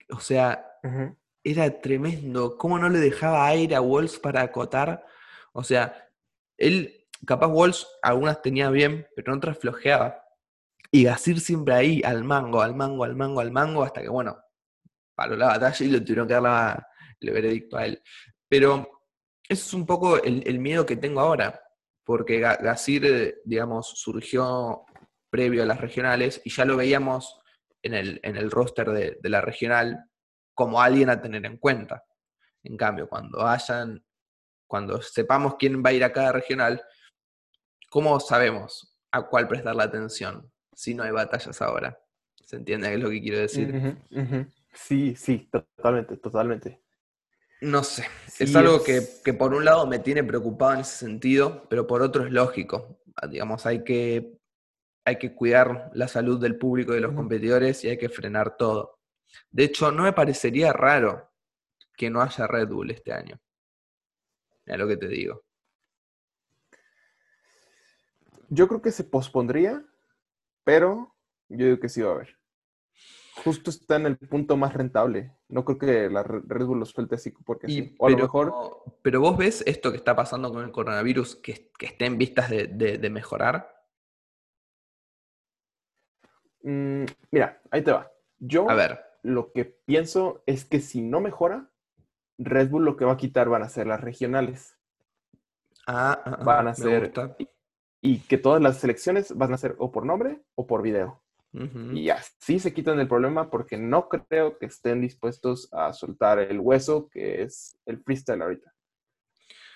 O 0.08 0.20
sea, 0.20 0.78
era 1.44 1.80
tremendo. 1.82 2.56
¿Cómo 2.56 2.78
no 2.78 2.88
le 2.88 2.98
dejaba 2.98 3.46
aire 3.46 3.74
a 3.74 3.80
Wolves 3.80 4.18
para 4.18 4.40
acotar? 4.40 5.04
O 5.52 5.62
sea, 5.62 6.08
él, 6.56 6.99
capaz 7.26 7.48
Wolves 7.48 7.86
algunas 8.02 8.42
tenía 8.42 8.70
bien, 8.70 9.06
pero 9.16 9.32
en 9.32 9.38
otras 9.38 9.58
flojeaba. 9.58 10.24
Y 10.90 11.04
Gasir 11.04 11.40
siempre 11.40 11.74
ahí, 11.74 12.02
al 12.04 12.24
mango, 12.24 12.62
al 12.62 12.74
mango, 12.74 13.04
al 13.04 13.14
mango, 13.16 13.40
al 13.40 13.52
mango, 13.52 13.82
hasta 13.84 14.02
que, 14.02 14.08
bueno, 14.08 14.38
paró 15.14 15.36
la 15.36 15.48
batalla 15.48 15.86
y 15.86 15.90
le 15.90 16.00
tuvieron 16.00 16.26
que 16.28 16.34
dar 16.34 16.42
la- 16.42 16.88
el 17.20 17.30
veredicto 17.32 17.76
a 17.76 17.86
él. 17.86 18.02
Pero 18.48 18.88
eso 19.48 19.66
es 19.66 19.74
un 19.74 19.86
poco 19.86 20.22
el, 20.22 20.58
miedo 20.58 20.86
que 20.86 20.96
tengo 20.96 21.20
ahora, 21.20 21.60
porque 22.04 22.40
Ga- 22.40 22.60
Gasir, 22.62 23.04
eh, 23.06 23.36
digamos, 23.44 23.88
surgió 24.00 24.84
previo 25.30 25.62
a 25.62 25.66
las 25.66 25.80
regionales 25.80 26.40
y 26.44 26.50
ya 26.50 26.64
lo 26.64 26.76
veíamos 26.76 27.40
en 27.82 27.94
el, 27.94 28.20
en 28.22 28.36
el 28.36 28.50
roster 28.50 28.90
de, 28.90 29.18
de 29.22 29.28
la 29.28 29.40
regional 29.40 30.04
como 30.54 30.80
alguien 30.82 31.10
a 31.10 31.20
tener 31.22 31.44
en 31.46 31.56
cuenta. 31.58 32.04
En 32.62 32.76
cambio, 32.76 33.08
cuando 33.08 33.46
hayan, 33.46 34.04
cuando 34.66 35.00
sepamos 35.02 35.56
quién 35.58 35.82
va 35.84 35.90
a 35.90 35.92
ir 35.92 36.04
a 36.04 36.12
cada 36.12 36.32
regional, 36.32 36.82
¿cómo 37.90 38.18
sabemos 38.20 38.96
a 39.10 39.26
cuál 39.26 39.46
prestar 39.48 39.76
la 39.76 39.84
atención 39.84 40.50
si 40.74 40.94
no 40.94 41.02
hay 41.02 41.10
batallas 41.10 41.60
ahora? 41.60 42.00
¿Se 42.46 42.56
entiende 42.56 42.88
qué 42.88 42.94
es 42.94 43.00
lo 43.00 43.10
que 43.10 43.20
quiero 43.20 43.38
decir? 43.38 43.68
Sí, 44.72 45.14
sí, 45.16 45.48
totalmente, 45.52 46.16
totalmente. 46.16 46.80
No 47.60 47.84
sé, 47.84 48.06
es 48.38 48.56
algo 48.56 48.82
que, 48.82 48.96
es- 48.98 49.20
que 49.24 49.34
por 49.34 49.52
un 49.52 49.64
lado 49.64 49.86
me 49.86 49.98
tiene 49.98 50.24
preocupado 50.24 50.74
en 50.74 50.80
ese 50.80 50.96
sentido, 50.96 51.66
pero 51.68 51.86
por 51.86 52.00
otro 52.02 52.24
es 52.24 52.32
lógico. 52.32 52.98
Ah, 53.16 53.26
Digamos, 53.26 53.66
hay 53.66 53.84
que, 53.84 54.38
hay 55.04 55.18
que 55.18 55.34
cuidar 55.34 55.90
la 55.94 56.08
salud 56.08 56.40
del 56.40 56.56
público 56.56 56.92
y 56.92 56.94
de 56.96 57.00
los 57.02 57.12
competidores 57.12 57.84
y 57.84 57.88
hay 57.90 57.98
que 57.98 58.08
frenar 58.08 58.56
todo. 58.56 58.98
De 59.50 59.64
hecho, 59.64 59.92
no 59.92 60.04
me 60.04 60.12
parecería 60.14 60.72
raro 60.72 61.30
que 61.96 62.08
no 62.10 62.22
haya 62.22 62.46
Red 62.46 62.68
Bull 62.68 62.90
este 62.92 63.12
año. 63.12 63.38
Mira 64.64 64.78
lo 64.78 64.88
que 64.88 64.96
te 64.96 65.08
digo. 65.08 65.42
Yo 68.50 68.66
creo 68.68 68.82
que 68.82 68.90
se 68.90 69.04
pospondría, 69.04 69.84
pero 70.64 71.14
yo 71.48 71.66
digo 71.66 71.80
que 71.80 71.88
sí 71.88 72.02
va 72.02 72.10
a 72.10 72.14
haber. 72.16 72.36
Justo 73.44 73.70
está 73.70 73.96
en 73.96 74.06
el 74.06 74.18
punto 74.18 74.56
más 74.56 74.74
rentable. 74.74 75.32
No 75.48 75.64
creo 75.64 75.78
que 75.78 76.10
la 76.10 76.22
Re- 76.22 76.42
Red 76.46 76.66
Bull 76.66 76.80
los 76.80 76.90
suelte 76.90 77.14
así 77.14 77.30
porque 77.30 77.68
Y- 77.70 77.74
sí. 77.74 77.96
O 77.98 78.06
a 78.06 78.10
lo 78.10 78.16
pero, 78.16 78.24
mejor, 78.26 78.82
pero 79.02 79.20
vos 79.20 79.38
ves 79.38 79.62
esto 79.66 79.90
que 79.92 79.96
está 79.96 80.14
pasando 80.14 80.52
con 80.52 80.62
el 80.64 80.72
coronavirus 80.72 81.36
que, 81.36 81.70
que 81.78 81.86
esté 81.86 82.04
en 82.06 82.18
vistas 82.18 82.50
de, 82.50 82.66
de- 82.66 82.98
de 82.98 83.10
mejorar. 83.10 83.72
mm, 86.62 87.04
mira, 87.30 87.62
ahí 87.70 87.82
te 87.82 87.92
va. 87.92 88.10
Yo 88.38 88.68
A 88.68 88.74
ver, 88.74 89.00
lo 89.22 89.52
que 89.52 89.64
pienso 89.64 90.42
es 90.46 90.64
que 90.64 90.80
si 90.80 91.00
no 91.00 91.20
mejora, 91.20 91.70
Red 92.36 92.68
Bull 92.70 92.84
lo 92.84 92.96
que 92.96 93.04
va 93.04 93.12
a 93.12 93.16
quitar 93.16 93.48
van 93.48 93.62
a 93.62 93.68
ser 93.68 93.86
las 93.86 94.00
regionales. 94.00 94.76
ah, 95.86 96.20
ah, 96.24 96.36
ah, 96.40 96.44
Van 96.44 96.68
a 96.68 96.74
ser- 96.74 97.04
gusta. 97.04 97.36
Y 98.02 98.20
que 98.20 98.38
todas 98.38 98.62
las 98.62 98.78
selecciones 98.78 99.36
van 99.36 99.52
a 99.52 99.58
ser 99.58 99.74
o 99.78 99.92
por 99.92 100.06
nombre 100.06 100.40
o 100.54 100.66
por 100.66 100.82
video. 100.82 101.22
Ujú. 101.52 101.92
Y 101.92 102.10
así 102.10 102.58
se 102.58 102.72
quitan 102.72 103.00
el 103.00 103.08
problema 103.08 103.50
porque 103.50 103.76
no 103.76 104.08
creo 104.08 104.56
que 104.58 104.66
estén 104.66 105.00
dispuestos 105.00 105.68
a 105.72 105.92
soltar 105.92 106.38
el 106.38 106.60
hueso 106.60 107.08
que 107.08 107.42
es 107.42 107.76
el 107.86 108.02
freestyle 108.02 108.42
ahorita. 108.42 108.72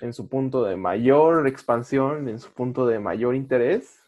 En 0.00 0.12
su 0.12 0.28
punto 0.28 0.64
de 0.64 0.76
mayor 0.76 1.46
expansión, 1.48 2.28
en 2.28 2.38
su 2.38 2.52
punto 2.52 2.86
de 2.86 2.98
mayor 2.98 3.34
interés, 3.34 4.00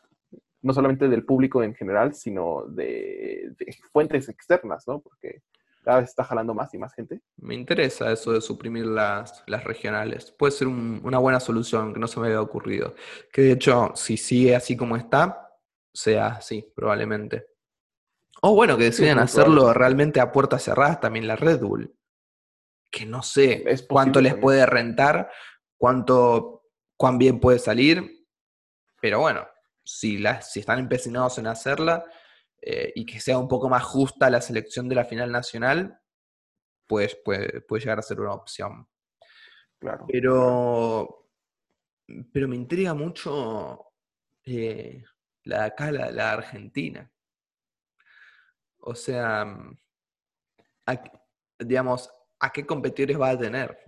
no 0.62 0.73
solamente 0.73 1.09
del 1.09 1.25
público 1.25 1.62
en 1.62 1.75
general, 1.75 2.14
sino 2.14 2.67
de, 2.67 3.53
de 3.59 3.77
fuentes 3.93 4.29
externas, 4.29 4.87
¿no? 4.87 5.01
Porque 5.01 5.43
cada 5.87 6.01
vez 6.01 6.09
está 6.09 6.24
jalando 6.24 6.53
más 6.53 6.74
y 6.74 6.78
más 6.78 6.93
gente. 6.93 7.20
Me 7.37 7.55
interesa 7.55 8.11
eso 8.11 8.32
de 8.32 8.41
suprimir 8.41 8.84
las, 8.87 9.45
las 9.47 9.62
regionales. 9.62 10.32
Puede 10.32 10.51
ser 10.51 10.66
un- 10.66 11.01
una 11.05 11.18
buena 11.18 11.39
solución 11.39 11.95
que 11.95 12.01
no 12.01 12.09
se 12.09 12.18
me 12.18 12.26
había 12.26 12.43
ocurrido. 12.43 12.97
Que 13.32 13.43
de 13.43 13.53
hecho, 13.53 13.93
si 13.95 14.16
sigue 14.16 14.57
así 14.57 14.76
como 14.76 14.97
está, 14.97 15.49
sea 15.95 16.26
así, 16.26 16.68
probablemente. 16.74 17.47
O 18.43 18.55
bueno, 18.55 18.76
que 18.76 18.84
decidan 18.84 19.20
hacerlo 19.20 19.61
probable. 19.61 19.78
realmente 19.78 20.20
a 20.20 20.32
puertas 20.32 20.64
cerradas 20.64 21.01
también 21.01 21.28
la 21.28 21.37
Red 21.37 21.61
Bull. 21.61 21.97
Que 22.91 23.07
no 23.07 23.22
sé 23.22 23.62
Es 23.66 23.82
cuánto 23.82 24.20
les 24.20 24.32
también. 24.32 24.43
puede 24.43 24.66
rentar, 24.66 25.30
cuánto, 25.78 26.64
cuán 26.99 27.16
bien 27.16 27.39
puede 27.39 27.61
salir. 27.61 28.26
Pero 29.01 29.20
bueno, 29.20 29.47
si, 29.84 30.18
las, 30.18 30.53
si 30.53 30.61
están 30.61 30.80
empecinados 30.80 31.39
en 31.39 31.47
hacerla 31.47 32.05
eh, 32.69 32.93
y 32.97 33.07
que 33.07 33.21
sea 33.21 33.39
un 33.39 33.47
poco 33.47 33.69
más 33.69 33.85
justa 33.85 34.29
la 34.29 34.41
selección 34.41 34.89
de 34.89 34.97
la 34.97 35.05
final 35.05 35.31
nacional, 35.31 36.01
pues 36.89 37.17
puede, 37.25 37.61
puede 37.61 37.83
llegar 37.83 38.01
a 38.01 38.03
ser 38.03 38.21
una 38.21 38.33
opción. 38.33 38.89
Claro. 39.79 40.05
Pero, 40.09 41.29
pero 42.33 42.49
me 42.49 42.57
intriga 42.57 42.93
mucho 42.93 43.93
eh, 44.45 45.05
la 45.45 45.61
de 45.61 45.64
acá, 45.67 45.93
la, 45.93 46.11
la 46.11 46.33
Argentina. 46.33 47.09
O 48.81 48.97
sea, 48.97 49.45
mm, 49.45 49.79
a- 50.87 51.12
digamos, 51.61 52.11
¿a 52.41 52.51
qué 52.53 52.67
competidores 52.67 53.21
va 53.21 53.31
a 53.31 53.39
tener? 53.39 53.79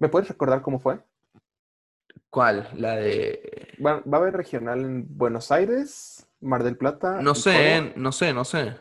¿Me 0.00 0.08
puedes 0.08 0.28
recordar 0.28 0.62
cómo 0.62 0.80
fue? 0.80 1.00
¿Cuál? 2.28 2.68
La 2.74 2.96
de... 2.96 3.76
Va, 3.84 4.00
va 4.00 4.18
a 4.18 4.20
haber 4.20 4.34
regional 4.34 4.80
en 4.80 5.16
Buenos 5.16 5.52
Aires, 5.52 6.26
Mar 6.40 6.62
del 6.64 6.76
Plata. 6.76 7.20
No 7.20 7.34
sé, 7.34 7.92
no 7.96 8.12
sé, 8.12 8.32
no 8.32 8.44
sé. 8.44 8.76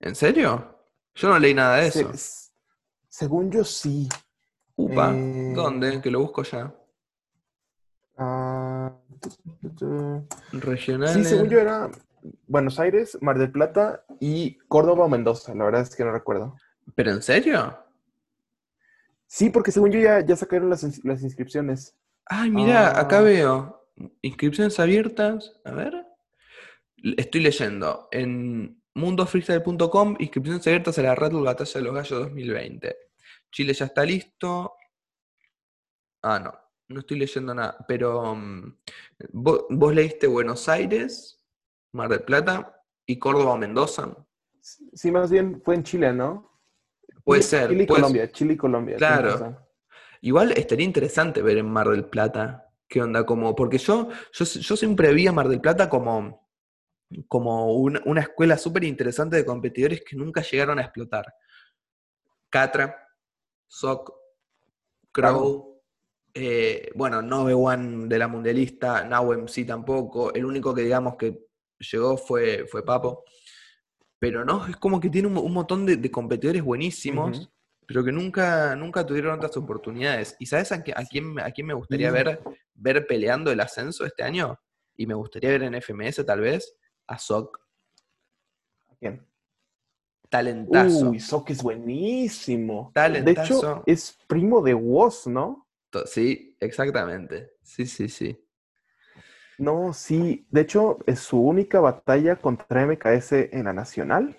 ¿En 0.00 0.14
serio? 0.14 0.76
Yo 1.14 1.28
no 1.28 1.38
leí 1.38 1.54
nada 1.54 1.76
de 1.76 1.90
Se- 1.90 2.00
eso. 2.02 2.50
según 3.08 3.50
yo 3.50 3.64
sí. 3.64 4.08
Upa, 4.76 5.12
eh, 5.14 5.52
¿dónde? 5.54 6.00
Que 6.00 6.10
lo 6.10 6.20
busco 6.20 6.42
ya. 6.44 6.72
Ah. 8.16 8.92
Regionales. 10.52 11.14
sí, 11.14 11.24
según 11.24 11.48
yo 11.48 11.58
era 11.58 11.90
Buenos 12.46 12.78
Aires, 12.78 13.18
Mar 13.20 13.38
del 13.38 13.50
Plata 13.50 14.04
y 14.20 14.56
Córdoba 14.68 15.04
o 15.04 15.08
Mendoza. 15.08 15.54
La 15.54 15.64
verdad 15.64 15.82
es 15.82 15.94
que 15.94 16.04
no 16.04 16.12
recuerdo. 16.12 16.56
¿Pero 16.94 17.10
en 17.10 17.22
serio? 17.22 17.76
Sí, 19.26 19.50
porque 19.50 19.72
según 19.72 19.90
yo 19.90 20.00
ya, 20.00 20.20
ya 20.24 20.36
sacaron 20.36 20.70
las, 20.70 20.84
ins- 20.84 21.02
las 21.04 21.22
inscripciones. 21.22 21.94
Ay, 22.24 22.50
mira, 22.50 22.98
acá 22.98 23.18
Ah. 23.18 23.22
veo. 23.22 23.88
Inscripciones 24.22 24.78
abiertas. 24.80 25.52
A 25.64 25.72
ver. 25.72 26.06
Estoy 27.16 27.40
leyendo. 27.42 28.08
En 28.10 28.82
mundofreestyle.com, 28.94 30.16
inscripciones 30.18 30.66
abiertas 30.66 30.98
a 30.98 31.02
la 31.02 31.14
Red 31.14 31.32
Bull 31.32 31.44
Batalla 31.44 31.72
de 31.72 31.82
los 31.82 31.94
Gallos 31.94 32.20
2020. 32.20 32.96
Chile 33.50 33.72
ya 33.72 33.86
está 33.86 34.04
listo. 34.04 34.74
Ah, 36.22 36.38
no. 36.38 36.54
No 36.88 37.00
estoy 37.00 37.18
leyendo 37.18 37.54
nada. 37.54 37.76
Pero 37.86 38.34
mm, 38.34 38.76
vos, 39.32 39.66
vos 39.70 39.94
leíste 39.94 40.26
Buenos 40.26 40.68
Aires, 40.68 41.44
Mar 41.92 42.08
del 42.08 42.22
Plata 42.22 42.82
y 43.06 43.18
Córdoba 43.18 43.56
Mendoza. 43.56 44.16
Sí, 44.60 45.10
más 45.10 45.30
bien 45.30 45.62
fue 45.64 45.76
en 45.76 45.82
Chile, 45.82 46.12
¿no? 46.12 46.60
Puede 47.24 47.42
ser. 47.42 47.68
Chile 47.68 47.84
y 47.84 47.86
Colombia, 47.86 48.30
Chile 48.32 48.54
y 48.54 48.56
Colombia. 48.56 48.96
Claro. 48.96 49.68
Igual 50.20 50.52
estaría 50.52 50.84
interesante 50.84 51.42
ver 51.42 51.58
en 51.58 51.70
Mar 51.70 51.88
del 51.88 52.06
Plata 52.06 52.68
qué 52.88 53.02
onda, 53.02 53.24
como, 53.24 53.54
porque 53.54 53.78
yo, 53.78 54.08
yo, 54.32 54.44
yo 54.44 54.76
siempre 54.76 55.12
vi 55.12 55.26
a 55.26 55.32
Mar 55.32 55.48
del 55.48 55.60
Plata 55.60 55.88
como, 55.88 56.47
como 57.26 57.72
una, 57.74 58.00
una 58.04 58.20
escuela 58.22 58.58
súper 58.58 58.84
interesante 58.84 59.36
de 59.36 59.44
competidores 59.44 60.02
que 60.04 60.16
nunca 60.16 60.42
llegaron 60.42 60.78
a 60.78 60.82
explotar. 60.82 61.26
Catra, 62.50 62.96
Soc, 63.66 64.12
Crow, 65.12 65.80
eh, 66.34 66.90
bueno, 66.94 67.22
Nove 67.22 67.54
One 67.54 68.06
de 68.08 68.18
la 68.18 68.28
Mundialista, 68.28 69.04
Now 69.04 69.32
MC 69.32 69.64
tampoco, 69.66 70.32
el 70.34 70.44
único 70.44 70.74
que 70.74 70.82
digamos 70.82 71.16
que 71.16 71.46
llegó 71.78 72.16
fue, 72.16 72.66
fue 72.66 72.84
Papo. 72.84 73.24
Pero 74.18 74.44
no, 74.44 74.66
es 74.66 74.76
como 74.76 75.00
que 75.00 75.10
tiene 75.10 75.28
un, 75.28 75.36
un 75.38 75.52
montón 75.52 75.86
de, 75.86 75.96
de 75.96 76.10
competidores 76.10 76.62
buenísimos 76.62 77.50
pero 77.86 78.04
que 78.04 78.12
nunca, 78.12 78.76
nunca 78.76 79.06
tuvieron 79.06 79.36
otras 79.38 79.56
oportunidades. 79.56 80.36
¿Y 80.38 80.44
sabes 80.44 80.72
a, 80.72 80.84
qui- 80.84 80.92
a 80.94 81.06
quién, 81.06 81.40
a 81.40 81.50
quién 81.50 81.66
me 81.66 81.72
gustaría 81.72 82.10
ver, 82.10 82.42
ver 82.74 83.06
peleando 83.06 83.50
el 83.50 83.60
ascenso 83.60 84.04
este 84.04 84.22
año? 84.22 84.60
Y 84.94 85.06
me 85.06 85.14
gustaría 85.14 85.48
ver 85.50 85.62
en 85.62 85.74
FMS 85.80 86.22
tal 86.24 86.40
vez 86.40 86.76
a 87.08 87.18
Sok. 87.18 87.58
Bien. 89.00 89.24
Talentazo. 90.28 91.10
Uy, 91.10 91.20
Sok 91.20 91.50
es 91.50 91.62
buenísimo. 91.62 92.92
Talentazo. 92.94 93.54
De 93.54 93.60
hecho, 93.60 93.82
es 93.86 94.18
primo 94.26 94.62
de 94.62 94.74
Woz, 94.74 95.26
¿no? 95.26 95.66
Sí, 96.04 96.56
exactamente. 96.60 97.52
Sí, 97.62 97.86
sí, 97.86 98.08
sí. 98.08 98.44
No, 99.56 99.92
sí. 99.92 100.46
De 100.50 100.60
hecho, 100.60 100.98
es 101.06 101.20
su 101.20 101.40
única 101.40 101.80
batalla 101.80 102.36
contra 102.36 102.82
MKS 102.86 103.48
en 103.52 103.64
la 103.64 103.72
nacional. 103.72 104.36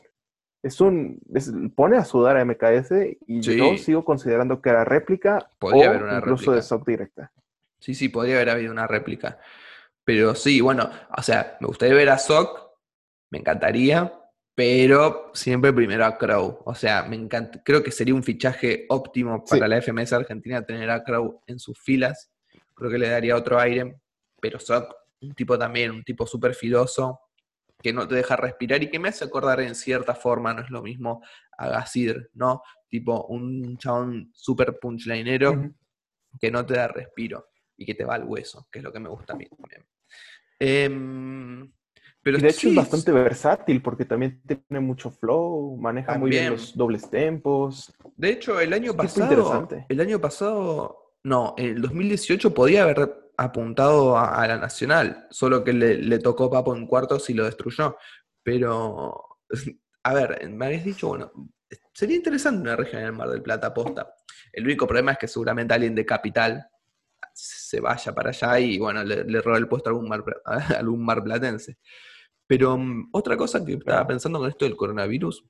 Es 0.61 0.79
un. 0.79 1.19
es- 1.33 1.51
pone 1.75 1.97
a 1.97 2.05
sudar 2.05 2.37
a 2.37 2.41
MKS 2.45 3.17
y 3.25 3.41
Sí. 3.43 3.57
yo 3.57 3.77
sigo 3.77 4.05
considerando 4.05 4.61
que 4.61 4.69
era 4.69 4.85
réplica 4.85 5.49
Podría 5.57 5.87
o 5.87 5.89
haber 5.89 6.03
una 6.03 6.17
incluso 6.17 6.51
de. 6.51 6.61
Sok 6.61 6.85
directa. 6.85 7.31
Sí, 7.79 7.95
sí, 7.95 8.09
podría 8.09 8.35
haber 8.35 8.49
habido 8.51 8.71
una 8.71 8.85
réplica. 8.85 9.39
Pero 10.03 10.35
sí, 10.35 10.61
bueno, 10.61 10.89
o 11.15 11.21
sea, 11.21 11.57
me 11.59 11.67
gustaría 11.67 11.95
ver 11.95 12.09
a 12.09 12.17
Sok, 12.17 12.71
me 13.31 13.39
encantaría, 13.39 14.13
pero 14.55 15.31
siempre 15.33 15.71
primero 15.71 16.05
a 16.05 16.17
Crow. 16.17 16.61
O 16.65 16.73
sea, 16.75 17.03
me 17.03 17.15
encanta, 17.15 17.61
creo 17.63 17.83
que 17.83 17.91
sería 17.91 18.15
un 18.15 18.23
fichaje 18.23 18.85
óptimo 18.89 19.43
para 19.45 19.65
Sí. 19.65 19.69
la 19.69 19.77
FMS 19.77 20.13
Argentina 20.13 20.65
tener 20.65 20.89
a 20.89 21.03
Crow 21.03 21.41
en 21.47 21.59
sus 21.59 21.79
filas. 21.79 22.31
Creo 22.73 22.89
que 22.89 22.97
le 22.97 23.09
daría 23.09 23.35
otro 23.35 23.59
aire, 23.59 23.99
pero 24.41 24.59
Sok, 24.59 24.95
un 25.21 25.33
tipo 25.35 25.57
también, 25.59 25.91
un 25.91 26.03
tipo 26.03 26.25
súper 26.25 26.55
filoso, 26.55 27.19
que 27.81 27.93
no 27.93 28.07
te 28.07 28.15
deja 28.15 28.35
respirar 28.35 28.81
y 28.83 28.89
que 28.89 28.99
me 28.99 29.09
hace 29.09 29.23
acordar 29.23 29.61
en 29.61 29.75
cierta 29.75 30.13
forma, 30.15 30.53
no 30.53 30.61
es 30.63 30.69
lo 30.69 30.81
mismo 30.81 31.21
a 31.57 31.69
Gasir, 31.69 32.29
¿no? 32.33 32.61
Tipo 32.89 33.25
un 33.27 33.77
chabón 33.77 34.31
súper 34.33 34.79
punchlinero 34.79 35.71
que 36.41 36.51
no 36.51 36.65
te 36.65 36.73
da 36.73 36.87
respiro 36.89 37.48
y 37.79 37.85
que 37.85 37.95
te 37.95 38.03
va 38.03 38.15
al 38.15 38.25
hueso, 38.25 38.67
que 38.69 38.79
es 38.79 38.83
lo 38.83 38.91
que 38.91 38.99
me 38.99 39.09
gusta 39.09 39.33
a 39.33 39.37
mí 39.37 39.45
también. 39.45 39.85
Em, 40.59 41.71
pero 42.21 42.37
Y 42.37 42.41
de 42.41 42.49
hecho 42.49 42.59
sí, 42.59 42.69
es 42.71 42.75
bastante 42.75 43.11
versátil 43.13 43.81
porque 43.81 44.03
también 44.03 44.41
tiene 44.45 44.81
mucho 44.81 45.09
flow, 45.09 45.77
maneja 45.77 46.17
muy 46.17 46.31
bien 46.31 46.51
los 46.51 46.75
dobles 46.75 47.09
tempos. 47.09 47.93
De 48.17 48.31
hecho, 48.31 48.59
el 48.59 48.73
año 48.73 48.91
Es 48.91 48.97
pasado, 48.97 49.31
interesante. 49.31 49.85
el 49.87 50.01
año 50.01 50.19
pasado, 50.19 51.13
no, 51.23 51.55
en 51.57 51.67
el 51.77 51.81
2018 51.81 52.53
podía 52.53 52.83
haber 52.83 53.31
apuntado 53.37 54.17
a, 54.17 54.43
a 54.43 54.47
la 54.49 54.57
Nacional, 54.57 55.25
solo 55.29 55.63
que 55.63 55.71
le, 55.71 55.95
le 55.97 56.19
tocó 56.19 56.51
Papo 56.51 56.75
en 56.75 56.85
cuartos 56.85 57.29
y 57.29 57.33
lo 57.33 57.45
destruyó. 57.45 57.95
Pero, 58.43 59.39
a 60.03 60.13
ver, 60.13 60.49
me 60.49 60.65
habías 60.65 60.83
dicho, 60.83 61.07
bueno, 61.07 61.31
sería 61.93 62.17
interesante 62.17 62.61
una 62.61 62.75
región 62.75 63.01
en 63.01 63.07
el 63.07 63.13
Mar 63.13 63.29
del 63.29 63.41
Plata 63.41 63.73
posta. 63.73 64.13
El 64.51 64.65
único 64.65 64.85
problema 64.85 65.13
es 65.13 65.17
que 65.17 65.27
seguramente 65.29 65.73
alguien 65.73 65.95
de 65.95 66.05
capital 66.05 66.67
se 67.39 67.79
vaya 67.79 68.13
para 68.13 68.29
allá 68.29 68.59
y, 68.59 68.77
bueno, 68.77 69.03
le, 69.03 69.23
le 69.23 69.41
roba 69.41 69.57
el 69.57 69.67
puesto 69.67 69.89
a 69.89 69.91
algún, 69.91 70.09
mar, 70.09 70.23
a 70.45 70.57
algún 70.77 71.03
marplatense. 71.03 71.77
Pero 72.47 72.77
mm, 72.77 73.09
otra 73.11 73.37
cosa 73.37 73.63
que 73.63 73.73
estaba 73.73 74.05
pensando 74.07 74.39
con 74.39 74.49
esto 74.49 74.65
del 74.65 74.75
coronavirus 74.75 75.45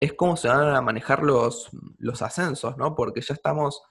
es 0.00 0.12
cómo 0.12 0.36
se 0.36 0.48
van 0.48 0.74
a 0.74 0.80
manejar 0.82 1.22
los, 1.22 1.70
los 1.98 2.20
ascensos, 2.22 2.76
¿no? 2.76 2.94
Porque 2.94 3.20
ya 3.20 3.34
estamos 3.34 3.82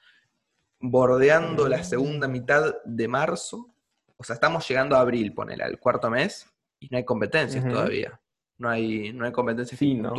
bordeando 0.80 1.68
la 1.70 1.84
segunda 1.84 2.28
mitad 2.28 2.76
de 2.84 3.08
marzo, 3.08 3.74
o 4.18 4.24
sea, 4.24 4.36
estamos 4.36 4.68
llegando 4.68 4.96
a 4.96 5.00
abril, 5.00 5.34
ponele, 5.34 5.64
al 5.64 5.80
cuarto 5.80 6.10
mes, 6.10 6.48
y 6.80 6.90
no 6.90 6.98
hay 6.98 7.06
competencias 7.06 7.64
todavía. 7.64 8.20
No 8.58 8.70
hay, 8.70 9.12
no 9.14 9.26
hay 9.26 9.32
competencias 9.32 9.80
Sí, 9.80 9.96
que 9.96 10.02
¿no? 10.02 10.14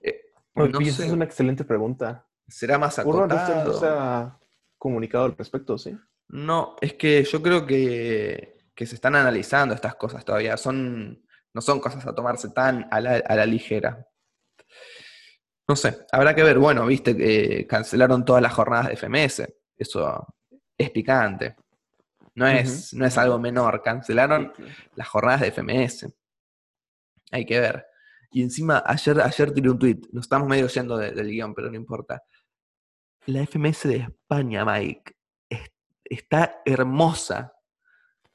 Eh, 0.00 0.20
no 0.54 0.80
sé, 0.80 1.06
es 1.06 1.12
una 1.12 1.24
excelente 1.24 1.64
pregunta. 1.64 2.26
Será 2.50 2.78
más 2.78 2.98
Rooster 2.98 3.14
no 3.28 3.34
acotado. 3.34 3.80
se 3.80 3.86
ha 3.88 4.38
comunicado 4.78 5.24
al 5.24 5.36
respecto, 5.36 5.78
¿sí? 5.78 5.96
No, 6.28 6.76
es 6.80 6.94
que 6.94 7.24
yo 7.24 7.42
creo 7.42 7.66
que, 7.66 8.58
que 8.74 8.86
se 8.86 8.94
están 8.94 9.14
analizando 9.16 9.74
estas 9.74 9.94
cosas 9.96 10.24
todavía. 10.24 10.56
Son, 10.56 11.22
no 11.54 11.60
son 11.60 11.80
cosas 11.80 12.06
a 12.06 12.14
tomarse 12.14 12.50
tan 12.50 12.86
a 12.90 13.00
la, 13.00 13.16
a 13.16 13.34
la 13.36 13.46
ligera. 13.46 14.06
No 15.68 15.76
sé, 15.76 15.98
habrá 16.12 16.34
que 16.34 16.42
ver. 16.42 16.58
Bueno, 16.58 16.84
viste 16.86 17.16
que 17.16 17.66
cancelaron 17.68 18.24
todas 18.24 18.42
las 18.42 18.52
jornadas 18.52 18.88
de 18.88 18.96
FMS. 18.96 19.42
Eso 19.76 20.26
es 20.76 20.90
picante. 20.90 21.56
No 22.34 22.46
es, 22.46 22.92
no 22.94 23.06
es 23.06 23.16
algo 23.18 23.38
menor. 23.38 23.82
Cancelaron 23.82 24.52
las 24.94 25.08
jornadas 25.08 25.40
de 25.42 25.48
FMS. 25.52 26.06
Hay 27.32 27.44
que 27.44 27.60
ver. 27.60 27.86
Y 28.32 28.42
encima, 28.42 28.82
ayer, 28.86 29.20
ayer 29.20 29.52
tiré 29.52 29.70
un 29.70 29.78
tweet. 29.78 30.00
Nos 30.12 30.24
estamos 30.24 30.48
medio 30.48 30.66
yendo 30.68 30.96
de- 30.96 31.12
del 31.12 31.28
guion, 31.28 31.54
pero 31.54 31.68
no 31.70 31.76
importa. 31.76 32.22
La 33.26 33.42
FMS 33.46 33.88
de 33.88 33.96
España, 33.96 34.64
Mike, 34.64 35.14
es- 35.48 35.70
está 36.04 36.62
hermosa. 36.64 37.52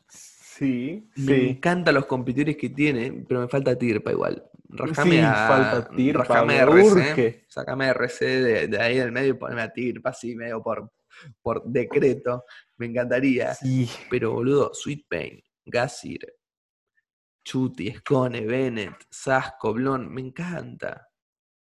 Sí, 0.08 1.10
Me 1.18 1.36
sí. 1.36 1.50
encantan 1.50 1.96
los 1.96 2.06
competidores 2.06 2.56
que 2.56 2.70
tiene, 2.70 3.26
pero 3.28 3.42
me 3.42 3.48
falta 3.50 3.78
Tirpa 3.78 4.12
igual. 4.12 4.42
rajame 4.70 5.12
Sí, 5.12 5.20
a. 5.20 5.34
falta 5.48 5.90
Tirpa, 5.96 6.24
rajame 6.24 6.54
me 6.54 6.60
RC. 6.60 7.46
Sacame 7.50 7.88
RC 7.90 8.26
de, 8.26 8.68
de 8.70 8.82
ahí 8.82 8.98
del 8.98 9.12
medio 9.12 9.32
y 9.32 9.34
poneme 9.34 9.62
a 9.64 9.74
Tirpa 9.74 10.12
así, 10.12 10.34
medio 10.36 10.62
por, 10.64 10.92
por 11.42 11.64
decreto. 11.66 12.46
Me 12.78 12.86
encantaría. 12.86 13.54
Sí. 13.54 13.90
Pero 14.10 14.32
boludo, 14.32 14.72
Sweet 14.74 15.06
Pain, 15.10 15.44
Gassir, 15.66 16.20
Chuti, 17.44 17.92
Scone, 17.94 18.42
Bennett, 18.46 18.96
Sasco, 19.10 19.74
Blon, 19.74 20.12
me 20.14 20.22
encanta. 20.22 21.08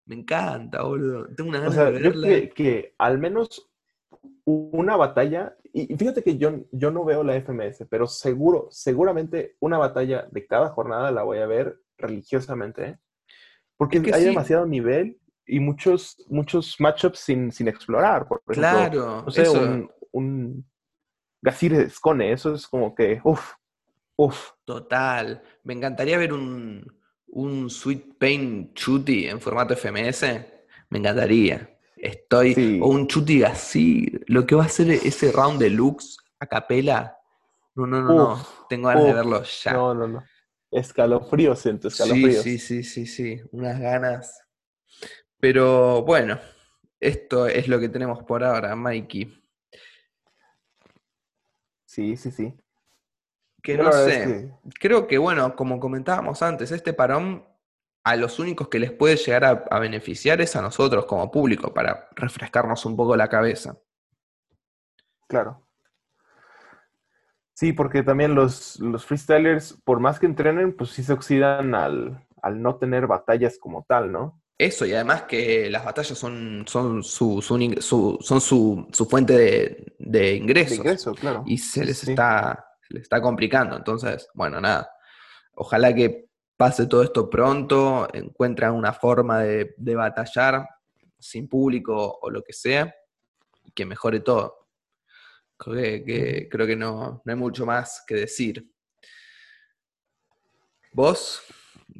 Me 0.05 0.15
encanta, 0.15 0.83
boludo. 0.83 1.27
Tengo 1.35 1.49
una 1.49 1.59
O 1.59 1.61
ganas 1.61 1.75
sea, 1.75 1.91
de 1.91 1.99
yo 2.01 2.09
verla. 2.11 2.27
que, 2.27 2.49
que 2.49 2.95
al 2.97 3.17
menos 3.17 3.69
una 4.45 4.95
batalla, 4.95 5.55
y 5.73 5.95
fíjate 5.95 6.23
que 6.23 6.37
yo, 6.37 6.65
yo 6.71 6.91
no 6.91 7.03
veo 7.03 7.23
la 7.23 7.35
FMS, 7.35 7.85
pero 7.89 8.07
seguro, 8.07 8.67
seguramente 8.71 9.55
una 9.59 9.77
batalla 9.77 10.27
de 10.31 10.45
cada 10.45 10.69
jornada 10.69 11.11
la 11.11 11.23
voy 11.23 11.39
a 11.39 11.47
ver 11.47 11.79
religiosamente, 11.97 12.85
¿eh? 12.85 12.99
Porque 13.77 13.97
Es 13.97 14.03
que 14.03 14.13
hay 14.13 14.21
sí. 14.21 14.27
demasiado 14.27 14.65
nivel 14.65 15.19
y 15.45 15.59
muchos, 15.59 16.23
muchos 16.29 16.75
matchups 16.79 17.19
sin, 17.19 17.51
sin 17.51 17.67
explorar. 17.67 18.27
Por 18.27 18.41
ejemplo, 18.47 18.61
Claro, 18.61 19.21
no 19.23 19.31
sé, 19.31 19.41
eso. 19.41 19.59
un, 19.59 19.91
un 20.11 20.65
Gazir 21.41 21.89
Scone, 21.89 22.31
eso 22.31 22.53
es 22.53 22.67
como 22.67 22.95
que, 22.95 23.19
uff, 23.23 23.53
uff. 24.17 24.51
Total. 24.63 25.41
Me 25.63 25.73
encantaría 25.73 26.17
ver 26.17 26.31
un, 26.33 26.85
un 27.35 27.69
Sweet 27.69 28.17
Pain 28.17 28.73
Chuti 28.73 29.27
en 29.27 29.39
formato 29.41 29.75
FMS. 29.75 30.23
Me 30.89 30.99
encantaría. 30.99 31.77
Estoy. 31.97 32.53
Sí. 32.53 32.79
O 32.81 32.87
un 32.87 33.07
Chuti 33.07 33.39
Gasir. 33.39 34.23
Lo 34.27 34.45
que 34.45 34.55
va 34.55 34.65
a 34.65 34.69
ser 34.69 34.89
ese 34.89 35.31
round 35.31 35.59
deluxe 35.59 36.17
a 36.39 36.47
capela. 36.47 37.17
No, 37.75 37.85
no, 37.85 38.01
no, 38.01 38.13
no. 38.13 38.47
Tengo 38.69 38.87
ganas 38.87 39.05
de 39.05 39.13
verlo 39.13 39.43
ya. 39.43 39.73
No, 39.73 39.93
no, 39.93 40.07
no. 40.07 40.23
Escalofríos, 40.71 41.59
siento, 41.59 41.89
sí, 41.89 42.03
escalofríos. 42.03 42.43
sí, 42.43 42.57
sí, 42.57 42.83
sí, 42.83 43.05
sí. 43.05 43.41
Unas 43.51 43.79
ganas. 43.79 44.41
Pero 45.39 46.03
bueno, 46.03 46.39
esto 46.99 47.47
es 47.47 47.67
lo 47.67 47.79
que 47.79 47.89
tenemos 47.89 48.23
por 48.23 48.43
ahora, 48.43 48.75
Mikey. 48.75 49.43
Sí, 51.85 52.15
sí, 52.15 52.31
sí. 52.31 52.53
Que 53.65 53.77
no 53.77 53.91
sé. 53.91 54.51
Creo 54.79 55.07
que, 55.07 55.17
bueno, 55.17 55.55
como 55.55 55.79
comentábamos 55.79 56.43
antes, 56.43 56.71
este 56.71 56.93
parón 56.93 57.43
a 58.03 58.15
los 58.15 58.37
únicos 58.37 58.67
que 58.67 58.77
les 58.77 58.91
puede 58.91 59.15
llegar 59.17 59.43
a, 59.43 59.65
a 59.71 59.79
beneficiar 59.79 60.39
es 60.39 60.55
a 60.55 60.61
nosotros 60.61 61.05
como 61.07 61.31
público, 61.31 61.73
para 61.73 62.07
refrescarnos 62.15 62.85
un 62.85 62.95
poco 62.95 63.15
la 63.15 63.27
cabeza. 63.27 63.75
Claro. 65.27 65.67
Sí, 67.55 67.73
porque 67.73 68.03
también 68.03 68.35
los, 68.35 68.79
los 68.79 69.03
freestylers, 69.05 69.81
por 69.83 69.99
más 69.99 70.19
que 70.19 70.27
entrenen, 70.27 70.75
pues 70.77 70.91
sí 70.91 71.01
se 71.03 71.13
oxidan 71.13 71.73
al, 71.73 72.23
al 72.43 72.61
no 72.61 72.75
tener 72.75 73.07
batallas 73.07 73.57
como 73.57 73.83
tal, 73.87 74.11
¿no? 74.11 74.39
Eso, 74.57 74.85
y 74.85 74.93
además 74.93 75.23
que 75.23 75.69
las 75.71 75.83
batallas 75.83 76.17
son, 76.17 76.63
son, 76.67 77.03
su, 77.03 77.41
su 77.41 78.17
son 78.21 78.41
su, 78.41 78.87
su 78.91 79.05
fuente 79.05 79.33
de, 79.33 79.95
de 79.97 80.19
De 80.19 80.35
ingresos. 80.35 80.77
ingreso, 80.77 81.13
claro. 81.15 81.43
Y 81.45 81.57
se 81.57 81.83
les 81.83 81.97
sí. 81.97 82.11
está, 82.11 82.64
les 82.89 83.03
está 83.03 83.21
complicando. 83.21 83.75
Entonces, 83.75 84.27
bueno, 84.33 84.59
nada. 84.61 84.91
Ojalá 85.55 85.93
que 85.93 86.29
pase 86.57 86.87
todo 86.87 87.03
esto 87.03 87.29
pronto, 87.29 88.07
encuentren 88.13 88.71
una 88.71 88.93
forma 88.93 89.39
de, 89.41 89.73
de 89.77 89.95
batallar 89.95 90.67
sin 91.19 91.47
público 91.47 92.19
o 92.21 92.29
lo 92.29 92.41
que 92.43 92.53
sea, 92.53 92.93
y 93.63 93.71
que 93.71 93.85
mejore 93.85 94.19
todo. 94.19 94.67
Creo 95.57 96.03
que, 96.05 96.47
creo 96.51 96.67
que 96.67 96.75
no, 96.75 97.21
no 97.23 97.31
hay 97.31 97.35
mucho 97.37 97.65
más 97.65 98.03
que 98.05 98.15
decir. 98.15 98.69
¿Vos 100.91 101.41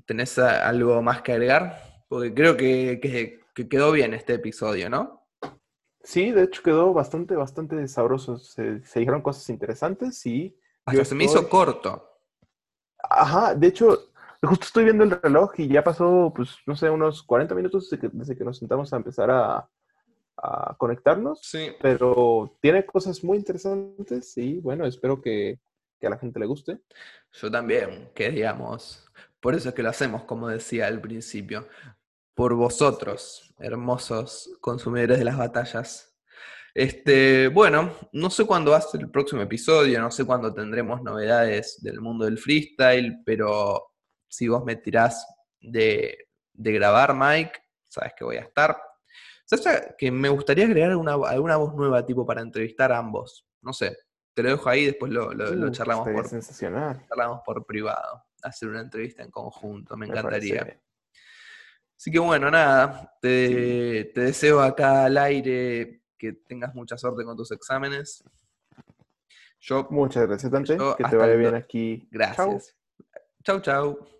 tenés 0.05 0.37
algo 0.39 1.01
más 1.01 1.21
que 1.21 1.33
agregar? 1.33 1.81
Porque 2.07 2.33
creo 2.33 2.55
que, 2.57 2.99
que- 3.01 3.39
que 3.53 3.69
quedó 3.69 3.93
bien 3.93 4.13
este 4.13 4.33
episodio, 4.33 4.89
¿no? 4.89 5.25
Sí, 6.03 6.31
de 6.31 6.43
hecho 6.43 6.61
quedó 6.61 6.93
bastante, 6.93 7.35
bastante 7.35 7.87
sabroso. 7.87 8.37
Se, 8.37 8.83
se 8.85 8.99
dijeron 8.99 9.21
cosas 9.21 9.49
interesantes 9.49 10.25
y 10.25 10.57
Hasta 10.85 11.05
se 11.05 11.15
me 11.15 11.23
hizo 11.23 11.47
corto. 11.49 12.19
Ajá, 12.97 13.55
de 13.55 13.67
hecho, 13.67 14.11
justo 14.41 14.65
estoy 14.65 14.83
viendo 14.85 15.03
el 15.03 15.11
reloj 15.21 15.51
y 15.57 15.67
ya 15.67 15.83
pasó, 15.83 16.31
pues, 16.35 16.57
no 16.65 16.75
sé, 16.75 16.89
unos 16.89 17.23
40 17.23 17.55
minutos 17.55 17.89
desde 17.89 18.01
que, 18.01 18.09
desde 18.15 18.37
que 18.37 18.43
nos 18.43 18.57
sentamos 18.57 18.91
a 18.93 18.97
empezar 18.97 19.29
a, 19.31 19.69
a 20.37 20.75
conectarnos. 20.77 21.39
Sí. 21.41 21.71
Pero 21.81 22.57
tiene 22.61 22.85
cosas 22.85 23.23
muy 23.23 23.37
interesantes 23.37 24.37
y 24.37 24.59
bueno, 24.59 24.85
espero 24.85 25.21
que, 25.21 25.59
que 25.99 26.07
a 26.07 26.09
la 26.09 26.17
gente 26.17 26.39
le 26.39 26.45
guste. 26.45 26.79
Yo 27.31 27.51
también, 27.51 28.11
que 28.13 28.29
digamos. 28.31 29.01
Por 29.39 29.55
eso 29.55 29.69
es 29.69 29.75
que 29.75 29.83
lo 29.83 29.89
hacemos, 29.89 30.23
como 30.23 30.47
decía 30.47 30.87
al 30.87 31.01
principio. 31.01 31.67
Por 32.33 32.55
vosotros, 32.55 33.53
hermosos 33.59 34.57
consumidores 34.59 35.19
de 35.19 35.25
las 35.25 35.37
batallas. 35.37 36.14
Este, 36.77 37.47
bueno, 37.47 37.89
no 38.11 38.29
sé 38.29 38.43
cuándo 38.45 38.71
va 38.71 38.77
a 38.77 38.81
ser 38.81 38.99
el 38.99 39.09
próximo 39.09 39.41
episodio, 39.41 40.01
no 40.01 40.11
sé 40.11 40.25
cuándo 40.25 40.53
tendremos 40.53 41.01
novedades 41.01 41.81
del 41.81 42.01
mundo 42.01 42.25
del 42.25 42.37
freestyle, 42.37 43.21
pero 43.25 43.93
si 44.27 44.49
vos 44.49 44.65
me 44.65 44.75
tirás 44.75 45.25
de, 45.61 46.27
de 46.51 46.71
grabar, 46.73 47.15
Mike, 47.15 47.53
sabes 47.87 48.11
que 48.17 48.25
voy 48.25 48.35
a 48.35 48.41
estar. 48.41 48.77
¿Sabes 49.45 49.93
que 49.97 50.11
me 50.11 50.27
gustaría 50.27 50.65
agregar 50.65 50.89
alguna, 50.91 51.13
alguna 51.13 51.55
voz 51.55 51.73
nueva, 51.75 52.05
tipo, 52.05 52.25
para 52.25 52.41
entrevistar 52.41 52.91
a 52.91 52.97
ambos? 52.97 53.47
No 53.61 53.71
sé, 53.71 53.95
te 54.33 54.43
lo 54.43 54.49
dejo 54.49 54.67
ahí, 54.69 54.85
después 54.85 55.13
lo, 55.13 55.31
lo- 55.33 55.55
lo 55.55 55.67
Uh, 55.67 55.71
charlamos 55.71 56.09
por, 56.09 56.27
sensacional. 56.27 57.05
charlamos 57.07 57.39
por 57.45 57.65
privado, 57.65 58.25
hacer 58.43 58.67
una 58.67 58.81
entrevista 58.81 59.23
en 59.23 59.31
conjunto, 59.31 59.95
me 59.95 60.07
me 60.07 60.11
encantaría. 60.11 60.77
Así 61.97 62.11
que 62.11 62.19
bueno, 62.19 62.51
nada, 62.51 63.13
te, 63.21 64.11
te 64.13 64.19
deseo 64.21 64.59
acá 64.61 65.05
al 65.05 65.17
aire 65.17 66.01
que 66.25 66.39
tengas 66.47 66.73
mucha 66.75 66.97
suerte 66.97 67.23
con 67.23 67.35
tus 67.37 67.51
exámenes. 67.51 68.23
Yo, 69.59 69.87
Muchas 69.89 70.27
gracias, 70.27 70.51
Dante. 70.51 70.77
Yo 70.77 70.95
que 70.95 71.03
te 71.03 71.15
vaya 71.15 71.35
bien 71.35 71.55
aquí. 71.55 72.07
Gracias. 72.11 72.75
Chau, 73.43 73.59
chau. 73.61 74.14